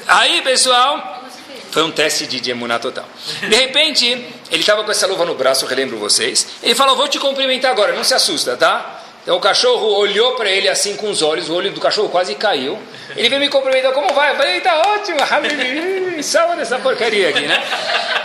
Aí, 0.06 0.42
pessoal, 0.42 1.24
foi 1.70 1.82
um 1.82 1.90
teste 1.90 2.26
de 2.26 2.50
emuná 2.50 2.78
total. 2.78 3.04
De 3.40 3.54
repente, 3.54 4.06
ele 4.50 4.60
estava 4.60 4.84
com 4.84 4.90
essa 4.90 5.06
luva 5.06 5.24
no 5.24 5.34
braço, 5.34 5.66
relembro 5.66 5.96
vocês. 5.98 6.46
Ele 6.62 6.74
falou, 6.74 6.96
vou 6.96 7.08
te 7.08 7.18
cumprimentar 7.18 7.70
agora, 7.70 7.92
não 7.92 8.04
se 8.04 8.14
assusta, 8.14 8.56
tá? 8.56 9.03
Então 9.24 9.38
o 9.38 9.40
cachorro 9.40 9.86
olhou 9.96 10.34
para 10.36 10.50
ele 10.50 10.68
assim 10.68 10.96
com 10.96 11.08
os 11.08 11.22
olhos, 11.22 11.48
o 11.48 11.54
olho 11.54 11.72
do 11.72 11.80
cachorro 11.80 12.10
quase 12.10 12.34
caiu. 12.34 12.78
Ele 13.16 13.30
veio 13.30 13.40
me 13.40 13.48
cumprimentar, 13.48 13.92
como 13.92 14.12
vai? 14.12 14.32
Eu 14.32 14.36
falei, 14.36 14.60
tá 14.60 14.82
ótimo, 14.86 15.18
salva 16.22 16.56
dessa 16.56 16.78
porcaria 16.78 17.30
aqui, 17.30 17.46
né? 17.46 17.62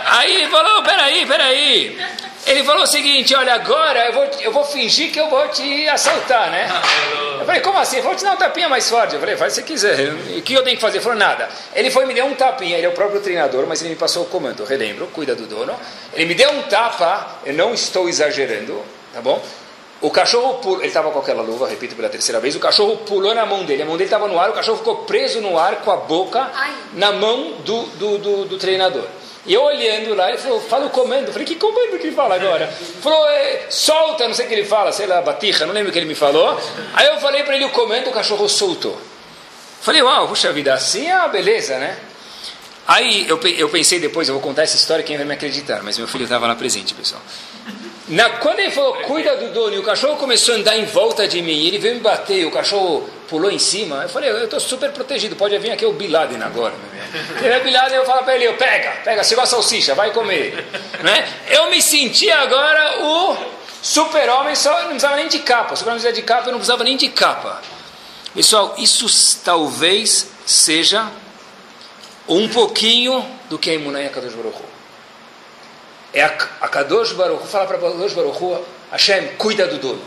Aí 0.04 0.34
ele 0.34 0.48
falou, 0.48 0.82
peraí, 0.82 1.24
peraí. 1.24 1.98
Ele 2.46 2.64
falou 2.64 2.82
o 2.82 2.86
seguinte, 2.86 3.34
olha, 3.34 3.54
agora 3.54 4.06
eu 4.06 4.12
vou, 4.12 4.30
eu 4.40 4.52
vou 4.52 4.64
fingir 4.64 5.10
que 5.10 5.18
eu 5.18 5.30
vou 5.30 5.48
te 5.48 5.88
assaltar, 5.88 6.50
né? 6.50 6.68
Eu 7.38 7.46
falei, 7.46 7.60
como 7.62 7.78
assim? 7.78 7.96
Ele 7.96 8.02
falou, 8.02 8.18
te 8.18 8.24
dar 8.24 8.32
um 8.32 8.36
tapinha 8.36 8.68
mais 8.68 8.88
forte. 8.88 9.14
Eu 9.14 9.20
falei, 9.20 9.36
faz 9.36 9.54
se 9.54 9.62
quiser. 9.62 10.12
O 10.36 10.42
que 10.42 10.52
eu 10.52 10.62
tenho 10.62 10.76
que 10.76 10.82
fazer? 10.82 10.98
Ele 10.98 11.04
falou, 11.04 11.18
nada. 11.18 11.48
Ele 11.74 11.90
foi 11.90 12.04
me 12.04 12.12
deu 12.12 12.26
um 12.26 12.34
tapinha, 12.34 12.76
ele 12.76 12.86
é 12.86 12.88
o 12.88 12.92
próprio 12.92 13.20
treinador, 13.20 13.66
mas 13.66 13.80
ele 13.80 13.90
me 13.90 13.96
passou 13.96 14.24
o 14.24 14.26
comando, 14.26 14.64
relembro, 14.64 15.06
cuida 15.08 15.34
do 15.34 15.46
dono. 15.46 15.78
Ele 16.12 16.26
me 16.26 16.34
deu 16.34 16.50
um 16.50 16.62
tapa, 16.62 17.40
eu 17.46 17.54
não 17.54 17.72
estou 17.72 18.08
exagerando, 18.08 18.82
tá 19.14 19.22
bom? 19.22 19.42
O 20.00 20.10
cachorro 20.10 20.54
pulou, 20.54 20.78
ele 20.78 20.88
estava 20.88 21.10
com 21.10 21.18
aquela 21.18 21.42
luva, 21.42 21.68
repito 21.68 21.94
pela 21.94 22.08
terceira 22.08 22.40
vez, 22.40 22.56
o 22.56 22.58
cachorro 22.58 22.96
pulou 22.98 23.34
na 23.34 23.44
mão 23.44 23.64
dele, 23.64 23.82
a 23.82 23.86
mão 23.86 23.98
dele 23.98 24.06
estava 24.06 24.26
no 24.26 24.38
ar, 24.38 24.48
o 24.48 24.54
cachorro 24.54 24.78
ficou 24.78 24.96
preso 25.04 25.42
no 25.42 25.58
ar 25.58 25.76
com 25.82 25.90
a 25.90 25.96
boca 25.96 26.50
Ai. 26.54 26.72
na 26.94 27.12
mão 27.12 27.56
do, 27.64 27.82
do, 27.82 28.18
do, 28.18 28.44
do, 28.46 28.56
treinador. 28.56 29.04
E 29.44 29.52
eu 29.52 29.62
olhando 29.62 30.14
lá, 30.14 30.30
ele 30.30 30.38
falou, 30.38 30.60
fala 30.60 30.86
o 30.86 30.90
comando. 30.90 31.26
Eu 31.26 31.32
falei, 31.32 31.46
que 31.46 31.56
comando 31.56 31.98
que 31.98 32.06
ele 32.06 32.16
fala 32.16 32.34
agora? 32.34 32.66
Falou, 33.02 33.28
é, 33.28 33.66
solta, 33.68 34.26
não 34.26 34.34
sei 34.34 34.46
o 34.46 34.48
que 34.48 34.54
ele 34.54 34.64
fala, 34.64 34.90
sei 34.90 35.06
lá, 35.06 35.20
batirra, 35.20 35.66
não 35.66 35.74
lembro 35.74 35.90
o 35.90 35.92
que 35.92 35.98
ele 35.98 36.06
me 36.06 36.14
falou. 36.14 36.58
Aí 36.94 37.06
eu 37.06 37.18
falei 37.20 37.42
para 37.42 37.56
ele 37.56 37.66
o 37.66 37.70
comando, 37.70 38.08
o 38.08 38.12
cachorro 38.12 38.48
soltou. 38.48 38.98
Falei, 39.82 40.02
uau, 40.02 40.28
puxa 40.28 40.52
vida, 40.52 40.72
assim, 40.72 41.10
ah, 41.10 41.28
beleza, 41.28 41.78
né? 41.78 41.98
Aí 42.86 43.28
eu, 43.28 43.38
eu 43.56 43.68
pensei 43.68 44.00
depois, 44.00 44.28
eu 44.28 44.34
vou 44.34 44.42
contar 44.42 44.62
essa 44.62 44.76
história, 44.76 45.04
quem 45.04 45.16
vai 45.16 45.26
me 45.26 45.34
acreditar, 45.34 45.82
mas 45.82 45.96
meu 45.96 46.08
filho 46.08 46.24
estava 46.24 46.46
lá 46.46 46.54
presente, 46.54 46.94
pessoal. 46.94 47.22
Na, 48.10 48.28
quando 48.38 48.58
ele 48.58 48.72
falou, 48.72 48.94
cuida 49.02 49.36
do 49.36 49.52
dono, 49.52 49.76
e 49.76 49.78
o 49.78 49.84
cachorro 49.84 50.16
começou 50.16 50.56
a 50.56 50.58
andar 50.58 50.76
em 50.76 50.84
volta 50.84 51.28
de 51.28 51.40
mim, 51.40 51.68
ele 51.68 51.78
veio 51.78 51.94
me 51.94 52.00
bater, 52.00 52.44
o 52.44 52.50
cachorro 52.50 53.08
pulou 53.28 53.48
em 53.52 53.58
cima, 53.58 54.02
eu 54.02 54.08
falei, 54.08 54.28
eu 54.28 54.44
estou 54.44 54.58
super 54.58 54.90
protegido, 54.90 55.36
pode 55.36 55.56
vir 55.58 55.70
aqui 55.70 55.86
o 55.86 55.92
Bin 55.92 56.08
Laden 56.08 56.42
agora. 56.42 56.74
Ele 57.40 57.54
é 57.54 57.60
Bin 57.60 57.70
Laden, 57.70 57.98
eu 57.98 58.04
falo 58.04 58.24
para 58.24 58.34
ele, 58.34 58.52
pega, 58.54 58.90
pega, 59.04 59.22
você 59.22 59.36
gosta 59.36 59.56
de 59.56 59.62
salsicha, 59.62 59.94
vai 59.94 60.10
comer. 60.10 60.66
Né? 61.04 61.28
Eu 61.50 61.70
me 61.70 61.80
senti 61.80 62.28
agora 62.32 63.00
o 63.00 63.36
super-homem, 63.80 64.56
só 64.56 64.76
não 64.80 64.88
precisava 64.88 65.14
nem 65.14 65.28
de 65.28 65.38
capa, 65.38 65.74
o 65.74 66.12
de 66.12 66.22
capa, 66.22 66.48
eu 66.48 66.52
não 66.52 66.58
precisava 66.58 66.82
nem 66.82 66.96
de 66.96 67.08
capa. 67.10 67.62
Pessoal, 68.34 68.74
isso 68.76 69.06
talvez 69.44 70.32
seja 70.44 71.08
um 72.28 72.48
pouquinho 72.48 73.24
do 73.48 73.56
que 73.56 73.70
é 73.70 73.74
Imunai 73.74 74.08
Kadosh 74.08 74.34
Baruch 74.34 74.69
é 76.12 76.22
a, 76.22 76.30
Kadosh 76.30 77.12
Baruch 77.12 77.46
fala 77.46 77.66
para 77.66 77.78
Kadosh 77.78 78.12
Baruch 78.12 78.64
Hashem, 78.90 79.28
cuida 79.38 79.66
do 79.68 79.78
dono. 79.78 80.02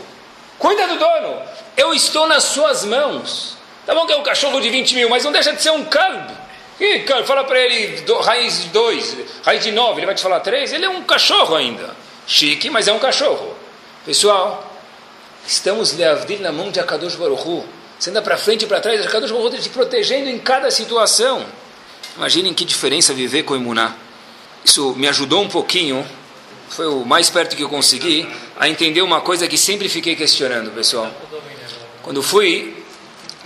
Cuida 0.58 0.86
do 0.86 0.98
dono. 0.98 1.42
Eu 1.76 1.94
estou 1.94 2.26
nas 2.26 2.44
suas 2.44 2.84
mãos. 2.84 3.56
Tá 3.86 3.94
bom 3.94 4.06
que 4.06 4.12
é 4.12 4.16
um 4.16 4.22
cachorro 4.22 4.60
de 4.60 4.70
20 4.70 4.94
mil, 4.94 5.08
mas 5.08 5.24
não 5.24 5.32
deixa 5.32 5.52
de 5.52 5.62
ser 5.62 5.70
um 5.70 5.84
calvo. 5.84 6.44
E, 6.80 7.04
fala 7.24 7.44
para 7.44 7.58
ele 7.58 8.02
do, 8.02 8.18
raiz 8.18 8.62
de 8.62 8.68
2, 8.70 9.16
raiz 9.44 9.62
de 9.62 9.70
9, 9.70 10.00
ele 10.00 10.06
vai 10.06 10.14
te 10.14 10.22
falar 10.22 10.40
3. 10.40 10.72
Ele 10.72 10.84
é 10.84 10.88
um 10.88 11.02
cachorro 11.04 11.54
ainda. 11.54 11.94
Chique, 12.26 12.68
mas 12.68 12.88
é 12.88 12.92
um 12.92 12.98
cachorro. 12.98 13.54
Pessoal, 14.04 14.70
estamos 15.46 15.94
leavdir 15.94 16.40
na 16.40 16.52
mão 16.52 16.70
de 16.70 16.80
Akadosh 16.80 17.16
Baruch 17.16 17.64
Você 17.98 18.10
anda 18.10 18.20
para 18.20 18.36
frente 18.36 18.64
e 18.64 18.66
para 18.66 18.80
trás, 18.80 19.04
Akadosh 19.06 19.30
Baruch 19.30 19.58
te 19.58 19.68
protegendo 19.68 20.28
em 20.28 20.38
cada 20.38 20.70
situação. 20.70 21.44
Imaginem 22.16 22.52
que 22.52 22.64
diferença 22.64 23.12
viver 23.14 23.44
com 23.44 23.54
Emuná. 23.54 24.03
Isso 24.64 24.94
me 24.96 25.06
ajudou 25.08 25.42
um 25.42 25.48
pouquinho, 25.48 26.04
foi 26.68 26.86
o 26.86 27.04
mais 27.04 27.28
perto 27.28 27.54
que 27.54 27.62
eu 27.62 27.68
consegui, 27.68 28.28
a 28.56 28.68
entender 28.68 29.02
uma 29.02 29.20
coisa 29.20 29.46
que 29.46 29.58
sempre 29.58 29.88
fiquei 29.88 30.16
questionando, 30.16 30.74
pessoal. 30.74 31.10
Quando 32.02 32.22
fui 32.22 32.82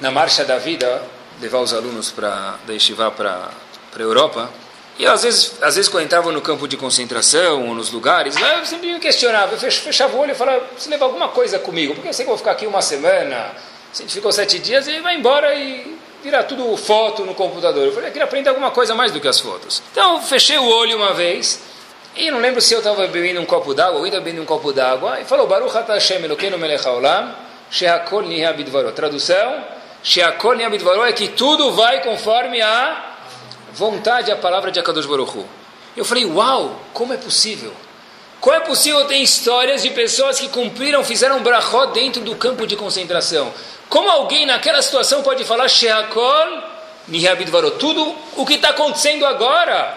na 0.01 0.11
Marcha 0.11 0.45
da 0.45 0.59
Vida, 0.59 1.03
levar 1.41 1.59
os 1.59 1.75
alunos 1.75 2.11
pra, 2.11 2.59
da 2.66 2.73
Yeshiva 2.73 3.11
para 3.11 3.51
a 3.95 4.01
Europa, 4.01 4.51
e 4.99 5.07
às 5.07 5.23
vezes, 5.23 5.53
às 5.61 5.77
vezes 5.77 5.89
quando 5.89 6.05
entrava 6.05 6.33
no 6.33 6.41
campo 6.41 6.66
de 6.66 6.77
concentração 6.77 7.69
ou 7.69 7.75
nos 7.75 7.91
lugares, 7.91 8.35
eu 8.37 8.66
sempre 8.66 8.93
me 8.93 8.99
questionava, 8.99 9.55
eu 9.55 9.59
fechava 9.71 10.16
o 10.16 10.21
olho 10.21 10.33
e 10.33 10.35
falava, 10.35 10.64
você 10.77 10.91
leva 10.91 11.05
alguma 11.05 11.29
coisa 11.29 11.59
comigo, 11.59 11.95
porque 11.95 12.09
eu 12.09 12.12
sei 12.12 12.25
que 12.25 12.29
vou 12.29 12.39
ficar 12.39 12.53
aqui 12.53 12.66
uma 12.66 12.83
semana, 12.83 13.53
se 13.93 14.03
a 14.03 14.07
gente 14.07 14.14
ficou 14.14 14.33
sete 14.33 14.59
dias, 14.59 14.89
e 14.89 15.01
vai 15.01 15.16
embora 15.16 15.55
e 15.55 15.97
virar 16.23 16.45
tudo 16.45 16.77
foto 16.77 17.25
no 17.25 17.35
computador. 17.35 17.87
Eu 17.87 17.93
falei, 17.93 18.09
eu 18.09 18.12
queria 18.12 18.25
aprender 18.25 18.49
alguma 18.49 18.71
coisa 18.71 18.95
mais 18.95 19.12
do 19.12 19.21
que 19.21 19.29
as 19.29 19.41
fotos. 19.41 19.83
Então, 19.93 20.21
fechei 20.23 20.59
o 20.59 20.69
olho 20.69 20.97
uma 20.97 21.14
vez, 21.14 21.61
e 22.16 22.31
não 22.31 22.41
lembro 22.41 22.61
se 22.61 22.75
eu 22.75 22.79
estava 22.79 23.07
bebendo 23.07 23.41
um 23.41 23.47
copo 23.47 23.75
d'água, 23.75 23.99
ou 23.99 24.05
ainda 24.05 24.21
bebendo 24.21 24.43
um 24.43 24.47
copo 24.47 24.73
d'água, 24.73 25.21
e 25.21 25.25
falou, 25.25 25.47
Baruch 25.47 25.77
Ata 25.77 25.95
Hashem 25.95 26.25
Elokeinu 26.25 26.59
melech 26.59 26.87
haolam, 26.87 27.35
she'akol 27.71 28.23
niha 28.23 28.53
bidvaro. 28.53 28.91
Tradução, 28.93 29.64
she'akol 30.03 30.55
niha 30.57 30.71
bidvaro 30.71 31.05
é 31.05 31.12
que 31.12 31.29
tudo 31.29 31.73
vai 31.73 32.03
conforme 32.03 32.61
a 32.61 33.16
vontade 33.73 34.33
a 34.33 34.37
palavra 34.37 34.71
de 34.71 34.81
Akadosh 34.81 35.07
Baruch 35.07 35.39
Hu. 35.39 35.47
Eu 35.97 36.05
falei, 36.05 36.25
uau, 36.25 36.81
como 36.93 37.12
é 37.12 37.16
possível? 37.16 37.73
Como 38.41 38.55
é 38.55 38.61
possível 38.61 39.05
ter 39.07 39.16
histórias 39.16 39.83
de 39.83 39.91
pessoas 39.91 40.39
que 40.39 40.49
cumpriram, 40.49 41.03
fizeram 41.03 41.43
brachot 41.43 41.93
dentro 41.93 42.23
do 42.23 42.37
campo 42.37 42.66
de 42.66 42.77
concentração? 42.77 43.53
Como 43.89 44.09
alguém 44.11 44.45
naquela 44.45 44.82
situação 44.82 45.22
pode 45.22 45.45
falar 45.45 45.68
Sheakol 45.68 46.62
Nihabidvarot? 47.09 47.78
Tudo 47.78 48.14
o 48.36 48.45
que 48.45 48.55
está 48.55 48.70
acontecendo 48.70 49.24
agora, 49.24 49.97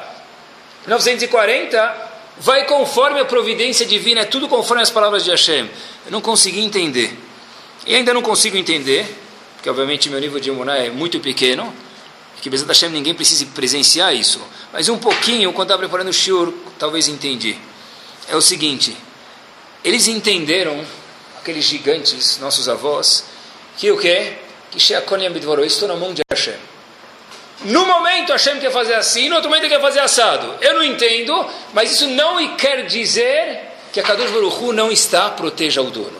940, 0.87 2.11
vai 2.37 2.65
conforme 2.65 3.19
a 3.19 3.25
providência 3.25 3.85
divina, 3.85 4.21
é 4.21 4.25
tudo 4.25 4.47
conforme 4.47 4.81
as 4.81 4.89
palavras 4.89 5.23
de 5.23 5.29
Hashem. 5.29 5.69
Eu 6.05 6.11
não 6.11 6.21
consegui 6.21 6.61
entender. 6.61 7.17
E 7.85 7.95
ainda 7.95 8.13
não 8.13 8.21
consigo 8.21 8.55
entender, 8.55 9.05
porque 9.55 9.69
obviamente 9.69 10.09
meu 10.09 10.19
nível 10.19 10.39
de 10.39 10.49
imuná 10.49 10.77
é 10.77 10.89
muito 10.89 11.19
pequeno, 11.19 11.73
que 12.41 12.49
Bezat 12.49 12.67
Hashem 12.67 12.89
ninguém 12.89 13.13
precise 13.13 13.45
presenciar 13.47 14.15
isso. 14.15 14.41
Mas 14.73 14.89
um 14.89 14.97
pouquinho, 14.97 15.53
quando 15.53 15.67
estava 15.67 15.79
preparando 15.79 16.09
o 16.09 16.13
shiur, 16.13 16.51
talvez 16.79 17.07
entendi. 17.07 17.57
É 18.27 18.35
o 18.35 18.41
seguinte, 18.41 18.95
eles 19.83 20.07
entenderam, 20.07 20.83
aqueles 21.39 21.65
gigantes, 21.65 22.39
nossos 22.39 22.67
avós, 22.67 23.25
que 23.77 23.91
o 23.91 23.97
quê? 23.97 24.33
Que 24.69 24.79
Sheakon 24.79 25.17
Yamidvoro, 25.17 25.65
estou 25.65 25.87
na 25.87 25.95
mão 25.95 26.13
de 26.13 26.21
Hashem. 26.29 26.55
No 27.65 27.85
momento 27.85 28.31
Hashem 28.31 28.59
quer 28.59 28.71
fazer 28.71 28.95
assim, 28.95 29.29
no 29.29 29.35
outro 29.35 29.49
momento 29.49 29.65
ele 29.65 29.75
quer 29.75 29.81
fazer 29.81 29.99
assado. 29.99 30.55
Eu 30.61 30.73
não 30.73 30.83
entendo, 30.83 31.45
mas 31.73 31.91
isso 31.91 32.07
não 32.07 32.55
quer 32.55 32.85
dizer 32.85 33.59
que 33.93 33.99
a 33.99 34.03
Kadosh 34.03 34.31
Baruch 34.31 34.63
Hu 34.63 34.73
não 34.73 34.91
está 34.91 35.29
proteja 35.29 35.81
o 35.81 35.91
dono. 35.91 36.19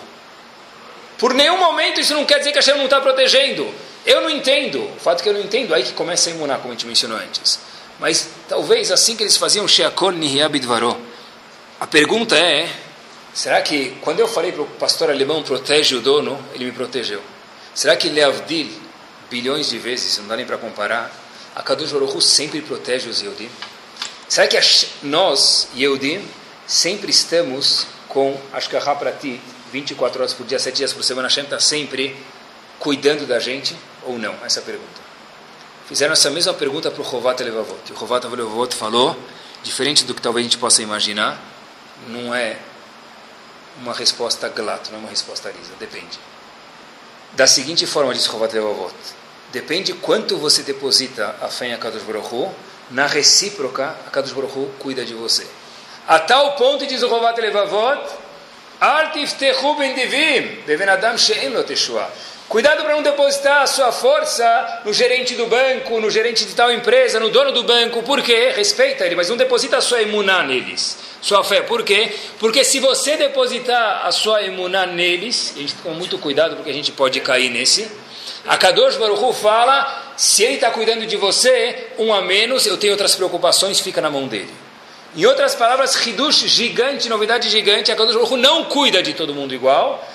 Por 1.18 1.34
nenhum 1.34 1.58
momento 1.58 2.00
isso 2.00 2.14
não 2.14 2.26
quer 2.26 2.40
dizer 2.40 2.52
que 2.52 2.58
Hashem 2.58 2.78
não 2.78 2.86
está 2.86 3.02
protegendo. 3.02 3.68
Eu 4.06 4.22
não 4.22 4.30
entendo. 4.30 4.84
O 4.84 5.00
fato 5.00 5.24
que 5.24 5.30
eu 5.30 5.34
não 5.34 5.42
entendo, 5.42 5.74
aí 5.74 5.84
que 5.84 5.94
começa 5.94 6.30
a 6.30 6.34
imunar, 6.34 6.58
como 6.58 6.70
a 6.70 6.72
gente 6.76 6.86
mencionou 6.86 7.18
antes. 7.18 7.60
Mas 8.00 8.30
talvez 8.50 8.92
assim 8.92 9.16
que 9.16 9.24
eles 9.24 9.38
faziam 9.38 9.68
Sheakon 9.68 10.12
Nihiabidvaro. 10.12 10.98
A 11.80 11.88
pergunta 11.88 12.36
é, 12.36 12.68
será 13.34 13.62
que 13.62 13.96
quando 14.02 14.20
eu 14.20 14.28
falei 14.28 14.52
para 14.52 14.64
o 14.64 14.66
pastor 14.66 15.10
alemão 15.10 15.42
protege 15.44 15.96
o 15.96 16.02
dono, 16.02 16.44
ele 16.54 16.66
me 16.66 16.72
protegeu? 16.72 17.22
Será 17.74 17.96
que 17.96 18.10
Leavdil, 18.10 18.70
bilhões 19.30 19.70
de 19.70 19.78
vezes, 19.78 20.18
não 20.18 20.28
dá 20.28 20.36
nem 20.36 20.46
para 20.46 20.58
comparar, 20.58 21.12
a 21.56 21.64
Kadosh 21.64 21.92
Baruch 21.92 22.22
sempre 22.22 22.62
protege 22.62 23.10
os 23.10 23.22
Yehudim? 23.22 23.50
Será 24.28 24.48
que 24.48 24.58
nós, 25.04 25.68
Yehudim, 25.76 26.26
sempre 26.68 27.12
estamos 27.12 27.88
com 28.08 28.40
Ashkahá 28.54 28.96
Pratit, 28.96 29.42
24 29.72 30.20
horas 30.20 30.34
por 30.34 30.46
dia, 30.46 30.60
7 30.60 30.76
dias 30.76 30.94
por 30.94 31.04
semana, 31.04 31.28
Hashem 31.28 31.46
está 31.46 31.60
sempre 31.60 32.16
cuidando 32.80 33.26
da 33.26 33.40
gente 33.40 33.76
ou 34.04 34.18
não? 34.18 34.36
Essa 34.44 34.60
é 34.60 34.64
a 34.64 34.66
pergunta. 34.66 35.02
Fizeram 35.88 36.14
essa 36.14 36.30
mesma 36.30 36.54
pergunta 36.54 36.90
para 36.92 37.02
o 37.02 37.04
Rovat 37.04 37.42
Levavot. 37.42 37.92
O 37.92 37.96
Rovat 37.96 38.26
Levavot 38.26 38.76
falou, 38.76 39.18
diferente 39.64 40.04
do 40.06 40.14
que 40.14 40.22
talvez 40.22 40.46
a 40.46 40.50
gente 40.50 40.58
possa 40.58 40.82
imaginar, 40.82 41.42
não 42.08 42.34
é 42.34 42.58
uma 43.82 43.94
resposta 43.94 44.50
glato, 44.50 44.90
não 44.92 44.98
é 44.98 45.02
uma 45.02 45.10
resposta 45.10 45.50
lisa, 45.50 45.74
depende. 45.80 46.20
Da 47.34 47.48
seguinte 47.48 47.86
forma, 47.86 48.14
diz 48.14 48.26
Rovat 48.28 48.54
Levavot, 48.54 48.94
Depende 49.52 49.94
quanto 49.94 50.38
você 50.38 50.64
deposita 50.64 51.36
a 51.42 51.50
fé 51.50 51.68
em 51.68 51.74
Akadosh 51.74 52.04
Baruch 52.04 52.50
na 52.90 53.06
recíproca, 53.06 53.96
Akadosh 54.08 54.32
Baruch 54.32 54.70
cuida 54.80 55.04
de 55.04 55.14
você. 55.14 55.46
A 56.08 56.20
tal 56.20 56.56
ponto, 56.56 56.86
diz 56.86 57.04
o 57.04 57.08
Rovat 57.08 57.38
Levavot, 57.38 58.02
Artiftechu 58.80 59.76
ben 59.76 59.94
divim, 59.94 60.64
bevenadam 60.66 61.18
she'en 61.18 61.54
lo 61.54 61.64
teshua. 61.64 62.10
Cuidado 62.52 62.84
para 62.84 62.94
não 62.94 63.02
depositar 63.02 63.62
a 63.62 63.66
sua 63.66 63.94
força 63.94 64.82
no 64.84 64.92
gerente 64.92 65.36
do 65.36 65.48
banco, 65.48 66.02
no 66.02 66.12
gerente 66.12 66.46
de 66.46 66.54
tal 66.54 66.70
empresa, 66.70 67.18
no 67.18 67.30
dono 67.30 67.54
do 67.54 67.64
banco. 67.64 68.04
Por 68.04 68.22
quê? 68.22 68.52
Respeita 68.54 69.06
ele, 69.06 69.16
mas 69.16 69.30
não 69.30 69.38
deposita 69.38 69.78
a 69.78 69.82
sua 69.82 70.02
emuná 70.02 70.44
neles. 70.44 70.98
Sua 71.22 71.46
fé. 71.46 71.62
Por 71.62 71.82
quê? 71.82 72.14
Porque 72.42 72.66
se 72.66 72.82
você 72.82 73.16
depositar 73.16 74.06
a 74.06 74.12
sua 74.12 74.44
emuná 74.44 74.86
neles, 74.86 75.54
a 75.56 75.60
gente 75.60 75.76
tem 75.76 75.94
muito 75.94 76.18
cuidado 76.18 76.58
porque 76.58 76.70
a 76.70 76.74
gente 76.74 76.92
pode 76.92 77.22
cair 77.22 77.50
nesse 77.50 77.90
a 78.46 78.58
Kadosh 78.58 78.98
Baruchu 78.98 79.32
fala: 79.32 80.14
se 80.18 80.44
ele 80.44 80.56
está 80.56 80.72
cuidando 80.72 81.06
de 81.06 81.16
você, 81.16 81.88
um 81.98 82.14
a 82.14 82.22
menos, 82.22 82.66
eu 82.66 82.76
tenho 82.76 82.92
outras 82.92 83.16
preocupações, 83.16 83.80
fica 83.80 84.02
na 84.02 84.10
mão 84.10 84.28
dele. 84.28 84.54
Em 85.16 85.26
outras 85.26 85.56
palavras, 85.56 85.96
Hidush 86.06 86.48
gigante, 86.48 87.08
novidade 87.08 87.50
gigante, 87.50 87.94
a 87.94 87.96
Kadosh 87.96 88.16
Baruchu 88.16 88.36
não 88.36 88.66
cuida 88.66 89.02
de 89.02 89.14
todo 89.14 89.34
mundo 89.34 89.54
igual. 89.54 90.06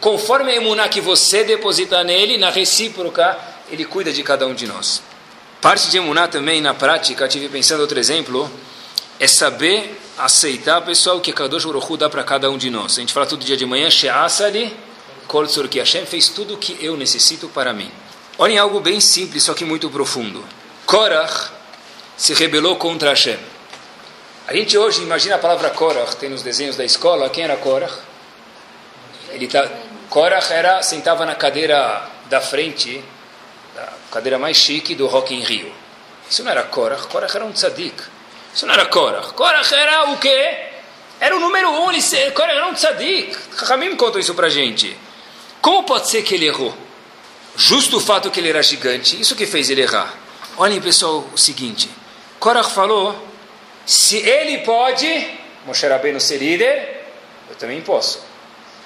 Conforme 0.00 0.52
a 0.52 0.56
emuná 0.56 0.88
que 0.88 1.00
você 1.00 1.44
deposita 1.44 2.02
nele, 2.02 2.38
na 2.38 2.50
recíproca, 2.50 3.38
ele 3.70 3.84
cuida 3.84 4.12
de 4.12 4.22
cada 4.22 4.46
um 4.46 4.54
de 4.54 4.66
nós. 4.66 5.02
Parte 5.60 5.90
de 5.90 5.98
emuná 5.98 6.28
também, 6.28 6.60
na 6.60 6.74
prática, 6.74 7.26
tive 7.28 7.48
pensando 7.48 7.80
outro 7.80 7.98
exemplo, 7.98 8.50
é 9.18 9.26
saber 9.26 10.00
aceitar, 10.18 10.80
pessoal, 10.82 11.18
o 11.18 11.20
que 11.20 11.32
Kadosh 11.32 11.64
Baruchu 11.64 11.96
dá 11.96 12.08
para 12.08 12.22
cada 12.22 12.50
um 12.50 12.58
de 12.58 12.70
nós. 12.70 12.98
A 12.98 13.00
gente 13.00 13.12
fala 13.12 13.26
todo 13.26 13.44
dia 13.44 13.56
de 13.56 13.66
manhã, 13.66 13.90
She'asali, 13.90 14.74
Kol 15.26 15.46
que 15.46 15.78
Hashem 15.78 16.04
fez 16.06 16.28
tudo 16.28 16.54
o 16.54 16.58
que 16.58 16.76
eu 16.84 16.96
necessito 16.96 17.48
para 17.48 17.72
mim. 17.72 17.90
Olhem 18.36 18.58
algo 18.58 18.80
bem 18.80 19.00
simples, 19.00 19.42
só 19.42 19.54
que 19.54 19.64
muito 19.64 19.88
profundo. 19.88 20.44
Korach 20.84 21.50
se 22.16 22.34
rebelou 22.34 22.76
contra 22.76 23.10
Hashem. 23.10 23.38
A 24.46 24.54
gente 24.54 24.76
hoje 24.76 25.02
imagina 25.02 25.36
a 25.36 25.38
palavra 25.38 25.70
Korach, 25.70 26.16
tem 26.16 26.28
nos 26.28 26.42
desenhos 26.42 26.76
da 26.76 26.84
escola, 26.84 27.30
quem 27.30 27.44
era 27.44 27.56
Korach? 27.56 27.94
Ele 29.34 29.48
tá, 29.48 29.68
Korach 30.08 30.52
era, 30.52 30.80
sentava 30.82 31.26
na 31.26 31.34
cadeira 31.34 32.08
da 32.26 32.40
frente, 32.40 33.02
a 33.76 33.92
cadeira 34.12 34.38
mais 34.38 34.56
chique 34.56 34.94
do 34.94 35.06
Rock 35.06 35.34
in 35.34 35.40
Rio. 35.40 35.72
Isso 36.30 36.44
não 36.44 36.50
era 36.52 36.62
Korach, 36.62 37.08
Korach 37.08 37.34
era 37.34 37.44
um 37.44 37.52
tzadik. 37.52 38.00
Isso 38.54 38.64
não 38.64 38.74
era 38.74 38.86
Korach. 38.86 39.32
Korach 39.34 39.74
era 39.74 40.10
o 40.10 40.18
quê? 40.18 40.56
Era 41.20 41.36
o 41.36 41.40
número 41.40 41.68
um, 41.68 41.90
ele, 41.90 42.30
Korach 42.30 42.56
era 42.56 42.66
um 42.68 42.74
tzadik. 42.74 43.36
Ramim 43.56 43.96
contou 43.96 44.20
isso 44.20 44.34
pra 44.34 44.48
gente. 44.48 44.96
Como 45.60 45.82
pode 45.82 46.08
ser 46.08 46.22
que 46.22 46.36
ele 46.36 46.46
errou? 46.46 46.72
Justo 47.56 47.96
o 47.96 48.00
fato 48.00 48.30
que 48.30 48.38
ele 48.38 48.50
era 48.50 48.62
gigante, 48.62 49.20
isso 49.20 49.34
que 49.34 49.46
fez 49.46 49.70
ele 49.70 49.82
errar. 49.82 50.14
Olhem, 50.56 50.80
pessoal, 50.80 51.26
o 51.32 51.38
seguinte: 51.38 51.90
Korach 52.38 52.70
falou, 52.70 53.16
se 53.84 54.16
ele 54.18 54.58
pode, 54.58 55.28
Moshe 55.66 55.86
Rabbeinu 55.86 56.20
ser 56.20 56.38
líder, 56.38 57.04
eu 57.50 57.56
também 57.56 57.80
posso. 57.80 58.33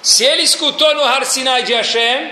Se 0.01 0.23
ele 0.23 0.43
escutou 0.43 0.93
no 0.95 1.03
Har 1.03 1.25
Sinai 1.25 1.63
de 1.63 1.73
Hashem, 1.73 2.31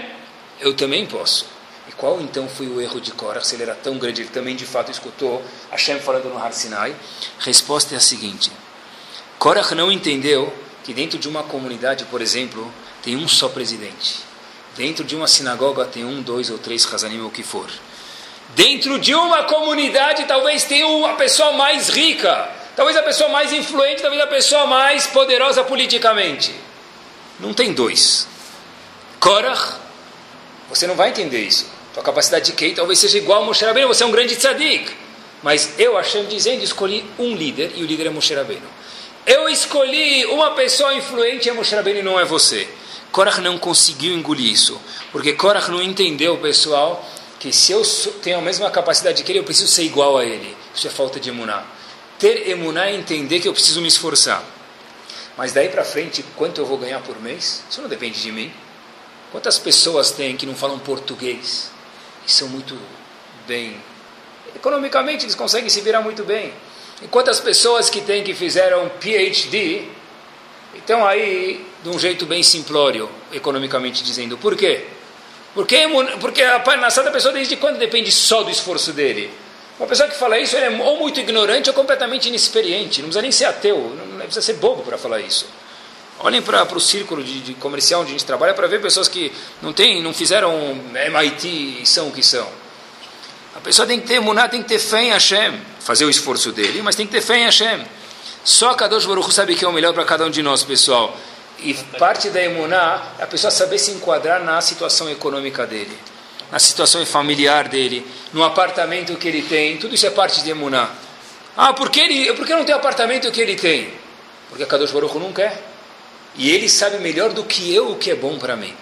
eu 0.60 0.74
também 0.74 1.06
posso. 1.06 1.46
E 1.88 1.92
qual 1.92 2.20
então 2.22 2.48
foi 2.48 2.68
o 2.68 2.80
erro 2.80 3.02
de 3.02 3.12
Korach? 3.12 3.46
Se 3.46 3.56
ele 3.56 3.64
era 3.64 3.76
tão 3.76 3.98
grande, 3.98 4.22
ele 4.22 4.30
também 4.30 4.56
de 4.56 4.66
fato 4.66 4.90
escutou 4.90 5.44
Hashem 5.70 6.00
falando 6.00 6.30
no 6.30 6.38
Har 6.38 6.54
Sinai? 6.54 6.96
Resposta 7.40 7.94
é 7.94 7.98
a 7.98 8.02
seguinte: 8.02 8.52
Korach 9.38 9.76
não 9.76 9.92
entendeu 9.92 10.54
que 10.84 10.94
dentro 10.94 11.20
de 11.20 11.28
uma 11.28 11.44
comunidade, 11.44 12.06
por 12.06 12.22
exemplo, 12.22 12.74
tem 13.04 13.18
um 13.18 13.28
só 13.28 13.50
presidente. 13.50 14.20
Dentro 14.78 15.04
de 15.04 15.16
uma 15.16 15.28
sinagoga 15.28 15.86
tem 15.86 16.06
um, 16.06 16.22
dois 16.22 16.50
ou 16.50 16.58
três 16.58 16.86
Hazanim, 16.92 17.22
o 17.22 17.30
que 17.30 17.44
for. 17.44 17.70
Dentro 18.56 18.98
de 18.98 19.14
uma 19.14 19.44
comunidade 19.44 20.24
talvez 20.26 20.64
tenha 20.64 21.10
a 21.10 21.14
pessoa 21.16 21.52
mais 21.54 21.90
rica, 21.90 22.50
talvez 22.76 22.96
a 22.96 23.04
pessoa 23.04 23.30
mais 23.30 23.52
influente, 23.52 24.02
talvez 24.02 24.22
a 24.22 24.28
pessoa 24.28 24.66
mais 24.68 25.08
poderosa 25.08 25.64
politicamente. 25.66 26.67
Não 27.40 27.54
tem 27.54 27.74
dois. 27.74 28.28
Korach, 29.20 29.76
você 30.70 30.88
não 30.88 30.96
vai 30.96 31.10
entender 31.10 31.42
isso. 31.42 31.66
Tua 31.94 32.04
capacidade 32.04 32.46
de 32.46 32.52
Kei 32.54 32.74
talvez 32.74 33.00
seja 33.00 33.18
igual 33.18 33.42
a 33.42 33.46
Moshe 33.46 33.66
Rabbeinu, 33.66 33.88
você 33.88 34.04
é 34.04 34.06
um 34.06 34.12
grande 34.12 34.36
tzadik. 34.36 34.92
Mas 35.42 35.74
eu, 35.78 35.96
Hashem, 35.96 36.26
dizendo, 36.26 36.64
escolhi 36.64 37.06
um 37.18 37.36
líder, 37.36 37.72
e 37.76 37.84
o 37.84 37.86
líder 37.86 38.08
é 38.08 38.10
Moshe 38.10 38.34
Rabbeinu. 38.34 38.68
Eu 39.26 39.48
escolhi 39.50 40.26
uma 40.26 40.52
pessoa 40.52 40.94
influente, 40.96 41.48
e 41.48 41.52
Moshe 41.52 41.76
Rabbeinu 41.76 42.04
não 42.04 42.20
é 42.20 42.26
você. 42.26 42.68
Korach 43.12 43.40
não 43.40 43.58
conseguiu 43.58 44.14
engolir 44.14 44.52
isso, 44.52 44.80
porque 45.12 45.34
Korach 45.34 45.70
não 45.70 45.82
entendeu, 45.82 46.38
pessoal, 46.38 47.04
que 47.40 47.52
se 47.52 47.72
eu 47.72 47.82
tenho 48.22 48.40
a 48.40 48.42
mesma 48.42 48.70
capacidade 48.70 49.24
que 49.24 49.32
ele, 49.32 49.40
eu 49.40 49.44
preciso 49.44 49.72
ser 49.72 49.84
igual 49.84 50.18
a 50.18 50.26
ele. 50.26 50.56
Isso 50.76 50.88
é 50.88 50.90
falta 50.90 51.20
de 51.20 51.30
emuná. 51.30 51.64
Ter 52.20 52.50
emuná 52.50 52.88
é 52.88 52.96
entender 52.96 53.40
que 53.40 53.48
eu 53.48 53.54
preciso 53.54 53.82
me 53.82 53.88
esforçar. 53.88 54.44
Mas 55.38 55.54
daí 55.54 55.70
para 55.70 55.84
frente, 55.84 56.24
quanto 56.36 56.60
eu 56.60 56.66
vou 56.66 56.78
ganhar 56.78 57.00
por 57.02 57.22
mês? 57.22 57.64
Isso 57.70 57.82
não 57.82 57.88
depende 57.88 58.20
de 58.20 58.32
mim. 58.32 58.52
Quantas 59.32 59.60
pessoas 59.60 60.12
tem 60.12 60.36
que 60.36 60.46
não 60.46 60.56
falam 60.56 60.80
português 60.80 61.72
e 62.26 62.32
são 62.32 62.48
muito 62.48 62.78
bem 63.48 63.80
economicamente 64.56 65.26
eles 65.26 65.36
conseguem 65.36 65.70
se 65.70 65.82
virar 65.82 66.02
muito 66.02 66.24
bem. 66.24 66.52
E 67.02 67.08
quantas 67.08 67.40
pessoas 67.40 67.90
que 67.90 68.02
têm 68.02 68.24
que 68.24 68.34
fizeram 68.34 68.90
PhD 69.00 69.86
então 70.76 71.06
aí, 71.06 71.66
de 71.84 71.90
um 71.90 71.98
jeito 71.98 72.26
bem 72.26 72.44
simplório, 72.44 73.10
economicamente 73.32 74.04
dizendo. 74.04 74.38
Por 74.38 74.56
quê? 74.56 74.86
Porque, 75.54 75.78
porque 76.20 76.44
a 76.44 76.60
parnassá 76.60 77.02
da 77.02 77.10
pessoa 77.10 77.34
desde 77.34 77.56
quando 77.56 77.78
depende 77.78 78.12
só 78.12 78.44
do 78.44 78.52
esforço 78.52 78.94
dele? 78.94 79.32
Uma 79.80 79.88
pessoa 79.88 80.10
que 80.10 80.16
fala 80.16 80.40
isso, 80.40 80.56
é 80.58 80.70
ou 80.70 80.98
muito 80.98 81.20
ignorante 81.20 81.70
ou 81.70 81.76
completamente 81.76 82.28
inexperiente. 82.28 83.02
Não 83.02 83.10
precisa 83.10 83.22
nem 83.22 83.32
ser 83.32 83.46
ateu, 83.46 83.78
não 83.78 84.18
precisa 84.20 84.42
ser 84.42 84.54
bobo 84.54 84.82
para 84.82 84.98
falar 84.98 85.20
isso. 85.20 85.46
Olhem 86.20 86.42
para 86.42 86.64
o 86.76 86.80
círculo 86.80 87.24
de, 87.24 87.42
de, 87.42 87.54
comercial 87.54 88.02
onde 88.02 88.10
a 88.10 88.12
gente 88.14 88.26
trabalha 88.26 88.54
para 88.54 88.66
ver 88.68 88.82
pessoas 88.82 89.08
que 89.08 89.32
não, 89.62 89.72
tem, 89.72 90.02
não 90.02 90.14
fizeram 90.14 90.52
MIT 90.94 91.82
e 91.82 91.86
são 91.86 92.08
o 92.08 92.12
que 92.12 92.24
são. 92.24 92.48
A 93.56 93.60
pessoa 93.60 93.88
tem 93.88 94.00
que 94.00 94.08
ter 94.08 94.16
emuná, 94.16 94.48
tem 94.48 94.64
que 94.64 94.70
ter 94.70 94.80
fé 94.80 95.04
em 95.04 95.10
Hashem, 95.12 95.62
fazer 95.80 96.06
o 96.06 96.10
esforço 96.10 96.52
dele, 96.52 96.82
mas 96.82 96.96
tem 96.96 97.06
que 97.06 97.12
ter 97.12 97.22
fé 97.22 97.38
em 97.38 97.46
Hashem. 97.46 97.86
Só 98.44 98.74
Kadosh 98.74 99.06
Baruch 99.06 99.32
sabe 99.32 99.56
que 99.56 99.64
é 99.64 99.68
o 99.68 99.74
melhor 99.74 99.94
para 99.94 100.06
cada 100.06 100.26
um 100.26 100.30
de 100.30 100.42
nós, 100.42 100.64
pessoal. 100.64 101.16
E 101.60 101.74
parte 102.00 102.30
da 102.30 102.42
emuná 102.42 103.14
é 103.20 103.24
a 103.24 103.28
pessoa 103.28 103.52
saber 103.52 103.78
se 103.78 103.92
enquadrar 103.92 104.44
na 104.44 104.60
situação 104.62 105.10
econômica 105.10 105.68
dele, 105.68 105.98
na 106.52 106.60
situação 106.60 107.06
familiar 107.06 107.68
dele, 107.68 108.06
no 108.34 108.44
apartamento 108.44 109.16
que 109.16 109.28
ele 109.28 109.42
tem. 109.42 109.78
Tudo 109.78 109.96
isso 109.96 110.06
é 110.06 110.10
parte 110.10 110.44
de 110.44 110.50
emuná. 110.50 110.90
Ah, 111.56 111.74
por 111.74 111.90
que, 111.90 112.00
ele, 112.00 112.34
por 112.34 112.46
que 112.46 112.54
não 112.54 112.64
tem 112.64 112.74
o 112.74 112.78
apartamento 112.78 113.32
que 113.32 113.42
ele 113.42 113.56
tem? 113.56 113.92
Porque 114.50 114.64
a 114.64 114.68
Kadosh 114.68 114.92
Baruch 114.92 115.18
não 115.18 115.34
quer. 115.34 115.62
E 116.36 116.52
ele 116.52 116.70
sabe 116.70 117.00
melhor 117.00 117.34
do 117.34 117.44
que 117.44 117.74
eu 117.74 117.92
o 117.92 117.96
que 117.96 118.12
é 118.12 118.16
bom 118.16 118.38
para 118.38 118.56
mim. 118.56 118.74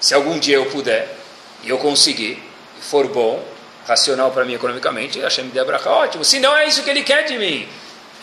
Se 0.00 0.14
algum 0.14 0.38
dia 0.38 0.56
eu 0.56 0.66
puder, 0.66 1.16
e 1.64 1.68
eu 1.68 1.78
conseguir, 1.78 2.42
e 2.78 2.82
for 2.82 3.08
bom, 3.08 3.44
racional 3.86 4.30
para 4.30 4.44
mim 4.44 4.54
economicamente, 4.54 5.18
Hashem 5.20 5.46
me 5.46 5.50
dê 5.50 5.60
ótimo. 5.60 6.24
Se 6.24 6.38
não 6.38 6.56
é 6.56 6.66
isso 6.66 6.82
que 6.82 6.90
ele 6.90 7.02
quer 7.02 7.24
de 7.24 7.36
mim. 7.36 7.68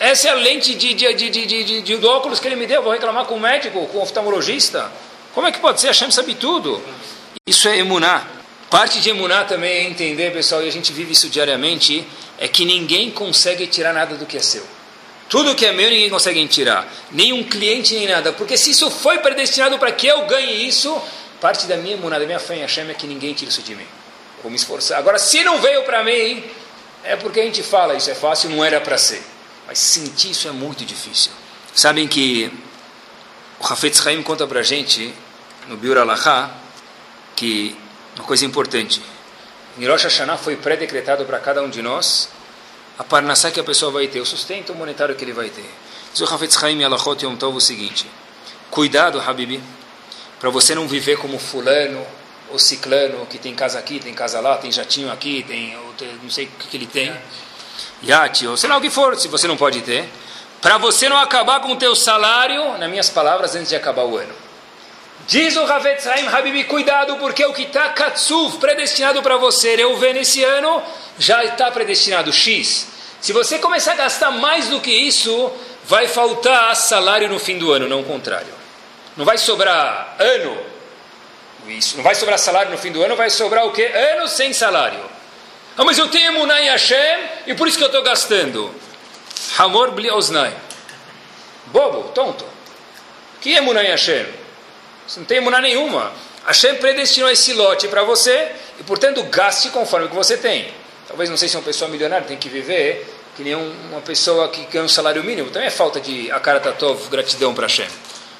Essa 0.00 0.28
é 0.28 0.30
a 0.30 0.34
lente 0.34 0.74
de, 0.74 0.94
de, 0.94 1.14
de, 1.14 1.30
de, 1.30 1.64
de, 1.64 1.82
de, 1.82 2.06
óculos 2.06 2.40
que 2.40 2.48
ele 2.48 2.56
me 2.56 2.66
deu. 2.66 2.76
Eu 2.76 2.82
vou 2.82 2.92
reclamar 2.92 3.26
com 3.26 3.34
o 3.34 3.40
médico, 3.40 3.86
com 3.86 3.98
o 3.98 4.02
oftalmologista. 4.02 4.90
Como 5.34 5.46
é 5.46 5.52
que 5.52 5.60
pode 5.60 5.80
ser? 5.80 5.88
Hashem 5.88 6.10
sabe 6.10 6.34
tudo. 6.34 6.82
Isso 7.46 7.68
é 7.68 7.78
emuná. 7.78 8.26
Parte 8.72 9.02
de 9.02 9.10
emuná 9.10 9.44
também 9.44 9.70
é 9.70 9.82
entender, 9.82 10.32
pessoal, 10.32 10.62
e 10.62 10.66
a 10.66 10.72
gente 10.72 10.94
vive 10.94 11.12
isso 11.12 11.28
diariamente, 11.28 12.08
é 12.38 12.48
que 12.48 12.64
ninguém 12.64 13.10
consegue 13.10 13.66
tirar 13.66 13.92
nada 13.92 14.14
do 14.14 14.24
que 14.24 14.38
é 14.38 14.40
seu. 14.40 14.66
Tudo 15.28 15.54
que 15.54 15.66
é 15.66 15.72
meu 15.72 15.90
ninguém 15.90 16.08
consegue 16.08 16.48
tirar. 16.48 16.90
Nem 17.10 17.34
um 17.34 17.44
cliente, 17.44 17.94
nem 17.94 18.08
nada. 18.08 18.32
Porque 18.32 18.56
se 18.56 18.70
isso 18.70 18.90
foi 18.90 19.18
predestinado 19.18 19.78
para 19.78 19.92
que 19.92 20.06
eu 20.06 20.24
ganhe 20.24 20.66
isso, 20.66 20.98
parte 21.38 21.66
da 21.66 21.76
minha 21.76 21.96
emuná, 21.96 22.18
da 22.18 22.24
minha 22.24 22.38
fé 22.38 22.56
em 22.56 22.60
Hashem 22.60 22.88
é 22.88 22.94
que 22.94 23.06
ninguém 23.06 23.34
tira 23.34 23.50
isso 23.50 23.60
de 23.60 23.74
mim. 23.74 23.86
Vou 24.42 24.50
me 24.50 24.56
esforçar. 24.56 24.98
Agora, 24.98 25.18
se 25.18 25.44
não 25.44 25.60
veio 25.60 25.82
para 25.82 26.02
mim, 26.02 26.42
é 27.04 27.14
porque 27.14 27.40
a 27.40 27.44
gente 27.44 27.62
fala, 27.62 27.94
isso 27.94 28.10
é 28.10 28.14
fácil, 28.14 28.48
não 28.48 28.64
era 28.64 28.80
para 28.80 28.96
ser. 28.96 29.22
Mas 29.66 29.80
sentir 29.80 30.30
isso 30.30 30.48
é 30.48 30.50
muito 30.50 30.82
difícil. 30.82 31.30
Sabem 31.74 32.08
que 32.08 32.50
o 33.60 33.66
Hafetz 33.70 34.06
Haim 34.06 34.22
conta 34.22 34.46
para 34.46 34.62
gente, 34.62 35.12
no 35.68 35.76
Biur 35.76 35.98
Alahá, 35.98 36.50
que 37.36 37.76
uma 38.22 38.28
coisa 38.28 38.46
importante. 38.46 39.02
Em 39.76 39.86
Rosh 39.86 40.04
Hashanah 40.04 40.36
foi 40.36 40.54
pré-decretado 40.56 41.24
para 41.24 41.40
cada 41.40 41.60
um 41.60 41.68
de 41.68 41.82
nós 41.82 42.28
a 42.96 43.02
parnassá 43.02 43.50
que 43.50 43.58
a 43.58 43.64
pessoa 43.64 43.90
vai 43.90 44.06
ter, 44.06 44.20
o 44.20 44.26
sustento 44.26 44.72
monetário 44.74 45.16
que 45.16 45.24
ele 45.24 45.32
vai 45.32 45.48
ter. 45.48 45.68
Diz 46.12 46.20
o 46.20 46.24
Hafetz 46.32 46.62
Haim 46.62 46.84
Alachot 46.84 47.24
Yom 47.24 47.34
Tov 47.34 47.56
o 47.56 47.60
seguinte, 47.60 48.08
cuidado, 48.70 49.20
Habibi, 49.20 49.60
para 50.38 50.50
você 50.50 50.72
não 50.72 50.86
viver 50.86 51.16
como 51.16 51.36
fulano 51.36 52.06
ou 52.50 52.58
ciclano, 52.58 53.26
que 53.26 53.38
tem 53.38 53.54
casa 53.56 53.78
aqui, 53.78 53.98
tem 53.98 54.14
casa 54.14 54.38
lá, 54.40 54.56
tem 54.56 54.70
jatinho 54.70 55.10
aqui, 55.10 55.42
tem 55.42 55.76
não 56.22 56.30
sei 56.30 56.44
o 56.44 56.48
que, 56.48 56.68
que 56.68 56.76
ele 56.76 56.86
tem 56.86 57.12
iate, 58.02 58.46
ou 58.46 58.56
sei 58.56 58.68
lá 58.70 58.76
o 58.76 58.80
que 58.80 58.90
for, 58.90 59.18
se 59.18 59.26
você 59.26 59.48
não 59.48 59.56
pode 59.56 59.80
ter, 59.80 60.08
para 60.60 60.78
você 60.78 61.08
não 61.08 61.16
acabar 61.16 61.60
com 61.60 61.72
o 61.72 61.76
teu 61.76 61.96
salário, 61.96 62.78
nas 62.78 62.88
minhas 62.88 63.10
palavras, 63.10 63.56
antes 63.56 63.70
de 63.70 63.76
acabar 63.76 64.04
o 64.04 64.16
ano. 64.16 64.41
Diz 65.26 65.56
o 65.56 65.64
Ravetz 65.64 66.06
Haim 66.06 66.26
Habibi, 66.26 66.64
cuidado, 66.64 67.16
porque 67.16 67.44
o 67.44 67.52
que 67.52 67.62
está 67.62 67.90
Katsuf, 67.90 68.58
predestinado 68.58 69.22
para 69.22 69.36
você, 69.36 69.76
eu 69.78 69.96
ver 69.96 70.14
nesse 70.14 70.42
ano, 70.42 70.82
já 71.18 71.44
está 71.44 71.70
predestinado 71.70 72.32
X. 72.32 72.88
Se 73.20 73.32
você 73.32 73.58
começar 73.58 73.92
a 73.92 73.96
gastar 73.96 74.32
mais 74.32 74.68
do 74.68 74.80
que 74.80 74.90
isso, 74.90 75.52
vai 75.84 76.08
faltar 76.08 76.74
salário 76.74 77.28
no 77.28 77.38
fim 77.38 77.56
do 77.56 77.72
ano, 77.72 77.88
não 77.88 78.00
o 78.00 78.04
contrário. 78.04 78.52
Não 79.16 79.24
vai 79.24 79.38
sobrar 79.38 80.16
ano, 80.18 80.58
isso, 81.68 81.96
não 81.96 82.02
vai 82.02 82.14
sobrar 82.14 82.38
salário 82.38 82.72
no 82.72 82.78
fim 82.78 82.90
do 82.90 83.02
ano, 83.02 83.14
vai 83.14 83.30
sobrar 83.30 83.64
o 83.66 83.72
quê? 83.72 83.84
Ano 83.84 84.26
sem 84.26 84.52
salário. 84.52 85.04
Ah, 85.76 85.84
mas 85.84 85.96
eu 85.98 86.08
tenho 86.08 86.32
em 86.32 86.68
Hashem 86.68 87.18
e 87.46 87.54
por 87.54 87.68
isso 87.68 87.78
que 87.78 87.84
eu 87.84 87.88
estou 87.88 88.02
gastando. 88.02 88.74
Hamor 89.56 89.92
bli 89.92 90.10
oznai. 90.10 90.54
Bobo, 91.66 92.10
tonto. 92.10 92.44
Que 93.40 93.54
emuná 93.54 93.82
em 93.82 93.90
Hashem? 93.90 94.41
Você 95.06 95.20
não 95.20 95.26
tem 95.26 95.38
emuná 95.38 95.60
nenhuma. 95.60 96.12
Hashem 96.46 96.76
predestinou 96.76 97.30
esse 97.30 97.52
lote 97.52 97.88
para 97.88 98.02
você 98.02 98.50
e, 98.80 98.82
portanto, 98.82 99.22
gaste 99.24 99.70
conforme 99.70 100.06
o 100.06 100.08
que 100.08 100.16
você 100.16 100.36
tem. 100.36 100.72
Talvez, 101.06 101.30
não 101.30 101.36
sei 101.36 101.48
se 101.48 101.56
uma 101.56 101.62
pessoa 101.62 101.90
milionária 101.90 102.26
tem 102.26 102.36
que 102.36 102.48
viver 102.48 103.06
que 103.36 103.42
nem 103.42 103.54
uma 103.54 104.00
pessoa 104.00 104.48
que 104.48 104.64
ganha 104.66 104.84
um 104.84 104.88
salário 104.88 105.22
mínimo. 105.24 105.50
Também 105.50 105.68
é 105.68 105.70
falta 105.70 106.00
de 106.00 106.30
akaratatov, 106.30 107.08
gratidão 107.08 107.54
para 107.54 107.66
Hashem. 107.66 107.86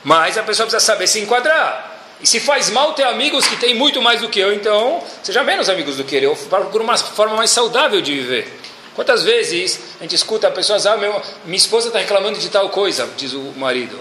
Mas 0.05 0.37
a 0.37 0.43
pessoa 0.43 0.67
precisa 0.67 0.85
saber 0.85 1.07
se 1.07 1.21
enquadrar. 1.21 1.91
E 2.21 2.27
se 2.27 2.39
faz 2.39 2.71
mal 2.71 2.93
ter 2.93 3.05
amigos 3.05 3.47
que 3.47 3.57
têm 3.57 3.75
muito 3.75 4.01
mais 4.01 4.21
do 4.21 4.29
que 4.29 4.39
eu, 4.39 4.53
então 4.53 5.03
seja 5.23 5.43
menos 5.43 5.69
amigos 5.69 5.97
do 5.97 6.05
que 6.05 6.15
ele. 6.15 6.27
Eu 6.27 6.37
procuro 6.37 6.85
uma 6.85 6.97
forma 6.97 7.37
mais 7.37 7.51
saudável 7.51 8.01
de 8.01 8.15
viver. 8.15 8.61
Quantas 8.95 9.23
vezes 9.23 9.81
a 9.99 10.03
gente 10.03 10.15
escuta 10.15 10.51
pessoas, 10.51 10.87
ah, 10.87 10.97
meu, 10.97 11.21
minha 11.45 11.57
esposa 11.57 11.89
está 11.89 11.99
reclamando 11.99 12.39
de 12.39 12.49
tal 12.49 12.69
coisa, 12.69 13.09
diz 13.17 13.33
o 13.33 13.41
marido. 13.57 13.99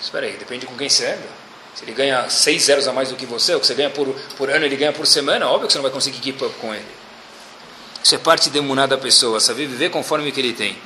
Espera 0.00 0.26
aí, 0.26 0.32
depende 0.32 0.66
com 0.66 0.76
quem 0.76 0.88
você 0.88 1.06
anda. 1.06 1.39
Se 1.74 1.84
ele 1.84 1.92
ganha 1.92 2.28
seis 2.28 2.64
zeros 2.64 2.86
a 2.88 2.92
mais 2.92 3.08
do 3.08 3.16
que 3.16 3.26
você, 3.26 3.54
o 3.54 3.60
que 3.60 3.66
você 3.66 3.74
ganha 3.74 3.90
por, 3.90 4.08
por 4.36 4.50
ano, 4.50 4.64
ele 4.64 4.76
ganha 4.76 4.92
por 4.92 5.06
semana, 5.06 5.46
óbvio 5.48 5.66
que 5.66 5.72
você 5.72 5.78
não 5.78 5.84
vai 5.84 5.92
conseguir 5.92 6.18
keep 6.18 6.44
up 6.44 6.54
com 6.60 6.74
ele. 6.74 6.84
Isso 8.02 8.14
é 8.14 8.18
parte 8.18 8.50
demunada 8.50 8.96
da 8.96 9.02
pessoa, 9.02 9.40
saber 9.40 9.66
viver 9.66 9.90
conforme 9.90 10.28
o 10.28 10.32
que 10.32 10.40
ele 10.40 10.52
tem. 10.52 10.76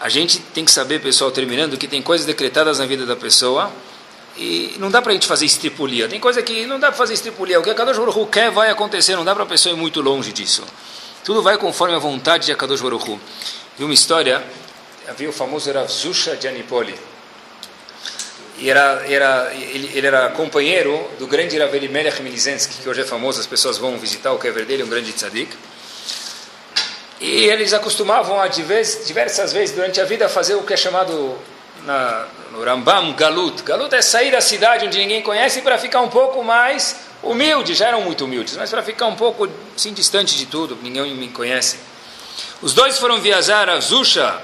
A 0.00 0.08
gente 0.08 0.38
tem 0.38 0.64
que 0.64 0.70
saber, 0.70 1.00
pessoal, 1.00 1.30
terminando, 1.30 1.76
que 1.76 1.88
tem 1.88 2.00
coisas 2.00 2.26
decretadas 2.26 2.78
na 2.78 2.86
vida 2.86 3.04
da 3.04 3.16
pessoa 3.16 3.72
e 4.36 4.76
não 4.78 4.90
dá 4.90 5.02
para 5.02 5.10
a 5.10 5.14
gente 5.14 5.26
fazer 5.26 5.44
estripulia. 5.44 6.08
Tem 6.08 6.20
coisa 6.20 6.40
que 6.40 6.64
não 6.66 6.78
dá 6.78 6.88
para 6.88 6.96
fazer 6.96 7.14
estripulia. 7.14 7.58
O 7.58 7.62
que 7.62 7.70
a 7.70 7.74
Kadosh 7.74 7.98
Baruch 7.98 8.30
quer 8.30 8.50
vai 8.52 8.70
acontecer. 8.70 9.16
Não 9.16 9.24
dá 9.24 9.34
para 9.34 9.42
a 9.42 9.46
pessoa 9.46 9.74
ir 9.74 9.76
muito 9.76 10.00
longe 10.00 10.32
disso. 10.32 10.62
Tudo 11.24 11.42
vai 11.42 11.58
conforme 11.58 11.96
a 11.96 11.98
vontade 11.98 12.46
de 12.46 12.52
Akadosh 12.52 12.80
Baruch. 12.80 13.18
Vi 13.76 13.84
uma 13.84 13.92
história, 13.92 14.44
havia 15.08 15.28
o 15.28 15.32
famoso 15.32 15.72
Rav 15.72 15.88
Zusha 15.88 16.36
de 16.36 16.46
Anipoli. 16.46 16.94
E 18.58 18.68
era, 18.68 19.04
era, 19.08 19.52
ele, 19.54 19.90
ele, 19.94 20.06
era 20.06 20.30
companheiro 20.30 21.08
do 21.18 21.28
grande 21.28 21.56
Rav 21.56 21.72
Elimelech 21.74 22.20
Milizensky, 22.22 22.82
que 22.82 22.88
hoje 22.88 23.02
é 23.02 23.04
famoso, 23.04 23.38
as 23.40 23.46
pessoas 23.46 23.78
vão 23.78 23.96
visitar 23.96 24.32
o 24.32 24.38
kever 24.38 24.64
dele, 24.64 24.82
um 24.82 24.88
grande 24.88 25.12
tzadik. 25.12 25.56
E 27.20 27.46
eles 27.46 27.72
acostumavam 27.72 28.40
a 28.40 28.48
diversas 28.48 29.52
vezes 29.52 29.74
durante 29.74 30.00
a 30.00 30.04
vida 30.04 30.28
fazer 30.28 30.54
o 30.54 30.62
que 30.62 30.74
é 30.74 30.76
chamado 30.76 31.38
na, 31.84 32.26
no 32.52 32.64
Rambam 32.64 33.12
Galut. 33.14 33.62
Galut 33.62 33.94
é 33.94 34.02
sair 34.02 34.32
da 34.32 34.40
cidade 34.40 34.86
onde 34.86 34.98
ninguém 34.98 35.22
conhece 35.22 35.62
para 35.62 35.78
ficar 35.78 36.00
um 36.00 36.08
pouco 36.08 36.42
mais 36.42 36.96
humilde. 37.22 37.74
Já 37.74 37.88
eram 37.88 38.02
muito 38.02 38.24
humildes, 38.24 38.56
mas 38.56 38.70
para 38.70 38.82
ficar 38.82 39.06
um 39.06 39.14
pouco 39.14 39.48
assim, 39.76 39.92
distante 39.92 40.36
de 40.36 40.46
tudo, 40.46 40.76
ninguém 40.82 41.14
me 41.14 41.28
conhece. 41.28 41.78
Os 42.60 42.72
dois 42.72 42.98
foram 42.98 43.20
viajar 43.20 43.68
a 43.68 43.78
Zusha, 43.78 44.40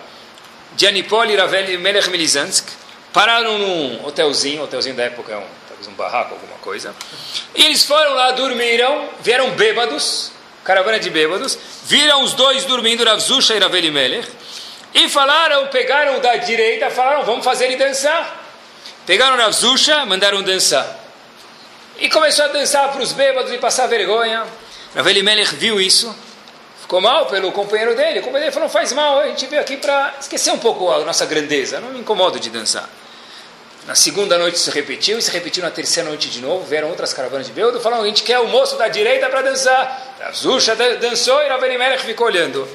de 0.77 0.87
Anipol 0.87 1.25
e 1.27 1.77
Melech 1.77 2.11
Milizansk. 2.11 2.84
Pararam 3.15 3.59
num 3.59 4.05
hotelzinho, 4.05 4.65
hotelzinho 4.65 4.97
da 4.97 5.05
época 5.05 5.33
é 5.33 5.37
um, 5.37 5.47
talvez 5.69 5.87
um 5.87 5.93
barraco, 5.93 6.35
alguma 6.35 6.59
coisa. 6.59 6.93
E 7.55 7.65
eles 7.65 7.85
foram 7.85 8.13
lá, 8.13 8.33
dormiram, 8.33 9.09
vieram 9.21 9.53
bêbados, 9.53 10.33
caravana 10.65 10.99
de 10.99 11.11
bêbados, 11.11 11.57
viram 11.85 12.25
os 12.25 12.33
dois 12.33 12.65
dormindo, 12.65 13.05
Rav 13.05 13.21
Zusha 13.21 13.55
e 13.55 13.61
Ravel 13.61 13.93
Melech. 13.93 14.29
E 14.93 15.09
falaram, 15.09 15.69
pegaram 15.69 16.19
da 16.19 16.35
direita, 16.39 16.91
falaram, 16.91 17.23
vamos 17.23 17.45
fazer 17.45 17.67
ele 17.67 17.77
dançar. 17.77 18.45
Pegaram 19.07 19.37
na 19.37 19.49
Zusha, 19.53 20.05
mandaram 20.05 20.43
dançar. 20.43 20.85
E 22.01 22.09
começou 22.09 22.47
a 22.47 22.49
dançar 22.49 22.91
para 22.91 23.01
os 23.01 23.13
bêbados 23.13 23.53
e 23.53 23.59
passar 23.59 23.87
vergonha. 23.87 24.45
Rav 24.93 25.09
Elimelech 25.09 25.55
viu 25.55 25.81
isso, 25.81 26.13
ficou 26.81 27.01
mal 27.01 27.27
pelo 27.27 27.53
companheiro 27.53 27.95
dele. 27.95 28.19
O 28.19 28.23
companheiro 28.23 28.47
dele 28.47 28.51
falou, 28.51 28.69
faz 28.69 28.93
mal, 28.93 29.21
a 29.21 29.29
gente 29.29 29.47
veio 29.47 29.63
aqui 29.63 29.77
para 29.77 30.15
esquecer 30.19 30.51
um 30.51 30.59
pouco 30.59 30.91
a 30.91 31.05
nossa 31.05 31.25
grandeza, 31.25 31.79
não 31.79 31.91
me 31.91 32.01
incomodo 32.01 32.41
de 32.41 32.51
dançar. 32.51 32.91
Na 33.87 33.95
segunda 33.95 34.39
noite 34.39 34.59
se 34.59 34.71
repetiu, 34.71 35.19
e 35.19 35.23
se 35.23 35.31
repetiu 35.31 35.63
na 35.63 35.71
terceira 35.71 36.09
noite 36.09 36.31
de 36.31 36.41
novo, 36.41 36.65
vieram 36.65 36.89
outras 36.89 37.13
caravanas 37.13 37.47
de 37.47 37.53
bêbado, 37.53 37.79
falaram, 37.81 38.03
a 38.03 38.07
gente 38.07 38.23
quer 38.23 38.39
o 38.39 38.49
moço 38.49 38.77
da 38.77 38.89
direita 38.89 39.29
para 39.29 39.43
dançar. 39.43 40.17
Zusha 40.35 40.75
dançou 40.75 41.43
e 41.43 41.49
Rav 41.49 41.63
Elimelech 41.63 42.03
ficou 42.03 42.27
olhando. 42.27 42.67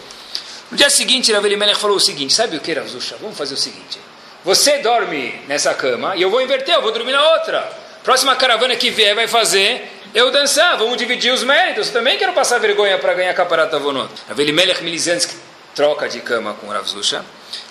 No 0.70 0.78
dia 0.78 0.90
seguinte, 0.90 1.34
Rav 1.34 1.44
Elimelech 1.44 1.80
falou 1.80 1.98
o 1.98 2.00
seguinte, 2.00 2.32
sabe 2.32 2.58
o 2.58 2.60
que, 2.60 2.80
Zusha? 2.82 3.16
Vamos 3.20 3.36
fazer 3.36 3.56
o 3.56 3.58
seguinte, 3.58 4.00
você 4.46 4.78
dorme 4.78 5.42
nessa 5.48 5.74
cama 5.74 6.16
e 6.16 6.22
eu 6.22 6.30
vou 6.30 6.42
inverter, 6.42 6.76
eu 6.76 6.82
vou 6.82 6.92
dormir 6.92 7.12
na 7.12 7.34
outra. 7.34 7.68
Próxima 8.04 8.36
caravana 8.36 8.76
que 8.76 8.92
vier 8.92 9.16
vai 9.16 9.28
fazer 9.28 9.92
eu 10.14 10.32
dançar, 10.32 10.78
vamos 10.78 10.96
dividir 10.96 11.34
os 11.34 11.44
méritos. 11.44 11.88
Eu 11.88 11.94
também 11.94 12.20
quero 12.20 12.34
passar 12.34 12.60
vergonha 12.60 13.00
para 13.00 13.16
ganhar 13.16 13.34
caparata 13.34 13.80
vonot. 13.80 14.10
Rav 14.28 14.40
Elimelech 14.40 14.84
Milizansky 14.84 15.36
troca 15.74 16.08
de 16.08 16.22
cama 16.22 16.54
com 16.54 16.68
Rav. 16.68 16.86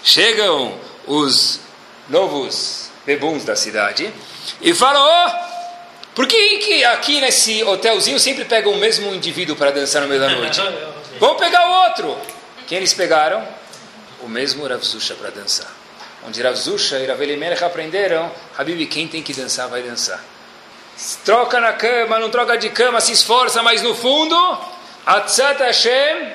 Chegam 0.02 0.76
os 1.06 1.60
novos 2.08 2.87
bebuns 3.08 3.42
da 3.42 3.56
cidade 3.56 4.12
e 4.60 4.74
falam, 4.74 5.02
oh, 5.02 6.14
por 6.14 6.26
que, 6.26 6.58
que 6.58 6.84
aqui 6.84 7.22
nesse 7.22 7.64
hotelzinho 7.64 8.20
sempre 8.20 8.44
pegam 8.44 8.72
o 8.72 8.76
mesmo 8.76 9.14
indivíduo 9.14 9.56
para 9.56 9.70
dançar 9.70 10.02
no 10.02 10.08
meio 10.08 10.20
da 10.20 10.28
noite? 10.28 10.60
Vamos 11.18 11.38
pegar 11.38 11.66
o 11.66 11.84
outro. 11.86 12.18
Quem 12.66 12.76
eles 12.76 12.92
pegaram? 12.92 13.42
O 14.20 14.28
mesmo 14.28 14.66
Rav 14.66 14.82
Zusha 14.84 15.14
para 15.14 15.30
dançar. 15.30 15.72
Onde 16.26 16.42
Rav 16.42 16.54
Zusha 16.54 16.98
e 16.98 17.06
Rav 17.06 17.22
Elimelech 17.22 17.64
aprenderam, 17.64 18.30
Habib, 18.58 18.86
quem 18.88 19.08
tem 19.08 19.22
que 19.22 19.32
dançar, 19.32 19.68
vai 19.68 19.82
dançar. 19.82 20.22
Troca 21.24 21.58
na 21.60 21.72
cama, 21.72 22.18
não 22.18 22.28
troca 22.28 22.58
de 22.58 22.68
cama, 22.68 23.00
se 23.00 23.12
esforça, 23.12 23.62
mas 23.62 23.80
no 23.80 23.94
fundo, 23.94 24.36
Atzat 25.06 25.62
Hashem, 25.62 26.32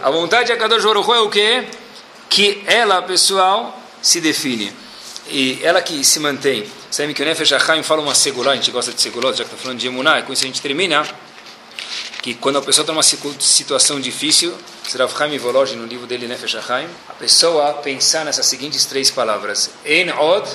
a 0.00 0.10
vontade 0.10 0.46
de 0.46 0.52
Akadosh 0.52 0.84
Baruch 0.84 1.10
é 1.10 1.20
o 1.20 1.28
quê? 1.28 1.66
Que 2.28 2.62
ela, 2.66 3.02
pessoal, 3.02 3.76
se 4.00 4.20
define. 4.20 4.83
E 5.28 5.58
ela 5.62 5.80
que 5.80 6.04
se 6.04 6.20
mantém. 6.20 6.66
Sabe 6.90 7.14
que 7.14 7.22
o 7.22 7.24
Nefesh 7.24 7.52
HaChaim 7.52 7.82
fala 7.82 8.02
uma 8.02 8.14
segulá, 8.14 8.52
a 8.52 8.56
gente 8.56 8.70
gosta 8.70 8.92
de 8.92 9.00
segulá, 9.00 9.30
já 9.32 9.38
que 9.38 9.42
está 9.42 9.56
falando 9.56 9.78
de 9.78 9.86
emuná, 9.86 10.18
e 10.20 10.22
com 10.22 10.32
isso 10.32 10.44
a 10.44 10.46
gente 10.46 10.60
termina, 10.60 11.06
que 12.22 12.34
quando 12.34 12.58
a 12.58 12.62
pessoa 12.62 12.82
está 12.82 12.92
numa 12.92 13.02
situação 13.02 14.00
difícil, 14.00 14.54
Rav 14.96 15.12
Chaim 15.16 15.36
Voloj, 15.38 15.74
no 15.76 15.86
livro 15.86 16.06
dele 16.06 16.26
Nefesh 16.26 16.56
HaChaim, 16.56 16.88
a 17.08 17.14
pessoa 17.14 17.74
pensar 17.74 18.24
nessas 18.24 18.46
seguintes 18.46 18.84
três 18.84 19.10
palavras, 19.10 19.70
En 19.84 20.10
Od 20.12 20.48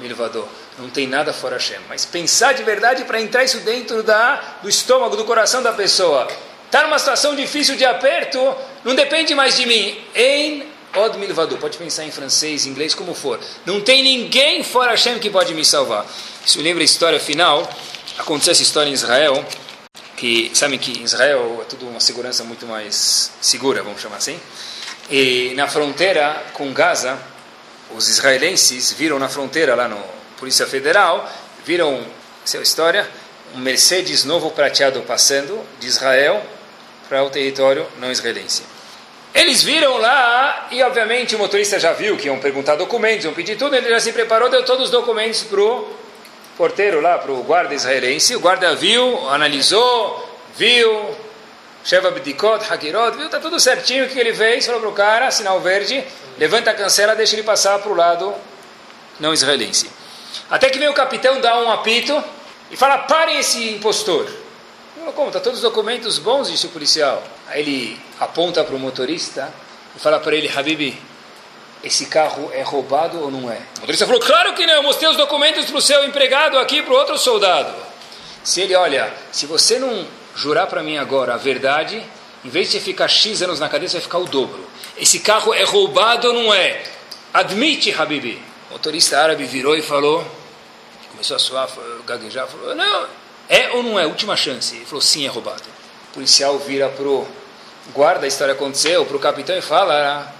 Milvador, 0.00 0.48
não 0.78 0.88
tem 0.88 1.06
nada 1.06 1.32
fora 1.32 1.56
Hashem, 1.56 1.78
mas 1.88 2.06
pensar 2.06 2.54
de 2.54 2.62
verdade 2.62 3.04
para 3.04 3.20
entrar 3.20 3.44
isso 3.44 3.60
dentro 3.60 4.02
da, 4.02 4.58
do 4.62 4.68
estômago, 4.68 5.16
do 5.16 5.24
coração 5.24 5.62
da 5.62 5.72
pessoa, 5.72 6.26
está 6.66 6.82
numa 6.84 6.98
situação 6.98 7.36
difícil 7.36 7.76
de 7.76 7.84
aperto, 7.84 8.38
não 8.82 8.94
depende 8.94 9.34
mais 9.34 9.56
de 9.56 9.66
mim, 9.66 9.98
En 10.14 10.69
Od 10.96 11.18
Milvador, 11.18 11.58
pode 11.58 11.78
pensar 11.78 12.04
em 12.04 12.10
francês, 12.10 12.66
inglês, 12.66 12.94
como 12.94 13.14
for, 13.14 13.38
não 13.64 13.80
tem 13.80 14.02
ninguém 14.02 14.64
fora 14.64 14.90
Hashem 14.90 15.18
que 15.20 15.30
pode 15.30 15.54
me 15.54 15.64
salvar. 15.64 16.04
Isso 16.44 16.60
lembra 16.60 16.82
a 16.82 16.84
história 16.84 17.20
final, 17.20 17.68
aconteceu 18.18 18.50
essa 18.52 18.62
história 18.62 18.90
em 18.90 18.92
Israel, 18.92 19.44
que 20.16 20.50
sabem 20.52 20.78
que 20.78 20.98
em 20.98 21.04
Israel 21.04 21.60
é 21.62 21.64
tudo 21.64 21.88
uma 21.88 22.00
segurança 22.00 22.42
muito 22.42 22.66
mais 22.66 23.30
segura, 23.40 23.82
vamos 23.82 24.02
chamar 24.02 24.16
assim. 24.16 24.38
E 25.08 25.52
na 25.54 25.68
fronteira 25.68 26.44
com 26.54 26.72
Gaza, 26.72 27.18
os 27.94 28.08
israelenses 28.08 28.92
viram 28.92 29.18
na 29.18 29.28
fronteira 29.28 29.74
lá 29.76 29.86
no 29.86 30.02
Polícia 30.38 30.66
Federal, 30.66 31.30
viram, 31.64 32.04
essa 32.44 32.56
é 32.56 32.60
a 32.60 32.62
história, 32.62 33.08
um 33.54 33.58
Mercedes 33.58 34.24
novo 34.24 34.50
prateado 34.50 35.00
passando 35.02 35.64
de 35.78 35.86
Israel 35.86 36.44
para 37.08 37.22
o 37.22 37.30
território 37.30 37.86
não 37.98 38.10
israelense. 38.10 38.79
Eles 39.34 39.62
viram 39.62 39.96
lá 39.98 40.68
e, 40.70 40.82
obviamente, 40.82 41.36
o 41.36 41.38
motorista 41.38 41.78
já 41.78 41.92
viu 41.92 42.16
que 42.16 42.26
iam 42.26 42.38
perguntar 42.38 42.74
documentos, 42.74 43.24
iam 43.24 43.34
pedir 43.34 43.56
tudo, 43.56 43.76
ele 43.76 43.88
já 43.88 44.00
se 44.00 44.12
preparou, 44.12 44.48
deu 44.48 44.64
todos 44.64 44.86
os 44.86 44.90
documentos 44.90 45.44
para 45.44 45.60
o 45.60 45.88
porteiro 46.56 47.00
lá, 47.00 47.16
para 47.16 47.30
o 47.30 47.42
guarda 47.42 47.74
israelense, 47.74 48.34
o 48.34 48.40
guarda 48.40 48.74
viu, 48.74 49.28
analisou, 49.30 50.28
viu, 50.56 51.16
Sheva 51.84 52.10
Bidikot, 52.10 52.64
Hakirot, 52.70 53.16
viu, 53.16 53.26
está 53.26 53.38
tudo 53.38 53.58
certinho 53.58 54.04
o 54.04 54.08
que 54.08 54.18
ele 54.18 54.34
fez, 54.34 54.66
falou 54.66 54.80
para 54.80 54.90
o 54.90 54.92
cara, 54.92 55.30
sinal 55.30 55.60
verde, 55.60 56.04
levanta 56.36 56.72
a 56.72 56.74
cancela, 56.74 57.14
deixa 57.14 57.36
ele 57.36 57.44
passar 57.44 57.78
para 57.78 57.90
o 57.90 57.94
lado 57.94 58.34
não 59.20 59.32
israelense. 59.32 59.90
Até 60.50 60.68
que 60.70 60.78
vem 60.78 60.88
o 60.88 60.94
capitão, 60.94 61.40
dá 61.40 61.58
um 61.60 61.70
apito 61.70 62.22
e 62.70 62.76
fala, 62.76 62.98
parem 62.98 63.38
esse 63.38 63.70
impostor. 63.70 64.28
Falou, 64.98 65.12
como, 65.12 65.28
está 65.28 65.40
todos 65.40 65.58
os 65.58 65.62
documentos 65.62 66.18
bons, 66.18 66.50
disse 66.50 66.66
o 66.66 66.70
policial. 66.70 67.22
Aí 67.50 67.62
ele 67.62 68.00
aponta 68.20 68.62
para 68.62 68.76
o 68.76 68.78
motorista 68.78 69.52
e 69.96 69.98
fala 69.98 70.20
para 70.20 70.36
ele, 70.36 70.48
Habibi, 70.48 70.96
esse 71.82 72.06
carro 72.06 72.50
é 72.52 72.62
roubado 72.62 73.20
ou 73.20 73.30
não 73.30 73.50
é? 73.50 73.56
O 73.78 73.80
motorista 73.80 74.06
falou, 74.06 74.20
claro 74.20 74.54
que 74.54 74.64
não, 74.66 74.74
eu 74.74 74.82
mostrei 74.84 75.10
os 75.10 75.16
documentos 75.16 75.64
para 75.64 75.76
o 75.76 75.82
seu 75.82 76.04
empregado 76.04 76.58
aqui, 76.58 76.80
para 76.80 76.94
o 76.94 76.96
outro 76.96 77.18
soldado. 77.18 77.74
Se 78.44 78.60
ele, 78.60 78.76
olha, 78.76 79.12
se 79.32 79.46
você 79.46 79.80
não 79.80 80.06
jurar 80.36 80.68
para 80.68 80.80
mim 80.82 80.96
agora 80.96 81.34
a 81.34 81.36
verdade, 81.36 82.00
em 82.44 82.48
vez 82.48 82.70
de 82.70 82.78
ficar 82.78 83.08
X 83.08 83.42
anos 83.42 83.58
na 83.58 83.68
cadeia, 83.68 83.88
você 83.88 83.96
vai 83.96 84.02
ficar 84.02 84.18
o 84.18 84.26
dobro. 84.26 84.64
Esse 84.96 85.18
carro 85.18 85.52
é 85.52 85.64
roubado 85.64 86.28
ou 86.28 86.34
não 86.34 86.54
é? 86.54 86.82
Admite, 87.34 87.92
Habibi. 87.92 88.40
O 88.70 88.74
motorista 88.74 89.18
árabe 89.18 89.44
virou 89.44 89.76
e 89.76 89.82
falou, 89.82 90.24
começou 91.10 91.34
a 91.34 91.38
suar, 91.40 91.68
gaguejar, 92.06 92.46
falou, 92.46 92.76
não, 92.76 93.08
é 93.48 93.70
ou 93.70 93.82
não 93.82 93.98
é? 93.98 94.06
Última 94.06 94.36
chance. 94.36 94.76
Ele 94.76 94.84
falou, 94.84 95.00
sim, 95.00 95.26
é 95.26 95.28
roubado. 95.28 95.64
O 96.10 96.14
policial 96.14 96.56
vira 96.58 96.88
pro 96.88 97.26
guarda, 97.94 98.24
a 98.24 98.28
história 98.28 98.54
aconteceu, 98.54 99.04
pro 99.06 99.18
capitão 99.18 99.56
e 99.56 99.62
fala, 99.62 100.32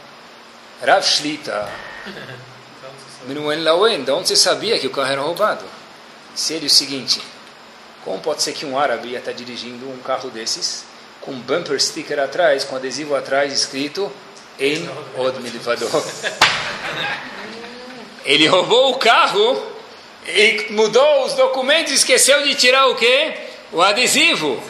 Rav 0.83 1.05
Shlita, 1.05 1.69
Lawen, 3.63 4.03
de 4.03 4.11
onde 4.11 4.29
você 4.29 4.37
sabia 4.37 4.79
que 4.79 4.87
o 4.87 4.91
carro 4.91 5.13
era 5.13 5.21
roubado? 5.21 5.65
Se 6.35 6.55
ele 6.55 6.67
o 6.67 6.71
seguinte, 6.71 7.21
como 8.05 8.19
pode 8.21 8.43
ser 8.43 8.53
que 8.53 8.65
um 8.65 8.79
árabe 8.79 9.09
ia 9.09 9.19
estar 9.19 9.33
dirigindo 9.33 9.89
um 9.89 9.99
carro 9.99 10.31
desses, 10.31 10.85
com 11.21 11.33
um 11.33 11.41
bumper 11.41 11.79
sticker 11.81 12.19
atrás, 12.19 12.65
com 12.65 12.77
adesivo 12.77 13.15
atrás 13.15 13.53
escrito 13.53 14.11
em 14.59 14.89
Od 15.17 15.41
Milvador? 15.41 15.91
Ele 18.25 18.47
roubou 18.47 18.93
o 18.93 18.99
carro 18.99 19.67
e 20.27 20.67
mudou 20.71 21.25
os 21.25 21.35
documentos, 21.35 21.93
esqueceu 21.93 22.43
de 22.43 22.55
tirar 22.55 22.87
o 22.89 22.95
quê? 22.95 23.35
O 23.73 23.83
adesivo. 23.83 24.63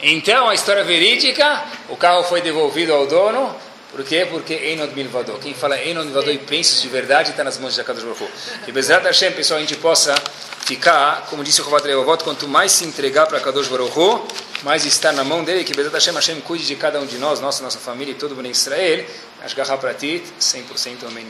Então, 0.00 0.48
a 0.48 0.54
história 0.54 0.84
verídica, 0.84 1.64
o 1.88 1.96
carro 1.96 2.22
foi 2.24 2.40
devolvido 2.40 2.92
ao 2.92 3.06
dono, 3.06 3.54
por 3.90 4.04
quê? 4.04 4.26
Porque 4.30 4.52
Enod 4.54 4.94
Milvador. 4.94 5.38
Quem 5.38 5.54
fala 5.54 5.80
Enod 5.80 6.04
Milvador 6.06 6.32
e 6.32 6.38
pensa 6.38 6.80
de 6.80 6.88
verdade 6.88 7.30
está 7.30 7.42
nas 7.42 7.58
mãos 7.58 7.74
de 7.74 7.80
Akadosh 7.80 8.04
Baruch 8.04 8.30
Que 8.64 8.70
Bezerra 8.70 9.02
Hashem, 9.04 9.32
pessoal, 9.32 9.58
a 9.58 9.60
gente 9.62 9.76
possa 9.76 10.14
ficar, 10.60 11.26
como 11.30 11.42
disse 11.42 11.62
o 11.62 11.64
Chovat 11.64 11.86
Levavot, 11.86 12.22
quanto 12.22 12.46
mais 12.46 12.72
se 12.72 12.84
entregar 12.84 13.26
para 13.26 13.40
Kadosh 13.40 13.68
Baruch 13.68 14.22
mais 14.62 14.84
está 14.84 15.10
na 15.12 15.24
mão 15.24 15.42
dele, 15.42 15.64
que 15.64 15.74
Bezerra 15.74 15.94
Hashem, 15.94 16.14
Hashem 16.14 16.40
cuide 16.42 16.66
de 16.66 16.76
cada 16.76 17.00
um 17.00 17.06
de 17.06 17.16
nós, 17.16 17.40
nossa, 17.40 17.62
nossa 17.62 17.78
família 17.78 18.12
e 18.12 18.14
todo 18.14 18.36
mundo 18.36 18.46
em 18.46 18.50
Israel. 18.50 19.04
Ashgaha 19.42 19.78
Pratit, 19.78 20.22
100% 20.38 21.06
Amém. 21.06 21.26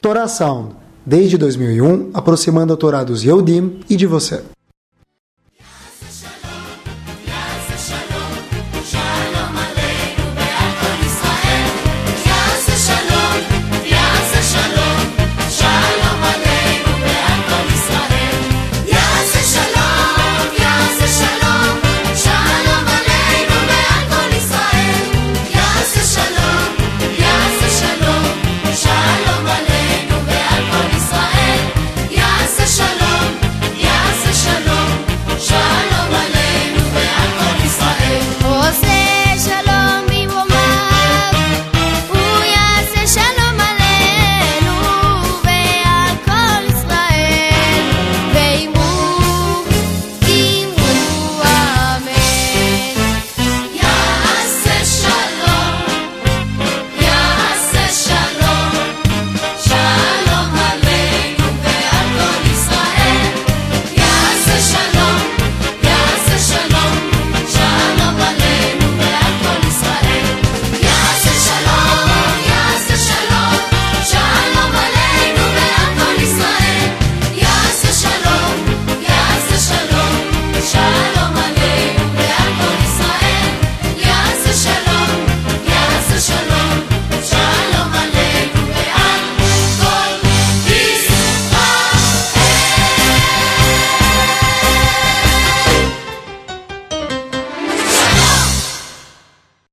Torá 0.00 0.28
Sound, 0.28 0.76
desde 1.04 1.36
2001, 1.36 2.10
aproximando 2.14 2.72
a 2.72 2.76
Torá 2.76 3.02
dos 3.02 3.24
Yehudim 3.24 3.80
e 3.88 3.96
de 3.96 4.06
você. 4.06 4.44